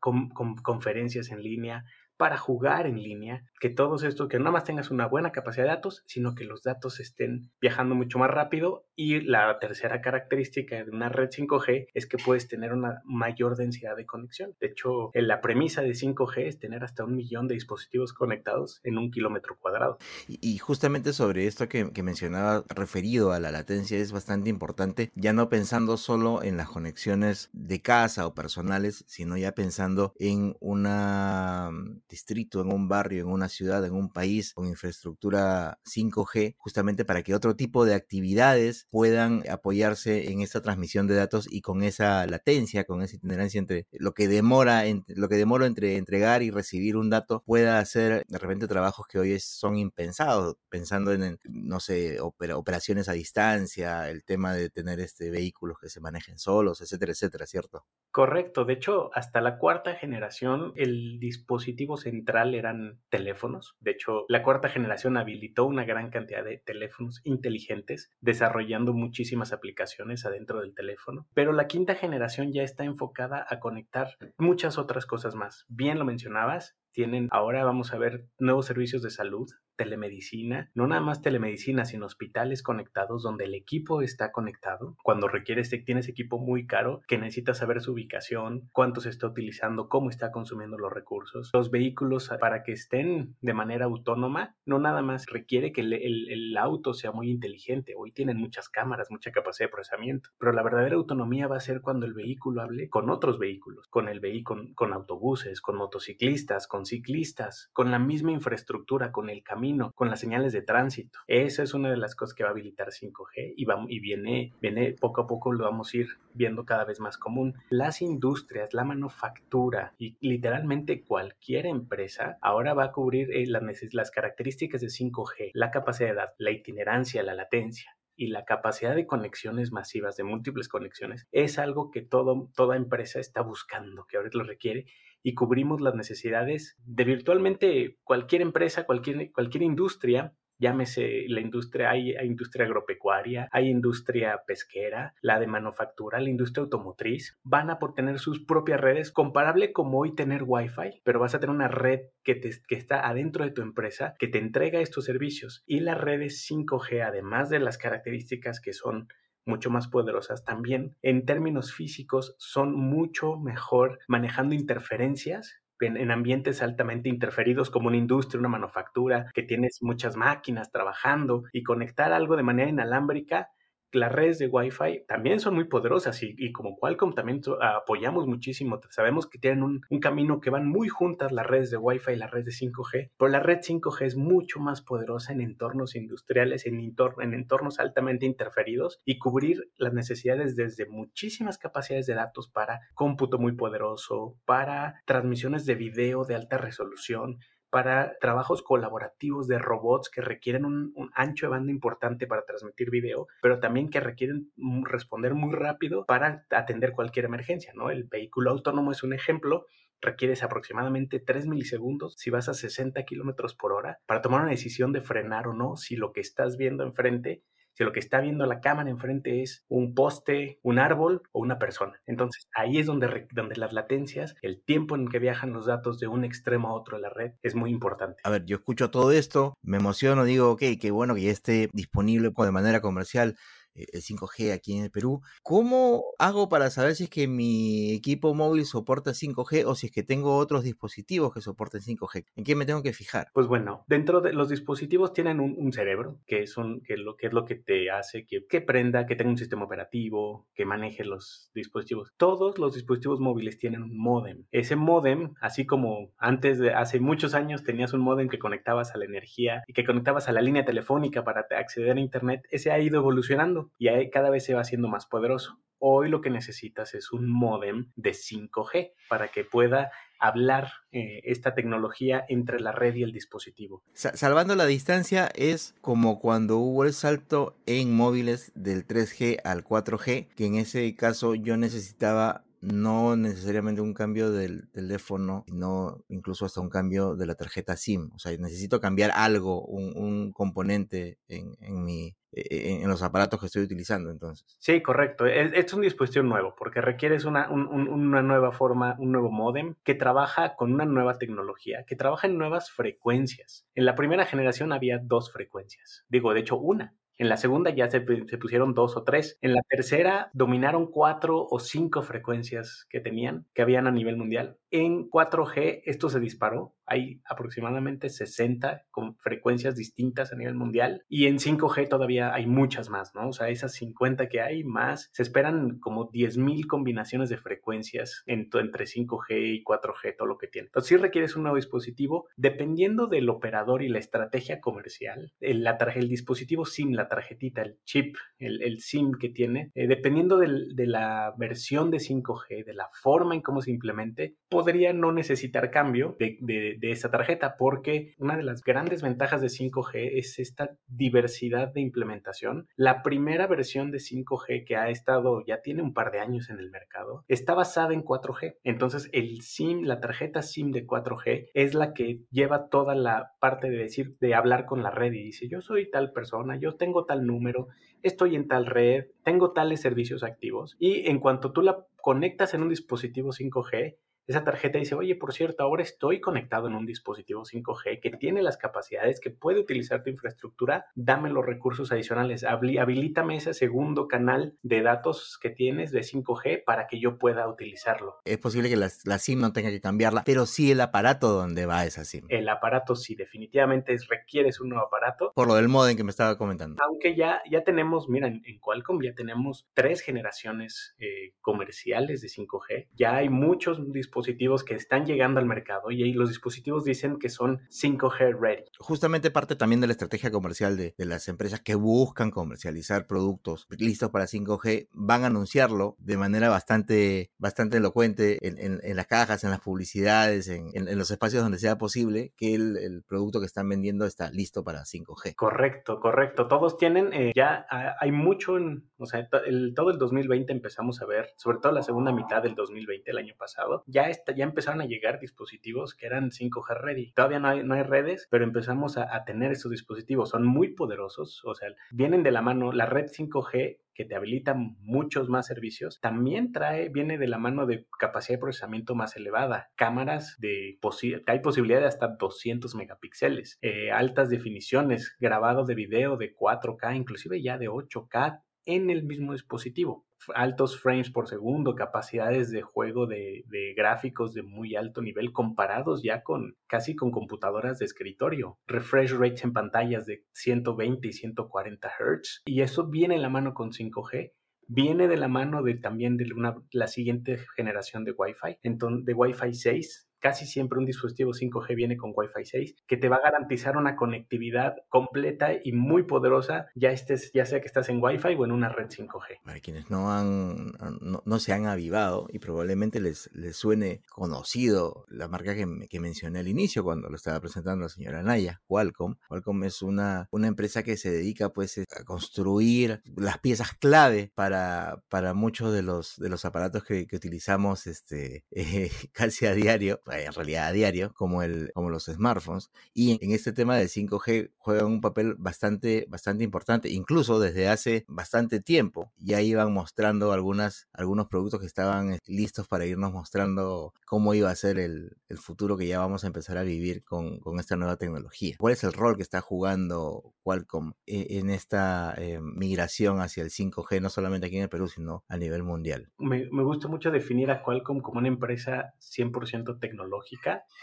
conferencias 0.63 1.31
en 1.31 1.41
línea, 1.43 1.85
para 2.21 2.37
jugar 2.37 2.85
en 2.85 3.01
línea, 3.01 3.43
que 3.59 3.71
todos 3.71 4.03
estos, 4.03 4.27
que 4.27 4.37
no 4.37 4.43
nada 4.43 4.53
más 4.53 4.63
tengas 4.63 4.91
una 4.91 5.07
buena 5.07 5.31
capacidad 5.31 5.63
de 5.63 5.69
datos, 5.69 6.03
sino 6.05 6.35
que 6.35 6.43
los 6.43 6.61
datos 6.61 6.99
estén 6.99 7.49
viajando 7.59 7.95
mucho 7.95 8.19
más 8.19 8.29
rápido. 8.29 8.85
Y 8.95 9.21
la 9.21 9.57
tercera 9.57 10.01
característica 10.01 10.83
de 10.83 10.91
una 10.91 11.09
red 11.09 11.29
5G 11.29 11.87
es 11.95 12.05
que 12.05 12.19
puedes 12.19 12.47
tener 12.47 12.73
una 12.73 13.01
mayor 13.05 13.55
densidad 13.55 13.95
de 13.95 14.05
conexión. 14.05 14.55
De 14.59 14.67
hecho, 14.67 15.09
la 15.15 15.41
premisa 15.41 15.81
de 15.81 15.93
5G 15.93 16.45
es 16.45 16.59
tener 16.59 16.83
hasta 16.83 17.03
un 17.03 17.15
millón 17.15 17.47
de 17.47 17.55
dispositivos 17.55 18.13
conectados 18.13 18.81
en 18.83 18.99
un 18.99 19.09
kilómetro 19.09 19.57
cuadrado. 19.57 19.97
Y, 20.27 20.59
justamente 20.59 21.13
sobre 21.13 21.47
esto 21.47 21.67
que, 21.67 21.91
que 21.91 22.03
mencionaba 22.03 22.63
referido 22.69 23.31
a 23.31 23.39
la 23.39 23.49
latencia 23.49 23.97
es 23.97 24.11
bastante 24.11 24.51
importante, 24.51 25.11
ya 25.15 25.33
no 25.33 25.49
pensando 25.49 25.97
solo 25.97 26.43
en 26.43 26.57
las 26.57 26.69
conexiones 26.69 27.49
de 27.53 27.81
casa 27.81 28.27
o 28.27 28.35
personales, 28.35 29.05
sino 29.07 29.37
ya 29.37 29.53
pensando 29.53 30.13
en 30.19 30.55
una 30.59 31.71
distrito, 32.11 32.61
en 32.61 32.71
un 32.71 32.87
barrio, 32.87 33.23
en 33.23 33.29
una 33.29 33.49
ciudad, 33.49 33.83
en 33.85 33.93
un 33.93 34.11
país 34.11 34.53
con 34.53 34.67
infraestructura 34.67 35.79
5G, 35.85 36.55
justamente 36.57 37.05
para 37.05 37.23
que 37.23 37.33
otro 37.33 37.55
tipo 37.55 37.85
de 37.85 37.95
actividades 37.95 38.87
puedan 38.91 39.43
apoyarse 39.49 40.31
en 40.31 40.41
esta 40.41 40.61
transmisión 40.61 41.07
de 41.07 41.15
datos 41.15 41.47
y 41.51 41.61
con 41.61 41.81
esa 41.83 42.27
latencia, 42.27 42.83
con 42.83 43.01
esa 43.01 43.15
itinerancia 43.15 43.59
entre 43.59 43.87
lo 43.91 44.13
que 44.13 44.27
demora, 44.27 44.83
lo 45.07 45.29
que 45.29 45.35
demora 45.35 45.65
entre 45.65 45.97
entregar 45.97 46.43
y 46.43 46.51
recibir 46.51 46.97
un 46.97 47.09
dato, 47.09 47.43
pueda 47.45 47.79
hacer 47.79 48.23
de 48.27 48.37
repente 48.37 48.67
trabajos 48.67 49.07
que 49.07 49.19
hoy 49.19 49.39
son 49.39 49.77
impensados, 49.77 50.57
pensando 50.69 51.13
en, 51.13 51.39
no 51.45 51.79
sé, 51.79 52.19
operaciones 52.19 53.09
a 53.09 53.13
distancia, 53.13 54.09
el 54.09 54.23
tema 54.23 54.53
de 54.53 54.69
tener 54.69 54.99
este 54.99 55.31
vehículos 55.31 55.77
que 55.79 55.89
se 55.89 56.01
manejen 56.01 56.37
solos, 56.37 56.81
etcétera, 56.81 57.13
etcétera, 57.13 57.45
¿cierto? 57.45 57.85
Correcto, 58.11 58.65
de 58.65 58.73
hecho, 58.73 59.09
hasta 59.13 59.39
la 59.39 59.57
cuarta 59.57 59.95
generación 59.95 60.73
el 60.75 61.19
dispositivo 61.19 61.95
central 62.01 62.55
eran 62.55 62.99
teléfonos. 63.09 63.75
De 63.79 63.91
hecho, 63.91 64.25
la 64.27 64.43
cuarta 64.43 64.69
generación 64.69 65.17
habilitó 65.17 65.65
una 65.65 65.85
gran 65.85 66.09
cantidad 66.09 66.43
de 66.43 66.57
teléfonos 66.57 67.21
inteligentes, 67.23 68.11
desarrollando 68.19 68.93
muchísimas 68.93 69.53
aplicaciones 69.53 70.25
adentro 70.25 70.61
del 70.61 70.73
teléfono. 70.73 71.27
Pero 71.33 71.53
la 71.53 71.67
quinta 71.67 71.95
generación 71.95 72.51
ya 72.51 72.63
está 72.63 72.83
enfocada 72.83 73.45
a 73.49 73.59
conectar 73.59 74.09
muchas 74.37 74.77
otras 74.77 75.05
cosas 75.05 75.35
más. 75.35 75.65
Bien 75.69 75.99
lo 75.99 76.05
mencionabas, 76.05 76.77
tienen, 76.91 77.27
ahora 77.31 77.63
vamos 77.63 77.93
a 77.93 77.97
ver 77.97 78.27
nuevos 78.39 78.65
servicios 78.65 79.01
de 79.01 79.09
salud, 79.09 79.47
telemedicina, 79.81 80.69
no 80.75 80.85
nada 80.85 81.01
más 81.01 81.21
telemedicina, 81.21 81.85
sino 81.85 82.05
hospitales 82.05 82.61
conectados 82.61 83.23
donde 83.23 83.45
el 83.45 83.55
equipo 83.55 84.03
está 84.03 84.31
conectado. 84.31 84.95
Cuando 85.03 85.27
requieres, 85.27 85.71
tienes 85.85 86.07
equipo 86.07 86.37
muy 86.37 86.67
caro 86.67 87.01
que 87.07 87.17
necesitas 87.17 87.57
saber 87.57 87.81
su 87.81 87.93
ubicación, 87.93 88.69
cuánto 88.73 89.01
se 89.01 89.09
está 89.09 89.27
utilizando, 89.27 89.89
cómo 89.89 90.09
está 90.09 90.31
consumiendo 90.31 90.77
los 90.77 90.91
recursos. 90.91 91.49
Los 91.53 91.71
vehículos 91.71 92.29
para 92.39 92.61
que 92.63 92.73
estén 92.73 93.35
de 93.41 93.53
manera 93.53 93.85
autónoma, 93.85 94.55
no 94.65 94.77
nada 94.77 95.01
más 95.01 95.25
requiere 95.27 95.71
que 95.71 95.81
el, 95.81 96.57
auto 96.57 96.93
sea 96.93 97.11
muy 97.11 97.31
inteligente. 97.31 97.95
Hoy 97.97 98.11
tienen 98.11 98.37
muchas 98.37 98.69
cámaras, 98.69 99.09
mucha 99.09 99.31
capacidad 99.31 99.67
de 99.67 99.71
procesamiento, 99.71 100.29
pero 100.37 100.51
la 100.51 100.61
verdadera 100.61 100.95
autonomía 100.95 101.47
va 101.47 101.57
a 101.57 101.61
ser 101.61 101.81
cuando 101.81 102.05
el 102.05 102.13
vehículo 102.13 102.61
hable 102.61 102.89
con 102.89 103.09
otros 103.09 103.39
vehículos, 103.39 103.87
con 103.87 104.09
el 104.09 104.19
vehículo, 104.19 104.65
con 104.75 104.93
autobuses, 104.93 105.59
con 105.61 105.77
motociclistas, 105.77 106.67
con 106.67 106.80
ciclistas, 106.85 107.69
con 107.73 107.91
la 107.91 107.99
misma 107.99 108.31
infraestructura, 108.31 109.11
con 109.11 109.29
el 109.29 109.43
camino, 109.43 109.91
con 109.95 110.09
las 110.09 110.19
señales 110.19 110.53
de 110.53 110.61
tránsito. 110.61 111.19
Esa 111.27 111.63
es 111.63 111.73
una 111.73 111.89
de 111.89 111.97
las 111.97 112.15
cosas 112.15 112.33
que 112.33 112.43
va 112.43 112.49
a 112.49 112.51
habilitar 112.51 112.89
5G 112.89 113.53
y, 113.55 113.65
va, 113.65 113.85
y 113.87 113.99
viene, 113.99 114.53
viene 114.61 114.95
poco 114.99 115.21
a 115.21 115.27
poco 115.27 115.51
lo 115.51 115.65
vamos 115.65 115.93
a 115.93 115.97
ir 115.97 116.07
viendo 116.33 116.65
cada 116.65 116.85
vez 116.85 116.99
más 116.99 117.17
común. 117.17 117.55
Las 117.69 118.01
industrias, 118.01 118.73
la 118.73 118.83
manufactura 118.83 119.93
y 119.97 120.17
literalmente 120.21 121.03
cualquier 121.03 121.65
empresa 121.65 122.37
ahora 122.41 122.73
va 122.73 122.85
a 122.85 122.91
cubrir 122.91 123.31
eh, 123.31 123.45
las, 123.47 123.63
las 123.91 124.11
características 124.11 124.81
de 124.81 124.87
5G, 124.87 125.51
la 125.53 125.71
capacidad, 125.71 126.33
la 126.37 126.51
itinerancia, 126.51 127.23
la 127.23 127.33
latencia 127.33 127.95
y 128.15 128.27
la 128.27 128.45
capacidad 128.45 128.95
de 128.95 129.07
conexiones 129.07 129.71
masivas, 129.71 130.15
de 130.15 130.23
múltiples 130.23 130.67
conexiones, 130.67 131.27
es 131.31 131.57
algo 131.57 131.89
que 131.89 132.01
todo, 132.01 132.49
toda 132.55 132.75
empresa 132.75 133.19
está 133.19 133.41
buscando, 133.41 134.05
que 134.05 134.17
ahora 134.17 134.29
lo 134.33 134.43
requiere 134.43 134.85
y 135.23 135.33
cubrimos 135.33 135.81
las 135.81 135.95
necesidades 135.95 136.77
de 136.85 137.03
virtualmente 137.03 137.97
cualquier 138.03 138.41
empresa, 138.41 138.85
cualquier, 138.85 139.31
cualquier 139.31 139.63
industria 139.63 140.33
llámese 140.61 141.25
la 141.27 141.41
industria, 141.41 141.89
hay, 141.89 142.15
industria 142.23 142.65
agropecuaria, 142.65 143.49
hay 143.51 143.67
industria 143.67 144.43
pesquera, 144.45 145.15
la 145.21 145.39
de 145.39 145.47
manufactura, 145.47 146.21
la 146.21 146.29
industria 146.29 146.63
automotriz, 146.63 147.39
van 147.43 147.71
a 147.71 147.79
por 147.79 147.95
tener 147.95 148.19
sus 148.19 148.45
propias 148.45 148.79
redes, 148.79 149.11
comparable 149.11 149.73
como 149.73 149.97
hoy 149.99 150.13
tener 150.13 150.43
Wi-Fi, 150.45 151.01
pero 151.03 151.19
vas 151.19 151.33
a 151.33 151.39
tener 151.39 151.55
una 151.55 151.67
red 151.67 152.01
que, 152.23 152.35
te, 152.35 152.51
que 152.67 152.75
está 152.75 153.07
adentro 153.07 153.43
de 153.43 153.51
tu 153.51 153.63
empresa 153.63 154.13
que 154.19 154.27
te 154.27 154.37
entrega 154.37 154.79
estos 154.79 155.05
servicios. 155.05 155.63
Y 155.65 155.79
las 155.79 155.99
redes 155.99 156.47
5G, 156.47 157.01
además 157.03 157.49
de 157.49 157.59
las 157.59 157.79
características 157.79 158.61
que 158.61 158.73
son 158.73 159.07
mucho 159.45 159.69
más 159.69 159.87
poderosas 159.87 160.43
también. 160.43 160.95
En 161.01 161.25
términos 161.25 161.73
físicos 161.73 162.35
son 162.37 162.75
mucho 162.75 163.37
mejor 163.37 163.99
manejando 164.07 164.55
interferencias 164.55 165.61
en, 165.81 166.11
ambientes 166.11 166.61
altamente 166.61 167.09
interferidos 167.09 167.69
como 167.69 167.87
una 167.87 167.97
industria, 167.97 168.39
una 168.39 168.49
manufactura, 168.49 169.31
que 169.33 169.43
tienes 169.43 169.79
muchas 169.81 170.15
máquinas 170.15 170.71
trabajando 170.71 171.43
y 171.53 171.63
conectar 171.63 172.13
algo 172.13 172.35
de 172.37 172.43
manera 172.43 172.69
inalámbrica 172.69 173.49
las 173.91 174.11
redes 174.11 174.39
de 174.39 174.47
Wi-Fi 174.47 175.05
también 175.07 175.39
son 175.39 175.55
muy 175.55 175.65
poderosas 175.65 176.21
y, 176.23 176.51
como 176.51 176.77
Qualcomm 176.77 177.13
también 177.13 177.41
apoyamos 177.61 178.27
muchísimo. 178.27 178.79
Sabemos 178.89 179.27
que 179.27 179.37
tienen 179.37 179.63
un, 179.63 179.81
camino 179.99 180.41
que 180.41 180.49
van 180.49 180.67
muy 180.67 180.89
juntas 180.89 181.31
las 181.31 181.45
redes 181.45 181.69
de 181.69 181.77
Wi-Fi 181.77 182.13
y 182.13 182.15
las 182.15 182.31
redes 182.31 182.45
de 182.45 182.67
5G, 182.67 183.11
pero 183.17 183.29
la 183.29 183.39
red 183.39 183.59
5G 183.59 184.05
es 184.05 184.15
mucho 184.15 184.59
más 184.59 184.81
poderosa 184.81 185.31
en 185.31 185.41
entornos 185.41 185.95
industriales, 185.95 186.65
en, 186.65 186.79
en 186.79 187.33
entornos 187.33 187.79
altamente 187.79 188.25
interferidos 188.25 188.99
y 189.05 189.19
cubrir 189.19 189.69
las 189.77 189.93
necesidades 189.93 190.55
desde 190.55 190.87
muchísimas 190.87 191.57
capacidades 191.57 192.07
de 192.07 192.15
datos 192.15 192.49
para 192.49 192.79
cómputo 192.95 193.37
muy 193.37 193.53
poderoso, 193.53 194.37
para 194.45 195.01
transmisiones 195.05 195.65
de 195.65 195.75
video 195.75 196.25
de 196.25 196.35
alta 196.35 196.57
resolución, 196.57 197.37
para 197.71 198.17
trabajos 198.19 198.61
colaborativos 198.61 199.47
de 199.47 199.57
robots 199.57 200.09
que 200.09 200.21
requieren 200.21 200.65
un, 200.65 200.93
ancho 201.13 201.47
de 201.47 201.51
banda 201.51 201.71
importante 201.71 202.27
para 202.27 202.45
transmitir 202.45 202.91
video, 202.91 203.27
pero 203.41 203.59
también 203.59 203.89
que 203.89 203.99
requieren 203.99 204.51
responder 204.83 205.33
muy 205.33 205.53
rápido 205.53 206.05
para 206.05 206.45
atender 206.51 206.91
cualquier 206.91 207.25
emergencia, 207.25 207.71
¿no? 207.73 207.89
El 207.89 208.03
vehículo 208.03 208.51
autónomo 208.51 208.91
es 208.91 209.03
un 209.03 209.13
ejemplo 209.13 209.65
requieres 210.01 210.43
aproximadamente 210.43 211.19
3 211.19 211.47
milisegundos 211.47 212.15
si 212.17 212.31
vas 212.31 212.49
a 212.49 212.53
60 212.53 213.03
kilómetros 213.03 213.53
por 213.53 213.71
hora 213.71 213.99
para 214.07 214.21
tomar 214.21 214.41
una 214.41 214.49
decisión 214.49 214.91
de 214.93 215.01
frenar 215.01 215.47
o 215.47 215.53
no 215.53 215.75
si 215.75 215.95
lo 215.95 216.11
que 216.11 216.21
estás 216.21 216.57
viendo 216.57 216.83
enfrente 216.83 217.43
si 217.73 217.83
lo 217.83 217.91
que 217.91 217.99
está 217.99 218.19
viendo 218.19 218.45
la 218.45 218.61
cámara 218.61 218.89
enfrente 218.89 219.41
es 219.41 219.65
un 219.67 219.93
poste, 219.93 220.59
un 220.61 220.79
árbol 220.79 221.23
o 221.31 221.39
una 221.39 221.59
persona. 221.59 222.01
Entonces 222.05 222.47
ahí 222.55 222.77
es 222.77 222.85
donde, 222.85 223.27
donde 223.31 223.55
las 223.55 223.73
latencias, 223.73 224.35
el 224.41 224.61
tiempo 224.63 224.95
en 224.95 225.07
que 225.07 225.19
viajan 225.19 225.53
los 225.53 225.65
datos 225.65 225.99
de 225.99 226.07
un 226.07 226.23
extremo 226.23 226.69
a 226.69 226.73
otro 226.73 226.97
de 226.97 227.03
la 227.03 227.09
red 227.09 227.33
es 227.41 227.55
muy 227.55 227.71
importante. 227.71 228.21
A 228.23 228.29
ver, 228.29 228.45
yo 228.45 228.57
escucho 228.57 228.91
todo 228.91 229.11
esto, 229.11 229.53
me 229.61 229.77
emociono, 229.77 230.23
digo, 230.23 230.51
ok, 230.51 230.63
qué 230.79 230.91
bueno 230.91 231.15
que 231.15 231.21
ya 231.21 231.31
esté 231.31 231.69
disponible 231.73 232.31
de 232.35 232.51
manera 232.51 232.81
comercial 232.81 233.37
el 233.75 234.01
5G 234.01 234.53
aquí 234.53 234.77
en 234.77 234.83
el 234.83 234.91
Perú. 234.91 235.21
¿Cómo 235.43 236.03
hago 236.19 236.49
para 236.49 236.69
saber 236.69 236.95
si 236.95 237.05
es 237.05 237.09
que 237.09 237.27
mi 237.27 237.93
equipo 237.93 238.33
móvil 238.33 238.65
soporta 238.65 239.11
5G 239.11 239.65
o 239.65 239.75
si 239.75 239.87
es 239.87 239.91
que 239.91 240.03
tengo 240.03 240.37
otros 240.37 240.63
dispositivos 240.63 241.33
que 241.33 241.41
soporten 241.41 241.81
5G? 241.81 242.25
¿En 242.35 242.43
qué 242.43 242.55
me 242.55 242.65
tengo 242.65 242.83
que 242.83 242.93
fijar? 242.93 243.27
Pues 243.33 243.47
bueno, 243.47 243.83
dentro 243.87 244.21
de 244.21 244.33
los 244.33 244.49
dispositivos 244.49 245.13
tienen 245.13 245.39
un, 245.39 245.71
cerebro, 245.71 246.19
que 246.25 246.43
es, 246.43 246.57
un, 246.57 246.81
que, 246.81 246.97
lo, 246.97 247.15
que 247.15 247.27
es 247.27 247.33
lo 247.33 247.45
que 247.45 247.55
te 247.55 247.89
hace 247.91 248.25
que, 248.25 248.45
que 248.45 248.61
prenda, 248.61 249.05
que 249.05 249.15
tenga 249.15 249.31
un 249.31 249.37
sistema 249.37 249.63
operativo, 249.63 250.47
que 250.53 250.65
maneje 250.65 251.05
los 251.05 251.49
dispositivos. 251.53 252.11
Todos 252.17 252.57
los 252.57 252.73
dispositivos 252.73 253.19
móviles 253.19 253.57
tienen 253.57 253.83
un 253.83 253.97
modem. 253.97 254.45
Ese 254.51 254.75
modem, 254.75 255.33
así 255.39 255.65
como 255.65 256.11
antes 256.17 256.59
de 256.59 256.73
hace 256.73 256.99
muchos 256.99 257.33
años 257.33 257.63
tenías 257.63 257.93
un 257.93 258.01
modem 258.01 258.27
que 258.27 258.39
conectabas 258.39 258.93
a 258.93 258.97
la 258.97 259.05
energía 259.05 259.63
y 259.67 259.73
que 259.73 259.85
conectabas 259.85 260.27
a 260.27 260.33
la 260.33 260.41
línea 260.41 260.65
telefónica 260.65 261.23
para 261.23 261.45
acceder 261.57 261.95
a 261.95 262.01
Internet, 262.01 262.45
ese 262.51 262.71
ha 262.71 262.79
ido 262.79 262.99
evolucionando 262.99 263.60
y 263.77 264.09
cada 264.09 264.29
vez 264.29 264.45
se 264.45 264.53
va 264.53 264.61
haciendo 264.61 264.87
más 264.87 265.05
poderoso. 265.05 265.59
Hoy 265.83 266.09
lo 266.09 266.21
que 266.21 266.29
necesitas 266.29 266.93
es 266.93 267.11
un 267.11 267.27
modem 267.27 267.91
de 267.95 268.11
5G 268.11 268.91
para 269.09 269.29
que 269.29 269.43
pueda 269.43 269.89
hablar 270.19 270.71
eh, 270.91 271.21
esta 271.23 271.55
tecnología 271.55 272.23
entre 272.29 272.59
la 272.59 272.71
red 272.71 272.93
y 272.93 273.01
el 273.01 273.11
dispositivo. 273.11 273.83
salvando 273.93 274.55
la 274.55 274.67
distancia 274.67 275.31
es 275.33 275.73
como 275.81 276.19
cuando 276.19 276.59
hubo 276.59 276.83
el 276.83 276.93
salto 276.93 277.57
en 277.65 277.95
móviles 277.95 278.51
del 278.53 278.85
3G 278.85 279.39
al 279.43 279.63
4G, 279.63 280.27
que 280.35 280.45
en 280.45 280.55
ese 280.55 280.95
caso 280.95 281.33
yo 281.33 281.57
necesitaba 281.57 282.43
no 282.61 283.15
necesariamente 283.15 283.81
un 283.81 283.93
cambio 283.93 284.31
del 284.31 284.69
teléfono, 284.71 285.43
sino 285.47 286.03
incluso 286.09 286.45
hasta 286.45 286.61
un 286.61 286.69
cambio 286.69 287.15
de 287.15 287.25
la 287.25 287.35
tarjeta 287.35 287.75
SIM. 287.75 288.11
O 288.13 288.19
sea, 288.19 288.35
necesito 288.37 288.79
cambiar 288.79 289.11
algo, 289.15 289.65
un, 289.65 290.31
componente 290.31 291.17
en, 291.27 291.55
en, 291.59 291.83
mi, 291.83 292.15
e, 292.31 292.81
en 292.81 292.87
los 292.87 293.01
aparatos 293.01 293.39
que 293.39 293.47
estoy 293.47 293.63
utilizando 293.63 294.11
entonces. 294.11 294.55
Sí, 294.59 294.81
correcto. 294.81 295.25
Es, 295.25 295.51
es 295.53 295.73
un 295.73 295.81
dispositivo 295.81 296.23
nuevo 296.23 296.55
porque 296.55 296.81
requieres 296.81 297.25
una, 297.25 297.49
una 297.49 298.21
nueva 298.21 298.51
forma, 298.51 298.95
un 298.99 299.11
nuevo 299.11 299.31
modem 299.31 299.75
que 299.83 299.95
trabaja 299.95 300.55
con 300.55 300.73
una 300.73 300.85
nueva 300.85 301.17
tecnología, 301.17 301.83
que 301.87 301.95
trabaja 301.95 302.27
en 302.27 302.37
nuevas 302.37 302.69
frecuencias. 302.71 303.65
En 303.73 303.85
la 303.85 303.95
primera 303.95 304.25
generación 304.25 304.71
había 304.71 304.99
dos 304.99 305.31
frecuencias. 305.31 306.05
Digo, 306.09 306.33
de 306.33 306.41
hecho, 306.41 306.57
una. 306.57 306.93
En 307.21 307.29
la 307.29 307.37
segunda 307.37 307.69
ya 307.69 307.87
se, 307.87 308.01
pusieron 308.01 308.73
dos 308.73 308.97
o 308.97 309.03
tres. 309.03 309.37
En 309.41 309.53
la 309.53 309.61
tercera 309.61 310.31
dominaron 310.33 310.89
cuatro 310.89 311.45
o 311.51 311.59
cinco 311.59 312.01
frecuencias 312.01 312.87
que 312.89 312.99
tenían, 312.99 313.45
que 313.53 313.61
habían 313.61 313.85
a 313.85 313.91
nivel 313.91 314.17
mundial. 314.17 314.57
En 314.71 315.09
4G 315.09 315.81
esto 315.85 316.09
se 316.09 316.19
disparó. 316.19 316.75
Hay 316.85 317.21
aproximadamente 317.25 318.09
60 318.09 318.85
con 318.89 319.15
frecuencias 319.17 319.75
distintas 319.75 320.31
a 320.31 320.35
nivel 320.35 320.55
mundial. 320.55 321.03
Y 321.09 321.27
en 321.27 321.37
5G 321.37 321.89
todavía 321.89 322.33
hay 322.33 322.47
muchas 322.47 322.89
más, 322.89 323.13
¿no? 323.13 323.29
O 323.29 323.33
sea, 323.33 323.49
esas 323.49 323.73
50 323.73 324.29
que 324.29 324.41
hay 324.41 324.63
más, 324.63 325.09
se 325.13 325.23
esperan 325.23 325.79
como 325.79 326.09
10.000 326.09 326.67
combinaciones 326.67 327.29
de 327.29 327.37
frecuencias 327.37 328.23
entre 328.25 328.85
5G 328.85 329.25
y 329.29 329.63
4G, 329.63 330.15
todo 330.17 330.27
lo 330.27 330.37
que 330.37 330.47
tiene. 330.47 330.67
Entonces, 330.67 330.89
si 330.89 330.97
requieres 330.97 331.35
un 331.35 331.43
nuevo 331.43 331.57
dispositivo, 331.57 332.27
dependiendo 332.35 333.07
del 333.07 333.29
operador 333.29 333.83
y 333.83 333.89
la 333.89 333.99
estrategia 333.99 334.61
comercial, 334.61 335.33
el, 335.39 335.63
la 335.63 335.77
el 335.95 336.09
dispositivo 336.09 336.65
SIM, 336.65 336.91
la 336.91 337.07
tarjetita, 337.07 337.61
el 337.61 337.79
chip, 337.83 338.15
el, 338.37 338.79
SIM 338.79 339.13
que 339.19 339.29
tiene, 339.29 339.71
eh, 339.75 339.87
dependiendo 339.87 340.37
de 340.37 340.85
la 340.85 341.33
versión 341.37 341.91
de 341.91 341.97
5G, 341.97 342.63
de 342.63 342.73
la 342.73 342.89
forma 343.01 343.35
en 343.35 343.41
cómo 343.41 343.61
se 343.61 343.71
implemente, 343.71 344.35
podría 344.61 344.93
no 344.93 345.11
necesitar 345.11 345.71
cambio 345.71 346.15
de, 346.19 346.37
de, 346.79 346.91
esa 346.91 347.09
tarjeta 347.09 347.55
porque 347.57 348.13
una 348.19 348.37
de 348.37 348.43
las 348.43 348.61
grandes 348.61 349.01
ventajas 349.01 349.41
de 349.41 349.47
5G 349.47 350.19
es 350.19 350.37
esta 350.37 350.77
diversidad 350.87 351.73
de 351.73 351.81
implementación. 351.81 352.67
La 352.75 353.01
primera 353.01 353.47
versión 353.47 353.89
de 353.89 353.97
5G 353.97 354.63
que 354.67 354.75
ha 354.75 354.89
estado, 354.89 355.43
ya 355.47 355.63
tiene 355.63 355.81
un 355.81 355.95
par 355.95 356.11
de 356.11 356.19
años 356.19 356.51
en 356.51 356.59
el 356.59 356.69
mercado, 356.69 357.25
está 357.27 357.55
basada 357.55 357.95
en 357.95 358.03
4G. 358.03 358.57
Entonces 358.63 359.09
el 359.13 359.41
SIM, 359.41 359.81
la 359.81 359.99
tarjeta 359.99 360.43
SIM 360.43 360.69
de 360.69 360.85
4G 360.85 361.49
es 361.55 361.73
la 361.73 361.95
que 361.95 362.19
lleva 362.29 362.69
toda 362.69 362.93
la 362.93 363.31
parte 363.39 363.67
de 363.67 363.77
decir, 363.77 364.15
de 364.19 364.35
hablar 364.35 364.67
con 364.67 364.83
la 364.83 364.91
red 364.91 365.11
y 365.13 365.23
dice, 365.23 365.47
yo 365.49 365.61
soy 365.61 365.89
tal 365.89 366.11
persona, 366.11 366.55
yo 366.55 366.75
tengo 366.75 367.05
tal 367.05 367.25
número, 367.25 367.69
estoy 368.03 368.35
en 368.35 368.47
tal 368.47 368.67
red, 368.67 369.05
tengo 369.23 369.53
tales 369.53 369.81
servicios 369.81 370.21
activos 370.21 370.75
y 370.77 371.09
en 371.09 371.19
cuanto 371.19 371.51
tú 371.51 371.63
la 371.63 371.83
conectas 372.01 372.53
en 372.53 372.61
un 372.61 372.69
dispositivo 372.69 373.31
5G, 373.31 373.95
esa 374.27 374.43
tarjeta 374.43 374.77
dice, 374.77 374.95
oye, 374.95 375.15
por 375.15 375.33
cierto, 375.33 375.63
ahora 375.63 375.83
estoy 375.83 376.21
conectado 376.21 376.67
en 376.67 376.75
un 376.75 376.85
dispositivo 376.85 377.43
5G 377.43 377.99
que 378.01 378.11
tiene 378.11 378.41
las 378.41 378.57
capacidades, 378.57 379.19
que 379.19 379.31
puede 379.31 379.59
utilizar 379.59 380.03
tu 380.03 380.09
infraestructura, 380.09 380.85
dame 380.95 381.29
los 381.29 381.45
recursos 381.45 381.91
adicionales, 381.91 382.43
habilítame 382.43 383.37
ese 383.37 383.53
segundo 383.53 384.07
canal 384.07 384.55
de 384.61 384.81
datos 384.81 385.37
que 385.41 385.49
tienes 385.49 385.91
de 385.91 386.01
5G 386.01 386.63
para 386.63 386.87
que 386.87 386.99
yo 386.99 387.17
pueda 387.17 387.47
utilizarlo. 387.47 388.19
Es 388.25 388.37
posible 388.37 388.69
que 388.69 388.77
la, 388.77 388.89
SIM 388.89 389.39
no 389.39 389.53
tenga 389.53 389.69
que 389.69 389.81
cambiarla, 389.81 390.23
pero 390.25 390.45
sí 390.45 390.71
el 390.71 390.81
aparato 390.81 391.29
donde 391.29 391.65
va 391.65 391.85
esa 391.85 392.05
SIM. 392.05 392.25
El 392.29 392.47
aparato 392.49 392.95
sí, 392.95 393.15
definitivamente 393.15 393.95
requieres 394.09 394.61
un 394.61 394.69
nuevo 394.69 394.85
aparato. 394.85 395.31
Por 395.35 395.47
lo 395.47 395.55
del 395.55 395.67
modem 395.67 395.97
que 395.97 396.03
me 396.03 396.11
estaba 396.11 396.37
comentando. 396.37 396.81
Aunque 396.83 397.15
ya, 397.15 397.41
ya 397.49 397.63
tenemos, 397.63 398.07
mira, 398.09 398.27
en, 398.27 398.41
Qualcomm 398.59 399.01
ya 399.01 399.13
tenemos 399.13 399.67
tres 399.73 400.01
generaciones 400.01 400.95
eh, 400.99 401.33
comerciales 401.41 402.21
de 402.21 402.27
5G, 402.27 402.87
ya 402.93 403.15
hay 403.15 403.29
muchos 403.29 403.91
dispositivos 403.91 404.10
dispositivos 404.11 404.65
que 404.65 404.75
están 404.75 405.05
llegando 405.05 405.39
al 405.39 405.45
mercado 405.45 405.89
y 405.89 406.03
ahí 406.03 406.11
los 406.11 406.27
dispositivos 406.27 406.83
dicen 406.83 407.17
que 407.17 407.29
son 407.29 407.61
5G 407.69 408.37
ready. 408.37 408.65
Justamente 408.77 409.31
parte 409.31 409.55
también 409.55 409.79
de 409.79 409.87
la 409.87 409.93
estrategia 409.93 410.31
comercial 410.31 410.75
de, 410.75 410.93
las 410.97 411.29
empresas 411.29 411.61
que 411.61 411.75
buscan 411.75 412.29
comercializar 412.29 413.07
productos 413.07 413.67
listos 413.69 414.11
para 414.11 414.25
5G, 414.25 414.89
van 414.91 415.23
a 415.23 415.27
anunciarlo 415.27 415.95
de 415.97 416.17
manera 416.17 416.49
bastante, 416.49 417.31
bastante 417.37 417.77
elocuente 417.77 418.37
en, 418.41 418.95
las 418.95 419.07
cajas, 419.07 419.45
en 419.45 419.51
las 419.51 419.61
publicidades, 419.61 420.49
en, 420.49 420.97
los 420.97 421.09
espacios 421.09 421.41
donde 421.41 421.57
sea 421.57 421.77
posible, 421.77 422.33
que 422.35 422.53
el, 422.55 423.03
producto 423.07 423.39
que 423.39 423.45
están 423.45 423.69
vendiendo 423.69 424.05
está 424.05 424.29
listo 424.29 424.63
para 424.63 424.81
5G. 424.81 425.35
Correcto, 425.35 425.99
correcto. 425.99 426.47
Todos 426.47 426.77
tienen, 426.77 427.13
eh, 427.13 427.31
ya 427.33 427.65
hay 427.99 428.11
mucho 428.11 428.57
en, 428.57 428.89
o 428.97 429.05
sea, 429.05 429.27
el, 429.45 429.73
todo 429.73 429.89
el 429.89 429.97
2020 429.97 430.51
empezamos 430.51 431.01
a 431.01 431.05
ver, 431.05 431.29
sobre 431.37 431.59
todo 431.59 431.71
la 431.71 431.81
segunda 431.81 432.11
mitad 432.11 432.43
del 432.43 432.55
2020, 432.55 433.09
el 433.09 433.17
año 433.17 433.33
pasado, 433.37 433.83
ya 433.87 434.00
ya, 434.09 434.43
empezaron 434.43 434.81
a 434.81 434.85
llegar 434.85 435.19
dispositivos 435.19 435.95
que 435.95 436.05
eran 436.05 436.31
5G 436.31 436.79
ready. 436.79 437.11
Todavía 437.13 437.39
no 437.39 437.47
hay, 437.49 437.63
no 437.63 437.75
hay 437.75 437.83
redes, 437.83 438.27
pero 438.29 438.43
empezamos 438.43 438.97
a, 438.97 439.15
a 439.15 439.25
tener 439.25 439.51
estos 439.51 439.71
dispositivos. 439.71 440.29
Son 440.29 440.45
muy 440.45 440.73
poderosos, 440.73 441.41
o 441.45 441.55
sea, 441.55 441.69
vienen 441.91 442.23
de 442.23 442.31
la 442.31 442.41
mano 442.41 442.71
la 442.71 442.85
red 442.85 443.05
5G 443.05 443.79
que 443.93 444.05
te 444.05 444.15
habilita 444.15 444.53
muchos 444.55 445.29
más 445.29 445.47
servicios, 445.47 445.99
también 445.99 446.51
trae, 446.51 446.89
viene 446.89 447.17
de 447.17 447.27
la 447.27 447.37
mano 447.37 447.65
de 447.65 447.87
capacidad 447.99 448.37
de 448.37 448.41
procesamiento 448.41 448.95
más 448.95 449.15
elevada, 449.15 449.69
cámaras 449.75 450.37
de 450.39 450.79
hay 451.27 451.39
posibilidad 451.39 451.81
de 451.81 451.87
hasta 451.87 452.07
200 452.07 452.73
megapíxeles, 452.75 453.57
eh, 453.61 453.91
altas 453.91 454.29
definiciones, 454.29 455.15
grabado 455.19 455.65
de 455.65 455.75
video 455.75 456.17
de 456.17 456.33
4K, 456.33 456.95
inclusive 456.95 457.41
ya 457.41 457.57
de 457.57 457.69
8K 457.69 458.41
en 458.65 458.89
el 458.89 459.03
mismo 459.03 459.33
dispositivo 459.33 460.05
altos 460.35 460.79
frames 460.79 461.09
por 461.09 461.27
segundo, 461.27 461.75
capacidades 461.75 462.51
de 462.51 462.61
juego 462.61 463.07
de, 463.07 463.43
gráficos 463.75 464.33
de 464.33 464.43
muy 464.43 464.75
alto 464.75 465.01
nivel 465.01 465.31
comparados 465.31 466.03
ya 466.03 466.23
con 466.23 466.55
casi 466.67 466.95
con 466.95 467.11
computadoras 467.11 467.79
de 467.79 467.85
escritorio, 467.85 468.59
refresh 468.67 469.13
rates 469.13 469.43
en 469.43 469.53
pantallas 469.53 470.05
de 470.05 470.23
120 470.33 471.07
y 471.07 471.13
140 471.13 471.89
Hz 471.89 472.41
y 472.45 472.61
eso 472.61 472.89
viene 472.89 473.15
en 473.15 473.21
la 473.21 473.29
mano 473.29 473.53
con 473.53 473.71
5G 473.71 474.31
viene 474.67 475.07
de 475.09 475.17
la 475.17 475.27
mano 475.27 475.63
de 475.63 475.75
también 475.75 476.15
de 476.15 476.29
la 476.71 476.87
siguiente 476.87 477.39
generación 477.57 478.05
de 478.05 478.13
Wi-Fi, 478.13 478.59
entonces, 478.63 479.05
de 479.05 479.13
Wi-Fi 479.13 479.53
6, 479.53 480.10
casi 480.21 480.45
siempre 480.45 480.79
un 480.79 480.85
dispositivo 480.85 481.31
5G 481.31 481.75
viene 481.75 481.97
con 481.97 482.13
Wi-Fi 482.15 482.45
6, 482.45 482.75
que 482.87 482.97
te 482.97 483.09
va 483.09 483.17
a 483.17 483.21
garantizar 483.21 483.75
una 483.75 483.95
conectividad 483.95 484.75
completa 484.87 485.49
y 485.61 485.73
muy 485.73 486.03
poderosa, 486.03 486.67
ya, 486.75 486.91
estés, 486.91 487.31
ya 487.33 487.45
sea 487.45 487.59
que 487.59 487.67
estás 487.67 487.89
en 487.89 488.01
Wi-Fi 488.01 488.35
o 488.35 488.45
en 488.45 488.51
una 488.51 488.69
red 488.69 488.87
5G. 488.87 489.41
Para 489.43 489.59
quienes 489.59 489.89
no, 489.89 490.11
han, 490.11 490.71
no, 491.01 491.39
se 491.39 491.53
han 491.53 491.65
avivado 491.65 492.27
y 492.31 492.39
probablemente 492.39 492.99
les, 492.99 493.29
les 493.33 493.55
suene 493.55 494.01
conocido 494.09 495.05
la 495.09 495.27
marca 495.27 495.55
que, 495.55 495.67
que, 495.89 495.99
mencioné 495.99 496.39
al 496.39 496.47
inicio 496.47 496.83
cuando 496.83 497.09
lo 497.09 497.15
estaba 497.15 497.39
presentando 497.39 497.83
la 497.83 497.89
señora 497.89 498.21
Naya, 498.21 498.61
Qualcomm. 498.67 499.15
Qualcomm 499.27 499.63
es 499.63 499.81
una, 499.81 500.27
una 500.31 500.47
empresa 500.47 500.83
que 500.83 500.97
se 500.97 501.11
dedica 501.11 501.49
pues 501.49 501.79
a 501.79 502.03
construir 502.03 503.01
las 503.15 503.39
piezas 503.39 503.73
clave 503.73 504.31
para, 504.35 505.03
para 505.09 505.33
muchos 505.33 505.73
de 505.73 505.81
los, 505.81 506.17
de 506.17 506.29
los 506.29 506.45
aparatos 506.45 506.83
que, 506.83 507.07
que 507.07 507.15
utilizamos 507.15 507.87
este, 507.87 508.45
eh, 508.51 508.91
casi 509.13 509.45
a 509.45 509.53
diario 509.53 510.01
en 510.19 510.33
realidad 510.33 510.67
a 510.67 510.71
diario, 510.71 511.13
como, 511.13 511.43
el, 511.43 511.71
como 511.73 511.89
los 511.89 512.05
smartphones. 512.05 512.71
Y 512.93 513.23
en 513.23 513.31
este 513.31 513.53
tema 513.53 513.77
del 513.77 513.87
5G 513.87 514.51
juegan 514.57 514.85
un 514.85 515.01
papel 515.01 515.35
bastante, 515.37 516.05
bastante 516.09 516.43
importante. 516.43 516.89
Incluso 516.89 517.39
desde 517.39 517.67
hace 517.67 518.05
bastante 518.07 518.59
tiempo 518.59 519.11
ya 519.17 519.41
iban 519.41 519.73
mostrando 519.73 520.33
algunas, 520.33 520.87
algunos 520.93 521.27
productos 521.27 521.59
que 521.59 521.65
estaban 521.65 522.19
listos 522.25 522.67
para 522.67 522.85
irnos 522.85 523.11
mostrando 523.11 523.93
cómo 524.05 524.33
iba 524.33 524.49
a 524.49 524.55
ser 524.55 524.77
el, 524.77 525.17
el 525.29 525.37
futuro 525.37 525.77
que 525.77 525.87
ya 525.87 525.99
vamos 525.99 526.23
a 526.23 526.27
empezar 526.27 526.57
a 526.57 526.63
vivir 526.63 527.03
con, 527.03 527.39
con, 527.39 527.59
esta 527.59 527.75
nueva 527.75 527.97
tecnología. 527.97 528.55
¿Cuál 528.57 528.73
es 528.73 528.83
el 528.83 528.93
rol 528.93 529.15
que 529.15 529.21
está 529.21 529.41
jugando 529.41 530.33
Qualcomm 530.43 530.93
e, 531.05 531.37
en 531.39 531.49
esta 531.49 532.13
eh, 532.17 532.39
migración 532.41 533.21
hacia 533.21 533.43
el 533.43 533.49
5G, 533.49 534.01
no 534.01 534.09
solamente 534.09 534.47
aquí 534.47 534.57
en 534.57 534.63
el 534.63 534.69
Perú, 534.69 534.87
sino 534.87 535.23
a 535.27 535.37
nivel 535.37 535.63
mundial? 535.63 536.09
Me, 536.17 536.49
me 536.51 536.63
gusta 536.63 536.87
mucho 536.87 537.11
definir 537.11 537.51
a 537.51 537.61
Qualcomm 537.61 538.01
como 538.01 538.19
una 538.19 538.27
empresa 538.27 538.93
100% 538.99 539.79
tecnológica 539.79 540.00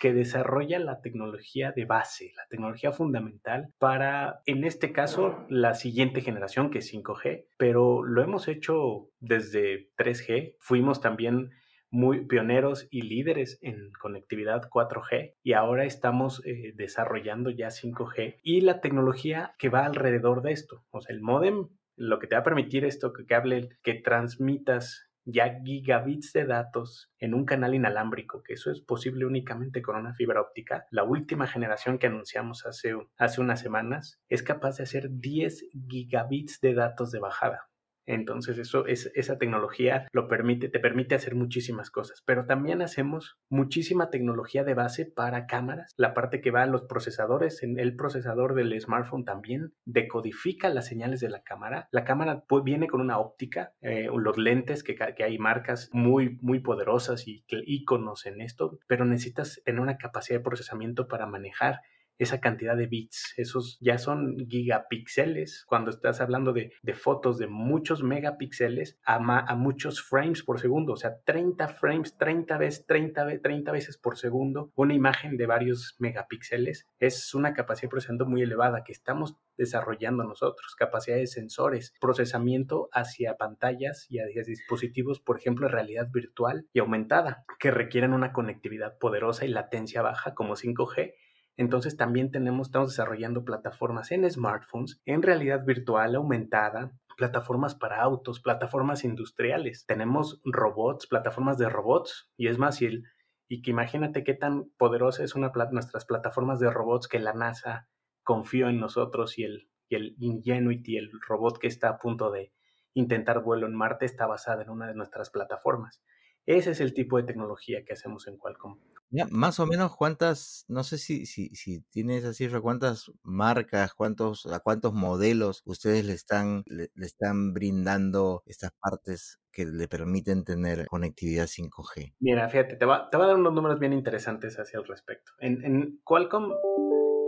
que 0.01 0.13
desarrolla 0.13 0.79
la 0.79 1.01
tecnología 1.01 1.73
de 1.73 1.85
base, 1.85 2.33
la 2.37 2.47
tecnología 2.49 2.93
fundamental 2.93 3.73
para, 3.79 4.41
en 4.47 4.65
este 4.65 4.93
caso, 4.93 5.45
la 5.49 5.75
siguiente 5.75 6.21
generación 6.21 6.71
que 6.71 6.79
es 6.79 6.93
5G, 6.93 7.47
pero 7.57 8.03
lo 8.05 8.23
hemos 8.23 8.49
hecho 8.49 9.11
desde 9.21 9.91
3G. 9.97 10.57
Fuimos 10.61 11.01
también 11.01 11.51
muy 11.91 12.27
pioneros 12.27 12.87
y 12.91 13.03
líderes 13.03 13.59
en 13.63 13.93
conectividad 14.01 14.69
4G 14.69 15.35
y 15.43 15.53
ahora 15.55 15.85
estamos 15.85 16.43
eh, 16.45 16.73
desarrollando 16.75 17.51
ya 17.51 17.69
5G 17.69 18.41
y 18.43 18.61
la 18.61 18.81
tecnología 18.81 19.55
que 19.59 19.69
va 19.69 19.87
alrededor 19.87 20.43
de 20.43 20.53
esto. 20.53 20.85
O 20.91 21.01
sea, 21.01 21.15
el 21.15 21.23
modem, 21.23 21.69
lo 21.97 22.19
que 22.19 22.27
te 22.27 22.35
va 22.35 22.41
a 22.41 22.45
permitir 22.45 22.85
esto, 22.85 23.13
que, 23.13 23.25
que 23.25 23.35
hable, 23.35 23.69
que 23.83 23.95
transmitas 23.95 25.08
ya 25.31 25.61
gigabits 25.63 26.33
de 26.33 26.47
datos 26.47 27.11
en 27.19 27.35
un 27.35 27.45
canal 27.45 27.75
inalámbrico, 27.75 28.43
que 28.43 28.55
eso 28.55 28.71
es 28.71 28.81
posible 28.81 29.27
únicamente 29.27 29.83
con 29.83 29.97
una 29.97 30.15
fibra 30.15 30.41
óptica. 30.41 30.87
La 30.91 31.05
última 31.05 31.47
generación 31.47 31.99
que 31.99 32.07
anunciamos 32.07 32.65
hace, 32.65 32.95
hace 33.19 33.41
unas 33.43 33.61
semanas 33.61 34.19
es 34.29 34.43
capaz 34.43 34.79
de 34.79 34.85
hacer 34.85 35.09
10 35.11 35.67
gigabits 35.89 36.61
de 36.61 36.75
datos 36.75 37.11
de 37.11 37.21
bajada. 37.21 37.69
Entonces 38.09 38.57
eso 38.57 38.87
es 38.87 39.13
esa 39.15 39.37
tecnología 39.37 40.09
lo 40.13 40.29
permite, 40.29 40.71
te 40.71 40.81
permite 40.81 41.15
hacer 41.15 41.35
muchísimas 41.35 41.91
cosas, 41.91 42.23
pero 42.25 42.47
también 42.47 42.81
hacemos 42.81 43.39
muchísima 43.51 44.09
tecnología 44.09 44.65
de 44.65 44.73
base 44.73 45.05
para 45.05 45.47
cámaras, 45.47 45.93
la 45.99 46.15
parte 46.15 46.41
que 46.41 46.51
va 46.51 46.63
a 46.63 46.67
los 46.67 46.85
procesadores, 46.85 47.63
en 47.63 47.79
el 47.79 47.97
procesador 47.97 48.55
del 48.55 48.79
smartphone 48.81 49.27
también 49.27 49.75
decodifica 49.85 50.71
las 50.71 50.87
señales 50.87 51.21
de 51.21 51.29
la 51.29 51.43
cámara. 51.43 51.89
La 51.93 52.05
cámara 52.05 52.45
viene 52.65 52.89
con 52.89 53.03
una 53.03 53.19
óptica, 53.19 53.75
eh, 53.83 54.09
los 54.11 54.39
lentes 54.39 54.83
que, 54.83 54.97
que, 54.97 55.25
hay 55.25 55.39
marcas 55.39 55.91
muy 55.93 56.39
muy 56.41 56.61
poderosas 56.61 57.29
y 57.29 57.45
iconos 57.51 58.25
en 58.25 58.41
esto, 58.41 58.79
pero 58.87 59.05
necesitas 59.05 59.61
tener 59.67 59.83
una 59.83 59.99
capacidad 59.99 60.39
de 60.39 60.45
procesamiento 60.45 61.09
para 61.09 61.27
manejar 61.27 61.83
esa 62.19 62.41
cantidad 62.41 62.77
de 62.77 62.87
bits. 62.87 63.35
Esos 63.37 63.79
ya 63.81 63.99
son 63.99 64.37
gigapíxeles 64.49 65.65
cuando 65.67 65.91
estás 65.91 66.21
hablando 66.21 66.53
de, 66.53 66.73
de 66.83 66.95
fotos 66.95 67.39
de 67.39 67.47
muchos 67.47 68.03
megapíxeles 68.03 68.99
a, 69.05 69.15
a, 69.15 69.55
muchos 69.55 70.03
frames 70.03 70.43
por 70.43 70.61
segundo. 70.61 70.93
O 70.93 70.97
sea, 70.97 71.21
30 71.25 71.69
frames, 71.69 72.17
30 72.17 72.59
veces, 72.59 72.87
30, 72.87 73.41
30 73.41 73.73
veces 73.73 73.97
por 73.97 74.19
segundo. 74.19 74.73
Una 74.75 74.95
imagen 74.95 75.37
de 75.37 75.47
varios 75.47 75.97
megapíxeles 75.99 76.87
es 76.99 77.35
una 77.35 77.55
capacidad 77.55 77.83
de 77.83 77.91
procesamiento 77.91 78.27
muy 78.27 78.43
elevada 78.43 78.83
que 78.85 78.93
estamos 78.93 79.37
desarrollando 79.57 80.25
nosotros. 80.25 80.75
Capacidad 80.77 81.17
de 81.17 81.27
sensores, 81.27 81.93
procesamiento 82.01 82.89
hacia 82.93 83.37
pantallas 83.37 84.07
y 84.09 84.19
hacia 84.19 84.43
dispositivos, 84.43 85.21
por 85.21 85.39
ejemplo, 85.39 85.69
realidad 85.69 86.09
virtual 86.13 86.67
y 86.73 86.81
aumentada, 86.81 87.45
que 87.59 87.71
requieren 87.71 88.13
una 88.13 88.33
conectividad 88.33 88.99
poderosa 88.99 89.45
y 89.45 89.49
latencia 89.49 90.03
baja 90.03 90.35
como 90.35 90.55
5G 90.55 91.15
entonces 91.59 91.97
también 91.97 92.31
tenemos, 92.31 92.69
estamos 92.69 92.91
desarrollando 92.91 93.45
plataformas 93.45 94.13
en 94.13 94.31
smartphones, 94.31 95.03
en 95.05 95.23
realidad 95.23 95.65
virtual 95.67 96.15
aumentada, 96.15 96.93
plataformas 97.17 97.75
para 97.75 98.01
autos, 98.01 98.39
plataformas 98.41 99.03
industriales. 99.03 99.85
Tenemos 99.85 100.41
robots, 100.45 101.09
plataformas 101.09 101.59
de 101.59 101.69
robots, 101.69 102.31
y 102.37 102.47
es 102.47 102.59
más, 102.59 102.81
y, 102.81 103.03
y 103.49 103.61
que 103.61 103.73
imagínate 103.73 104.23
qué 104.23 104.35
tan 104.35 104.71
poderosa 104.79 105.25
es 105.25 105.35
una 105.35 105.51
nuestras 105.73 106.05
plataformas 106.05 106.61
de 106.61 106.71
robots 106.71 107.09
que 107.09 107.19
la 107.19 107.33
NASA 107.33 107.89
confió 108.23 108.69
en 108.69 108.79
nosotros 108.79 109.37
y 109.37 109.43
el, 109.43 109.69
y 109.89 109.97
el 109.97 110.15
Ingenuity, 110.21 110.97
el 110.97 111.11
robot 111.27 111.59
que 111.59 111.67
está 111.67 111.89
a 111.89 111.99
punto 111.99 112.31
de 112.31 112.53
intentar 112.95 113.43
vuelo 113.43 113.67
en 113.67 113.75
Marte, 113.75 114.07
está 114.07 114.27
basada 114.27 114.63
en 114.63 114.71
una 114.71 114.87
de 114.87 114.95
nuestras 114.95 115.31
plataformas. 115.31 116.01
Ese 116.49 116.71
es 116.71 116.81
el 116.81 116.95
tipo 116.95 117.19
de 117.19 117.25
tecnología 117.25 117.85
que 117.85 117.93
hacemos 117.93 118.27
en 118.27 118.39
Qualcomm. 118.39 118.79
Ya, 119.11 119.27
más 119.31 119.61
o 119.61 119.67
menos 119.67 119.95
cuántas, 119.95 120.65
no 120.67 120.83
sé 120.83 120.97
si, 120.97 121.27
si, 121.27 121.51
si 121.51 121.83
tiene 121.91 122.17
esa 122.17 122.33
cifra, 122.33 122.63
cuántas 122.63 123.13
marcas, 123.23 123.93
cuántos, 123.93 124.47
a 124.47 124.59
cuántos 124.61 124.95
modelos 124.95 125.61
ustedes 125.67 126.07
le 126.07 126.15
están, 126.15 126.63
le, 126.65 126.89
le 126.95 127.05
están 127.05 127.53
brindando 127.53 128.45
estas 128.47 128.73
partes 128.81 129.41
que 129.53 129.67
le 129.67 129.89
permiten 129.89 130.43
tener 130.45 130.87
conectividad 130.87 131.49
5G. 131.49 132.15
Mira, 132.19 132.49
fíjate, 132.49 132.77
te 132.77 132.87
va, 132.87 133.11
te 133.11 133.19
va 133.19 133.25
a 133.25 133.29
dar 133.29 133.37
unos 133.37 133.53
números 133.53 133.79
bien 133.79 133.93
interesantes 133.93 134.59
hacia 134.59 134.79
el 134.81 134.87
respecto. 134.87 135.33
En, 135.41 135.63
en 135.67 136.01
Qualcomm, 136.03 136.55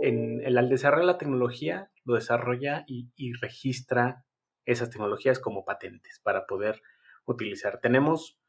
en, 0.01 0.41
el, 0.43 0.57
al 0.57 0.67
desarrollar 0.67 1.05
la 1.05 1.17
tecnología, 1.19 1.91
lo 2.05 2.15
desarrolla 2.15 2.85
y, 2.87 3.11
y 3.15 3.33
registra 3.33 4.25
esas 4.65 4.89
tecnologías 4.89 5.37
como 5.37 5.63
patentes 5.63 6.19
para 6.23 6.47
poder 6.47 6.81
utilizar. 7.27 7.79
Tenemos 7.81 8.40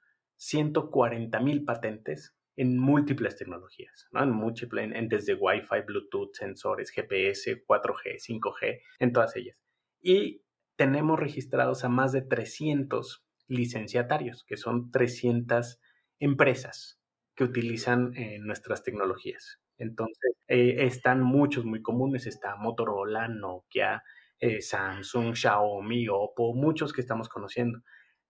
140 0.42 1.38
mil 1.38 1.64
patentes 1.64 2.34
en 2.56 2.76
múltiples 2.76 3.36
tecnologías, 3.36 4.08
¿no? 4.10 4.24
En 4.24 4.30
múltiples, 4.30 4.90
en, 4.92 5.08
desde 5.08 5.34
Wi-Fi, 5.34 5.82
Bluetooth, 5.86 6.34
sensores, 6.34 6.90
GPS, 6.90 7.64
4G, 7.64 8.18
5G, 8.18 8.80
en 8.98 9.12
todas 9.12 9.36
ellas. 9.36 9.56
Y 10.00 10.42
tenemos 10.74 11.20
registrados 11.20 11.84
a 11.84 11.88
más 11.88 12.10
de 12.10 12.22
300 12.22 13.24
licenciatarios, 13.46 14.44
que 14.44 14.56
son 14.56 14.90
300 14.90 15.80
empresas 16.18 17.00
que 17.36 17.44
utilizan 17.44 18.12
eh, 18.16 18.38
nuestras 18.40 18.82
tecnologías. 18.82 19.60
Entonces, 19.78 20.32
eh, 20.48 20.86
están 20.86 21.22
muchos 21.22 21.64
muy 21.64 21.82
comunes, 21.82 22.26
está 22.26 22.56
Motorola, 22.56 23.28
Nokia, 23.28 24.02
eh, 24.40 24.60
Samsung, 24.60 25.34
Xiaomi, 25.36 26.08
Oppo, 26.08 26.52
muchos 26.52 26.92
que 26.92 27.00
estamos 27.00 27.28
conociendo. 27.28 27.78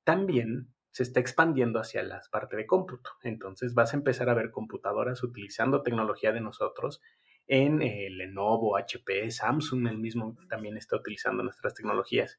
También 0.05 0.72
se 0.93 1.03
está 1.03 1.21
expandiendo 1.21 1.81
hacia 1.81 2.03
la 2.03 2.21
parte 2.31 2.57
de 2.57 2.67
cómputo. 2.67 3.11
Entonces 3.23 3.75
vas 3.75 3.93
a 3.93 3.97
empezar 3.97 4.29
a 4.29 4.35
ver 4.35 4.51
computadoras 4.51 5.23
utilizando 5.23 5.83
tecnología 5.83 6.33
de 6.33 6.41
nosotros 6.41 7.01
en 7.47 7.83
eh, 7.83 8.09
Lenovo, 8.11 8.77
HP, 8.77 9.31
Samsung, 9.31 9.89
el 9.89 9.99
mismo 9.99 10.37
también 10.49 10.77
está 10.77 10.97
utilizando 10.97 11.43
nuestras 11.43 11.75
tecnologías. 11.75 12.39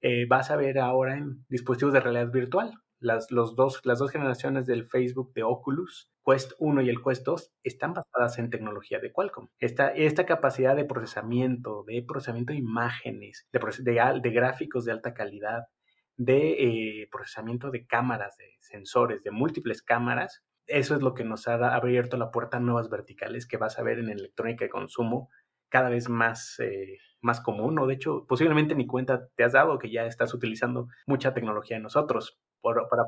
Eh, 0.00 0.26
vas 0.28 0.50
a 0.50 0.56
ver 0.56 0.78
ahora 0.78 1.16
en 1.16 1.44
dispositivos 1.48 1.94
de 1.94 2.00
realidad 2.00 2.30
virtual. 2.30 2.74
Las, 3.00 3.30
los 3.30 3.56
dos, 3.56 3.80
las 3.84 3.98
dos 3.98 4.10
generaciones 4.10 4.66
del 4.66 4.86
Facebook 4.86 5.32
de 5.34 5.42
Oculus, 5.42 6.10
Quest 6.24 6.52
1 6.58 6.82
y 6.82 6.88
el 6.88 7.02
Quest 7.02 7.24
2, 7.26 7.52
están 7.62 7.92
basadas 7.92 8.38
en 8.38 8.48
tecnología 8.48 8.98
de 8.98 9.12
Qualcomm. 9.12 9.48
Esta, 9.58 9.88
esta 9.88 10.24
capacidad 10.24 10.76
de 10.76 10.84
procesamiento, 10.84 11.84
de 11.86 12.02
procesamiento 12.06 12.52
de 12.52 12.60
imágenes, 12.60 13.46
de, 13.52 13.60
de, 13.80 14.20
de 14.22 14.30
gráficos 14.30 14.84
de 14.84 14.92
alta 14.92 15.12
calidad, 15.12 15.64
de 16.16 17.02
eh, 17.02 17.08
procesamiento 17.10 17.70
de 17.70 17.86
cámaras, 17.86 18.36
de 18.36 18.56
sensores, 18.60 19.22
de 19.22 19.30
múltiples 19.30 19.82
cámaras. 19.82 20.44
Eso 20.66 20.94
es 20.94 21.02
lo 21.02 21.14
que 21.14 21.24
nos 21.24 21.48
ha 21.48 21.74
abierto 21.74 22.16
la 22.16 22.30
puerta 22.30 22.56
a 22.56 22.60
nuevas 22.60 22.88
verticales 22.88 23.46
que 23.46 23.56
vas 23.56 23.78
a 23.78 23.82
ver 23.82 23.98
en 23.98 24.08
electrónica 24.08 24.64
de 24.64 24.70
consumo 24.70 25.30
cada 25.68 25.90
vez 25.90 26.08
más, 26.08 26.58
eh, 26.60 26.98
más 27.20 27.40
común, 27.40 27.78
o 27.80 27.86
de 27.86 27.94
hecho, 27.94 28.26
posiblemente 28.28 28.76
ni 28.76 28.86
cuenta 28.86 29.28
te 29.34 29.44
has 29.44 29.52
dado 29.52 29.78
que 29.78 29.90
ya 29.90 30.06
estás 30.06 30.32
utilizando 30.32 30.88
mucha 31.06 31.34
tecnología 31.34 31.76
de 31.76 31.82
nosotros. 31.82 32.38
Por, 32.60 32.88
para, 32.88 33.02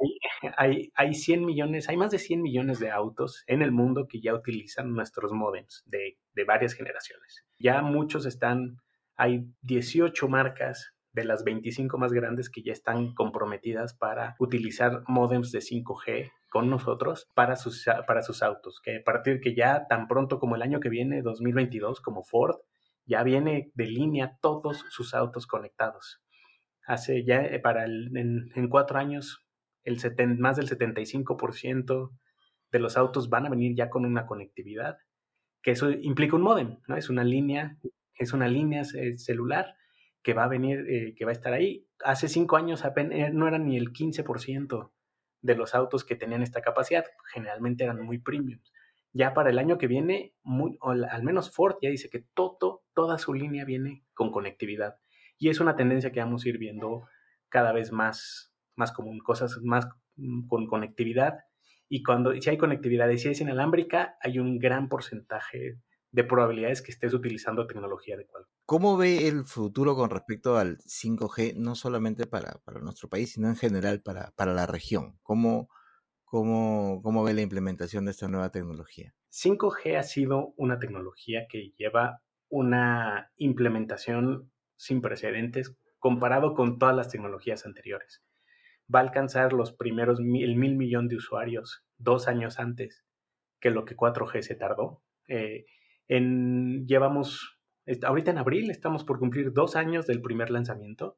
hay, 0.00 0.52
hay, 0.58 0.92
hay 0.94 1.14
100 1.14 1.46
millones, 1.46 1.88
hay 1.88 1.96
más 1.96 2.10
de 2.10 2.18
100 2.18 2.42
millones 2.42 2.80
de 2.80 2.90
autos 2.90 3.44
en 3.46 3.62
el 3.62 3.72
mundo 3.72 4.06
que 4.08 4.20
ya 4.20 4.34
utilizan 4.34 4.92
nuestros 4.92 5.32
modems 5.32 5.82
de, 5.86 6.18
de 6.34 6.44
varias 6.44 6.74
generaciones. 6.74 7.44
Ya 7.58 7.80
muchos 7.80 8.26
están, 8.26 8.76
hay 9.16 9.46
18 9.62 10.28
marcas 10.28 10.92
de 11.12 11.24
las 11.24 11.44
25 11.44 11.98
más 11.98 12.12
grandes 12.12 12.48
que 12.48 12.62
ya 12.62 12.72
están 12.72 13.14
comprometidas 13.14 13.94
para 13.94 14.34
utilizar 14.38 15.02
modems 15.06 15.52
de 15.52 15.60
5G 15.60 16.30
con 16.50 16.70
nosotros 16.70 17.28
para 17.34 17.56
sus, 17.56 17.84
para 18.06 18.22
sus 18.22 18.42
autos, 18.42 18.80
que 18.82 18.96
a 18.96 19.04
partir 19.04 19.40
que 19.40 19.54
ya 19.54 19.86
tan 19.88 20.08
pronto 20.08 20.38
como 20.38 20.56
el 20.56 20.62
año 20.62 20.80
que 20.80 20.88
viene, 20.88 21.22
2022, 21.22 22.00
como 22.00 22.24
Ford, 22.24 22.56
ya 23.04 23.22
viene 23.22 23.70
de 23.74 23.86
línea 23.86 24.38
todos 24.40 24.84
sus 24.90 25.14
autos 25.14 25.46
conectados. 25.46 26.22
Hace 26.86 27.24
ya 27.24 27.42
eh, 27.42 27.58
para 27.58 27.84
en, 27.84 28.68
cuatro 28.70 28.98
años, 28.98 29.44
el 29.84 29.98
seten, 29.98 30.38
más 30.40 30.56
del 30.56 30.68
75% 30.68 32.10
de 32.70 32.78
los 32.78 32.96
autos 32.96 33.28
van 33.28 33.46
a 33.46 33.50
venir 33.50 33.74
ya 33.76 33.90
con 33.90 34.04
una 34.06 34.26
conectividad, 34.26 34.96
que 35.62 35.72
eso 35.72 35.90
implica 35.90 36.36
un 36.36 36.42
modem, 36.42 36.78
¿no? 36.88 36.96
Es 36.96 37.08
una 37.10 37.22
línea, 37.22 37.76
es 38.14 38.32
una 38.32 38.48
línea 38.48 38.84
celular 38.84 39.74
que 40.22 40.34
va 40.34 40.44
a 40.44 40.48
venir, 40.48 40.84
eh, 40.88 41.14
que 41.16 41.24
va 41.24 41.30
a 41.30 41.34
estar 41.34 41.52
ahí. 41.52 41.86
Hace 42.04 42.28
cinco 42.28 42.56
años 42.56 42.84
apenas 42.84 43.18
eh, 43.18 43.30
no 43.32 43.48
era 43.48 43.58
ni 43.58 43.76
el 43.76 43.92
15% 43.92 44.90
de 45.42 45.54
los 45.56 45.74
autos 45.74 46.04
que 46.04 46.16
tenían 46.16 46.42
esta 46.42 46.62
capacidad. 46.62 47.04
Generalmente 47.32 47.84
eran 47.84 48.00
muy 48.00 48.18
premiums. 48.18 48.72
Ya 49.12 49.34
para 49.34 49.50
el 49.50 49.58
año 49.58 49.76
que 49.76 49.88
viene, 49.88 50.34
muy, 50.42 50.78
al 50.80 51.22
menos 51.22 51.54
Ford 51.54 51.76
ya 51.82 51.90
dice 51.90 52.08
que 52.08 52.24
todo, 52.34 52.82
toda 52.94 53.18
su 53.18 53.34
línea 53.34 53.64
viene 53.64 54.04
con 54.14 54.30
conectividad. 54.30 54.96
Y 55.38 55.50
es 55.50 55.60
una 55.60 55.76
tendencia 55.76 56.12
que 56.12 56.20
vamos 56.20 56.44
a 56.44 56.48
ir 56.48 56.58
viendo 56.58 57.06
cada 57.48 57.72
vez 57.72 57.92
más, 57.92 58.54
más 58.74 58.92
común, 58.92 59.18
cosas 59.18 59.58
más 59.62 59.86
mm, 60.16 60.46
con 60.46 60.66
conectividad. 60.66 61.40
Y 61.88 62.02
cuando 62.02 62.32
si 62.40 62.48
hay 62.48 62.56
conectividad 62.56 63.10
si 63.16 63.28
es 63.28 63.40
inalámbrica, 63.40 64.16
hay 64.22 64.38
un 64.38 64.58
gran 64.58 64.88
porcentaje 64.88 65.78
de 66.12 66.24
probabilidades 66.24 66.82
que 66.82 66.92
estés 66.92 67.14
utilizando 67.14 67.66
tecnología 67.66 68.16
de 68.16 68.26
cual. 68.26 68.46
¿Cómo 68.66 68.96
ve 68.96 69.26
el 69.28 69.44
futuro 69.44 69.96
con 69.96 70.10
respecto 70.10 70.56
al 70.56 70.78
5G, 70.78 71.56
no 71.56 71.74
solamente 71.74 72.26
para, 72.26 72.60
nuestro 72.80 73.08
país, 73.08 73.32
sino 73.32 73.48
en 73.48 73.56
general 73.56 74.02
para, 74.02 74.30
para 74.36 74.52
la 74.52 74.66
región? 74.66 75.18
¿Cómo, 75.22 75.68
cómo, 76.24 77.00
¿Cómo 77.02 77.24
ve 77.24 77.34
la 77.34 77.40
implementación 77.40 78.04
de 78.04 78.10
esta 78.10 78.28
nueva 78.28 78.52
tecnología? 78.52 79.14
5G 79.30 79.96
ha 79.98 80.02
sido 80.02 80.52
una 80.56 80.78
tecnología 80.78 81.46
que 81.48 81.72
lleva 81.78 82.22
una 82.50 83.32
implementación 83.36 84.52
sin 84.76 85.00
precedentes 85.00 85.74
comparado 85.98 86.54
con 86.54 86.78
todas 86.78 86.94
las 86.94 87.08
tecnologías 87.08 87.64
anteriores. 87.64 88.22
Va 88.94 88.98
a 88.98 89.02
alcanzar 89.02 89.54
los 89.54 89.72
primeros 89.72 90.20
mil, 90.20 90.44
el 90.44 90.56
mil 90.56 90.76
millón 90.76 91.08
de 91.08 91.16
usuarios 91.16 91.84
dos 91.96 92.28
años 92.28 92.58
antes 92.58 93.06
que 93.60 93.70
lo 93.70 93.86
que 93.86 93.96
4G 93.96 94.42
se 94.42 94.54
tardó. 94.56 95.02
Eh, 95.28 95.64
en, 96.08 96.86
llevamos, 96.86 97.58
ahorita 98.02 98.30
en 98.30 98.38
abril 98.38 98.70
estamos 98.70 99.04
por 99.04 99.18
cumplir 99.18 99.52
dos 99.52 99.76
años 99.76 100.06
del 100.06 100.20
primer 100.20 100.50
lanzamiento 100.50 101.16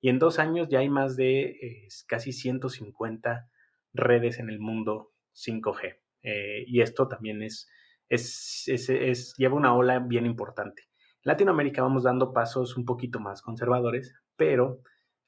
y 0.00 0.08
en 0.10 0.18
dos 0.18 0.38
años 0.38 0.68
ya 0.68 0.80
hay 0.80 0.88
más 0.88 1.16
de 1.16 1.88
casi 2.06 2.32
150 2.32 3.48
redes 3.94 4.38
en 4.38 4.50
el 4.50 4.58
mundo 4.58 5.12
5G. 5.34 5.98
Eh, 6.22 6.64
y 6.66 6.80
esto 6.80 7.08
también 7.08 7.42
es, 7.42 7.68
es, 8.08 9.34
lleva 9.38 9.56
una 9.56 9.74
ola 9.74 10.00
bien 10.00 10.26
importante. 10.26 10.82
En 11.24 11.30
Latinoamérica 11.30 11.82
vamos 11.82 12.02
dando 12.02 12.32
pasos 12.32 12.76
un 12.76 12.84
poquito 12.84 13.18
más 13.18 13.40
conservadores, 13.40 14.14
pero 14.36 14.80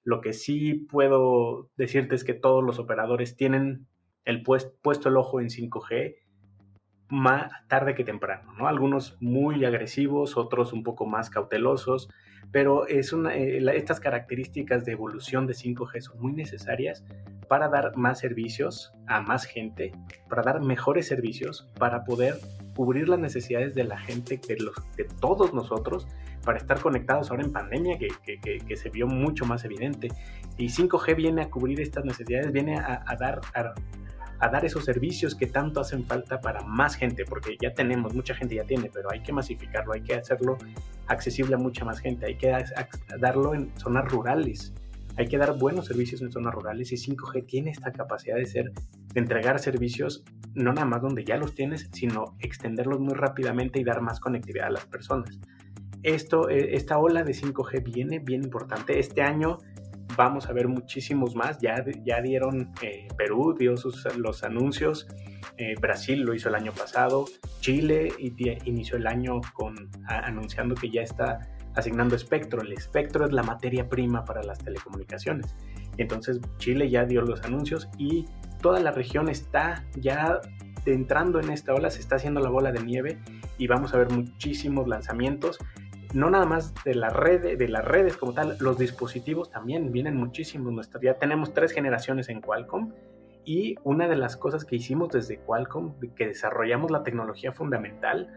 lo 0.04 0.20
que 0.20 0.32
sí 0.32 0.74
puedo 0.74 1.70
decirte 1.76 2.14
es 2.14 2.24
que 2.24 2.34
todos 2.34 2.62
los 2.62 2.78
operadores 2.78 3.36
tienen 3.36 3.86
el 4.24 4.42
puesto 4.42 5.08
el 5.08 5.16
ojo 5.16 5.40
en 5.40 5.48
5G 5.48 6.16
más 7.08 7.52
tarde 7.68 7.94
que 7.94 8.04
temprano, 8.04 8.52
¿no? 8.58 8.66
Algunos 8.66 9.16
muy 9.20 9.64
agresivos, 9.64 10.36
otros 10.36 10.72
un 10.72 10.82
poco 10.82 11.06
más 11.06 11.30
cautelosos, 11.30 12.08
pero 12.50 12.86
es 12.86 13.12
una, 13.12 13.34
eh, 13.34 13.62
estas 13.76 14.00
características 14.00 14.84
de 14.84 14.92
evolución 14.92 15.46
de 15.46 15.54
5G 15.54 16.00
son 16.00 16.20
muy 16.20 16.32
necesarias 16.32 17.04
para 17.48 17.68
dar 17.68 17.96
más 17.96 18.18
servicios 18.18 18.92
a 19.06 19.20
más 19.20 19.44
gente, 19.44 19.92
para 20.28 20.42
dar 20.42 20.60
mejores 20.60 21.06
servicios, 21.06 21.68
para 21.78 22.04
poder 22.04 22.34
cubrir 22.74 23.08
las 23.08 23.20
necesidades 23.20 23.74
de 23.74 23.84
la 23.84 23.98
gente, 23.98 24.40
de, 24.48 24.56
los, 24.56 24.74
de 24.96 25.04
todos 25.04 25.54
nosotros, 25.54 26.08
para 26.44 26.58
estar 26.58 26.80
conectados 26.80 27.30
ahora 27.30 27.44
en 27.44 27.52
pandemia, 27.52 27.98
que, 27.98 28.08
que, 28.40 28.76
se 28.76 28.90
vio 28.90 29.06
mucho 29.06 29.46
más 29.46 29.64
evidente. 29.64 30.08
Y 30.58 30.66
5G 30.66 31.16
viene 31.16 31.42
a 31.42 31.50
cubrir 31.50 31.80
estas 31.80 32.04
necesidades, 32.04 32.52
viene 32.52 32.78
a, 32.78 33.02
a 33.06 33.16
dar... 33.16 33.40
A, 33.54 33.74
a 34.38 34.48
dar 34.48 34.64
esos 34.64 34.84
servicios 34.84 35.34
que 35.34 35.46
tanto 35.46 35.80
hacen 35.80 36.04
falta 36.04 36.40
para 36.40 36.62
más 36.62 36.96
gente, 36.96 37.24
porque 37.24 37.56
ya 37.60 37.72
tenemos, 37.72 38.14
mucha 38.14 38.34
gente 38.34 38.54
ya 38.54 38.64
tiene, 38.64 38.90
pero 38.92 39.10
hay 39.10 39.22
que 39.22 39.32
masificarlo, 39.32 39.92
hay 39.92 40.02
que 40.02 40.14
hacerlo 40.14 40.58
accesible 41.06 41.54
a 41.54 41.58
mucha 41.58 41.84
más 41.84 42.00
gente, 42.00 42.26
hay 42.26 42.36
que 42.36 42.52
darlo 43.18 43.54
en 43.54 43.72
zonas 43.78 44.10
rurales, 44.10 44.74
hay 45.16 45.26
que 45.26 45.38
dar 45.38 45.58
buenos 45.58 45.86
servicios 45.86 46.20
en 46.20 46.30
zonas 46.30 46.54
rurales 46.54 46.92
y 46.92 46.96
5G 46.96 47.46
tiene 47.46 47.70
esta 47.70 47.92
capacidad 47.92 48.36
de 48.36 48.46
ser, 48.46 48.72
de 49.14 49.20
entregar 49.20 49.58
servicios 49.58 50.24
no 50.56 50.72
nada 50.72 50.86
más 50.86 51.02
donde 51.02 51.24
ya 51.24 51.36
los 51.36 51.54
tienes, 51.54 51.88
sino 51.92 52.34
extenderlos 52.40 52.98
muy 52.98 53.14
rápidamente 53.14 53.78
y 53.78 53.84
dar 53.84 54.00
más 54.00 54.20
conectividad 54.20 54.68
a 54.68 54.70
las 54.70 54.86
personas. 54.86 55.38
Esto, 56.02 56.48
eh, 56.48 56.74
esta 56.74 56.98
ola 56.98 57.22
de 57.22 57.32
5G 57.32 57.82
viene 57.82 58.18
bien 58.20 58.42
importante. 58.44 58.98
Este 58.98 59.22
año 59.22 59.58
vamos 60.16 60.48
a 60.48 60.52
ver 60.52 60.68
muchísimos 60.68 61.34
más. 61.34 61.58
Ya, 61.58 61.84
ya 62.04 62.20
dieron, 62.20 62.72
eh, 62.82 63.08
Perú 63.16 63.54
dio 63.58 63.76
sus, 63.76 64.04
los 64.16 64.44
anuncios, 64.44 65.06
eh, 65.56 65.74
Brasil 65.80 66.20
lo 66.20 66.34
hizo 66.34 66.48
el 66.48 66.54
año 66.54 66.72
pasado, 66.72 67.24
Chile 67.60 68.12
inició 68.18 68.96
el 68.96 69.06
año 69.06 69.40
con, 69.54 69.90
anunciando 70.06 70.74
que 70.74 70.90
ya 70.90 71.02
está 71.02 71.40
asignando 71.74 72.16
espectro. 72.16 72.62
El 72.62 72.72
espectro 72.72 73.24
es 73.24 73.32
la 73.32 73.42
materia 73.42 73.88
prima 73.88 74.24
para 74.24 74.42
las 74.42 74.58
telecomunicaciones. 74.58 75.54
Entonces 75.98 76.40
Chile 76.58 76.90
ya 76.90 77.04
dio 77.04 77.22
los 77.22 77.42
anuncios 77.42 77.88
y 77.98 78.26
toda 78.60 78.80
la 78.80 78.90
región 78.90 79.28
está 79.28 79.84
ya 79.96 80.40
entrando 80.84 81.40
en 81.40 81.50
esta 81.50 81.74
ola, 81.74 81.90
se 81.90 82.00
está 82.00 82.16
haciendo 82.16 82.40
la 82.40 82.48
bola 82.48 82.72
de 82.72 82.82
nieve 82.82 83.18
y 83.58 83.66
vamos 83.66 83.92
a 83.92 83.98
ver 83.98 84.10
muchísimos 84.10 84.86
lanzamientos 84.86 85.58
no 86.14 86.30
nada 86.30 86.46
más 86.46 86.72
de 86.84 86.94
la 86.94 87.10
red, 87.10 87.58
de 87.58 87.68
las 87.68 87.84
redes 87.84 88.16
como 88.16 88.32
tal, 88.32 88.56
los 88.60 88.78
dispositivos 88.78 89.50
también 89.50 89.92
vienen 89.92 90.16
muchísimos. 90.16 90.90
Ya 91.02 91.14
tenemos 91.14 91.52
tres 91.54 91.72
generaciones 91.72 92.28
en 92.28 92.40
Qualcomm 92.40 92.92
y 93.44 93.76
una 93.84 94.08
de 94.08 94.16
las 94.16 94.36
cosas 94.36 94.64
que 94.64 94.76
hicimos 94.76 95.10
desde 95.10 95.38
Qualcomm, 95.38 95.94
que 96.16 96.26
desarrollamos 96.26 96.90
la 96.90 97.02
tecnología 97.02 97.52
fundamental, 97.52 98.28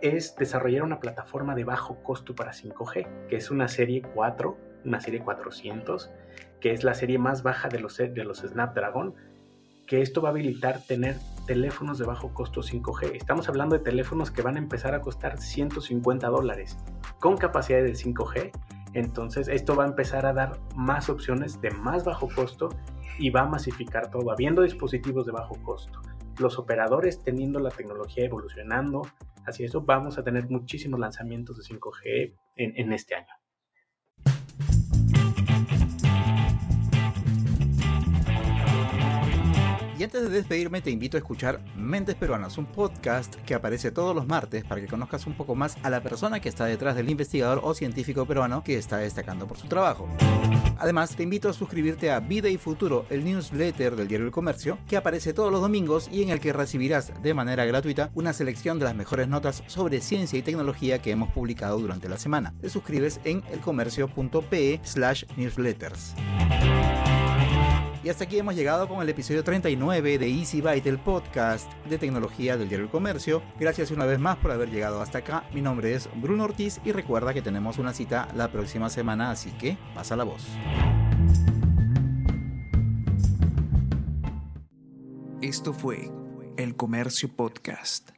es 0.00 0.34
desarrollar 0.36 0.82
una 0.82 1.00
plataforma 1.00 1.54
de 1.54 1.64
bajo 1.64 2.02
costo 2.02 2.34
para 2.34 2.52
5G, 2.52 3.26
que 3.28 3.36
es 3.36 3.50
una 3.50 3.68
serie 3.68 4.02
4, 4.14 4.56
una 4.86 5.00
serie 5.00 5.20
400, 5.20 6.10
que 6.60 6.72
es 6.72 6.84
la 6.84 6.94
serie 6.94 7.18
más 7.18 7.42
baja 7.42 7.68
de 7.68 7.80
los, 7.80 7.98
de 7.98 8.24
los 8.24 8.38
Snapdragon, 8.38 9.14
que 9.86 10.00
esto 10.00 10.22
va 10.22 10.28
a 10.28 10.32
habilitar 10.32 10.80
tener 10.86 11.16
teléfonos 11.50 11.98
de 11.98 12.06
bajo 12.06 12.32
costo 12.32 12.60
5G. 12.60 13.16
Estamos 13.16 13.48
hablando 13.48 13.76
de 13.76 13.82
teléfonos 13.82 14.30
que 14.30 14.40
van 14.40 14.54
a 14.54 14.60
empezar 14.60 14.94
a 14.94 15.00
costar 15.00 15.36
150 15.36 16.28
dólares 16.28 16.78
con 17.18 17.36
capacidad 17.36 17.82
de 17.82 17.90
5G. 17.90 18.52
Entonces 18.92 19.48
esto 19.48 19.74
va 19.74 19.82
a 19.82 19.88
empezar 19.88 20.26
a 20.26 20.32
dar 20.32 20.60
más 20.76 21.08
opciones 21.08 21.60
de 21.60 21.72
más 21.72 22.04
bajo 22.04 22.28
costo 22.36 22.68
y 23.18 23.30
va 23.30 23.40
a 23.40 23.48
masificar 23.48 24.12
todo, 24.12 24.30
habiendo 24.30 24.62
dispositivos 24.62 25.26
de 25.26 25.32
bajo 25.32 25.60
costo. 25.64 26.00
Los 26.38 26.56
operadores 26.56 27.20
teniendo 27.20 27.58
la 27.58 27.70
tecnología 27.70 28.26
evolucionando, 28.26 29.02
así 29.44 29.64
eso 29.64 29.80
vamos 29.80 30.18
a 30.18 30.22
tener 30.22 30.48
muchísimos 30.48 31.00
lanzamientos 31.00 31.56
de 31.56 31.64
5G 31.64 32.32
en, 32.54 32.78
en 32.78 32.92
este 32.92 33.16
año. 33.16 33.39
Y 40.00 40.02
antes 40.02 40.22
de 40.22 40.30
despedirme 40.30 40.80
te 40.80 40.90
invito 40.90 41.18
a 41.18 41.20
escuchar 41.20 41.60
Mentes 41.76 42.14
Peruanas, 42.14 42.56
un 42.56 42.64
podcast 42.64 43.34
que 43.44 43.52
aparece 43.52 43.90
todos 43.90 44.16
los 44.16 44.26
martes 44.26 44.64
para 44.64 44.80
que 44.80 44.86
conozcas 44.86 45.26
un 45.26 45.34
poco 45.34 45.54
más 45.54 45.76
a 45.82 45.90
la 45.90 46.02
persona 46.02 46.40
que 46.40 46.48
está 46.48 46.64
detrás 46.64 46.96
del 46.96 47.10
investigador 47.10 47.60
o 47.62 47.74
científico 47.74 48.24
peruano 48.24 48.64
que 48.64 48.78
está 48.78 48.96
destacando 48.96 49.46
por 49.46 49.58
su 49.58 49.68
trabajo. 49.68 50.08
Además, 50.78 51.14
te 51.14 51.22
invito 51.22 51.50
a 51.50 51.52
suscribirte 51.52 52.10
a 52.10 52.20
Vida 52.20 52.48
y 52.48 52.56
Futuro, 52.56 53.04
el 53.10 53.26
newsletter 53.26 53.94
del 53.94 54.08
diario 54.08 54.24
El 54.24 54.32
Comercio, 54.32 54.78
que 54.88 54.96
aparece 54.96 55.34
todos 55.34 55.52
los 55.52 55.60
domingos 55.60 56.08
y 56.10 56.22
en 56.22 56.30
el 56.30 56.40
que 56.40 56.54
recibirás 56.54 57.12
de 57.22 57.34
manera 57.34 57.66
gratuita 57.66 58.10
una 58.14 58.32
selección 58.32 58.78
de 58.78 58.86
las 58.86 58.94
mejores 58.94 59.28
notas 59.28 59.62
sobre 59.66 60.00
ciencia 60.00 60.38
y 60.38 60.42
tecnología 60.42 61.02
que 61.02 61.10
hemos 61.10 61.30
publicado 61.30 61.78
durante 61.78 62.08
la 62.08 62.16
semana. 62.16 62.54
Te 62.62 62.70
suscribes 62.70 63.20
en 63.24 63.42
elcomercio.pe 63.52 64.80
slash 64.82 65.24
newsletters. 65.36 66.14
Y 68.02 68.08
hasta 68.08 68.24
aquí 68.24 68.38
hemos 68.38 68.54
llegado 68.54 68.88
con 68.88 69.02
el 69.02 69.08
episodio 69.10 69.44
39 69.44 70.16
de 70.16 70.26
Easy 70.26 70.62
Byte, 70.62 70.86
el 70.86 70.98
podcast 70.98 71.70
de 71.84 71.98
tecnología 71.98 72.56
del 72.56 72.68
diario 72.68 72.86
El 72.86 72.90
Comercio. 72.90 73.42
Gracias 73.58 73.90
una 73.90 74.06
vez 74.06 74.18
más 74.18 74.38
por 74.38 74.52
haber 74.52 74.70
llegado 74.70 75.02
hasta 75.02 75.18
acá. 75.18 75.44
Mi 75.52 75.60
nombre 75.60 75.94
es 75.94 76.08
Bruno 76.16 76.44
Ortiz 76.44 76.80
y 76.82 76.92
recuerda 76.92 77.34
que 77.34 77.42
tenemos 77.42 77.76
una 77.76 77.92
cita 77.92 78.28
la 78.34 78.50
próxima 78.50 78.88
semana, 78.88 79.30
así 79.30 79.50
que 79.50 79.76
pasa 79.94 80.16
la 80.16 80.24
voz. 80.24 80.46
Esto 85.42 85.74
fue 85.74 86.10
El 86.56 86.76
Comercio 86.76 87.28
Podcast. 87.36 88.12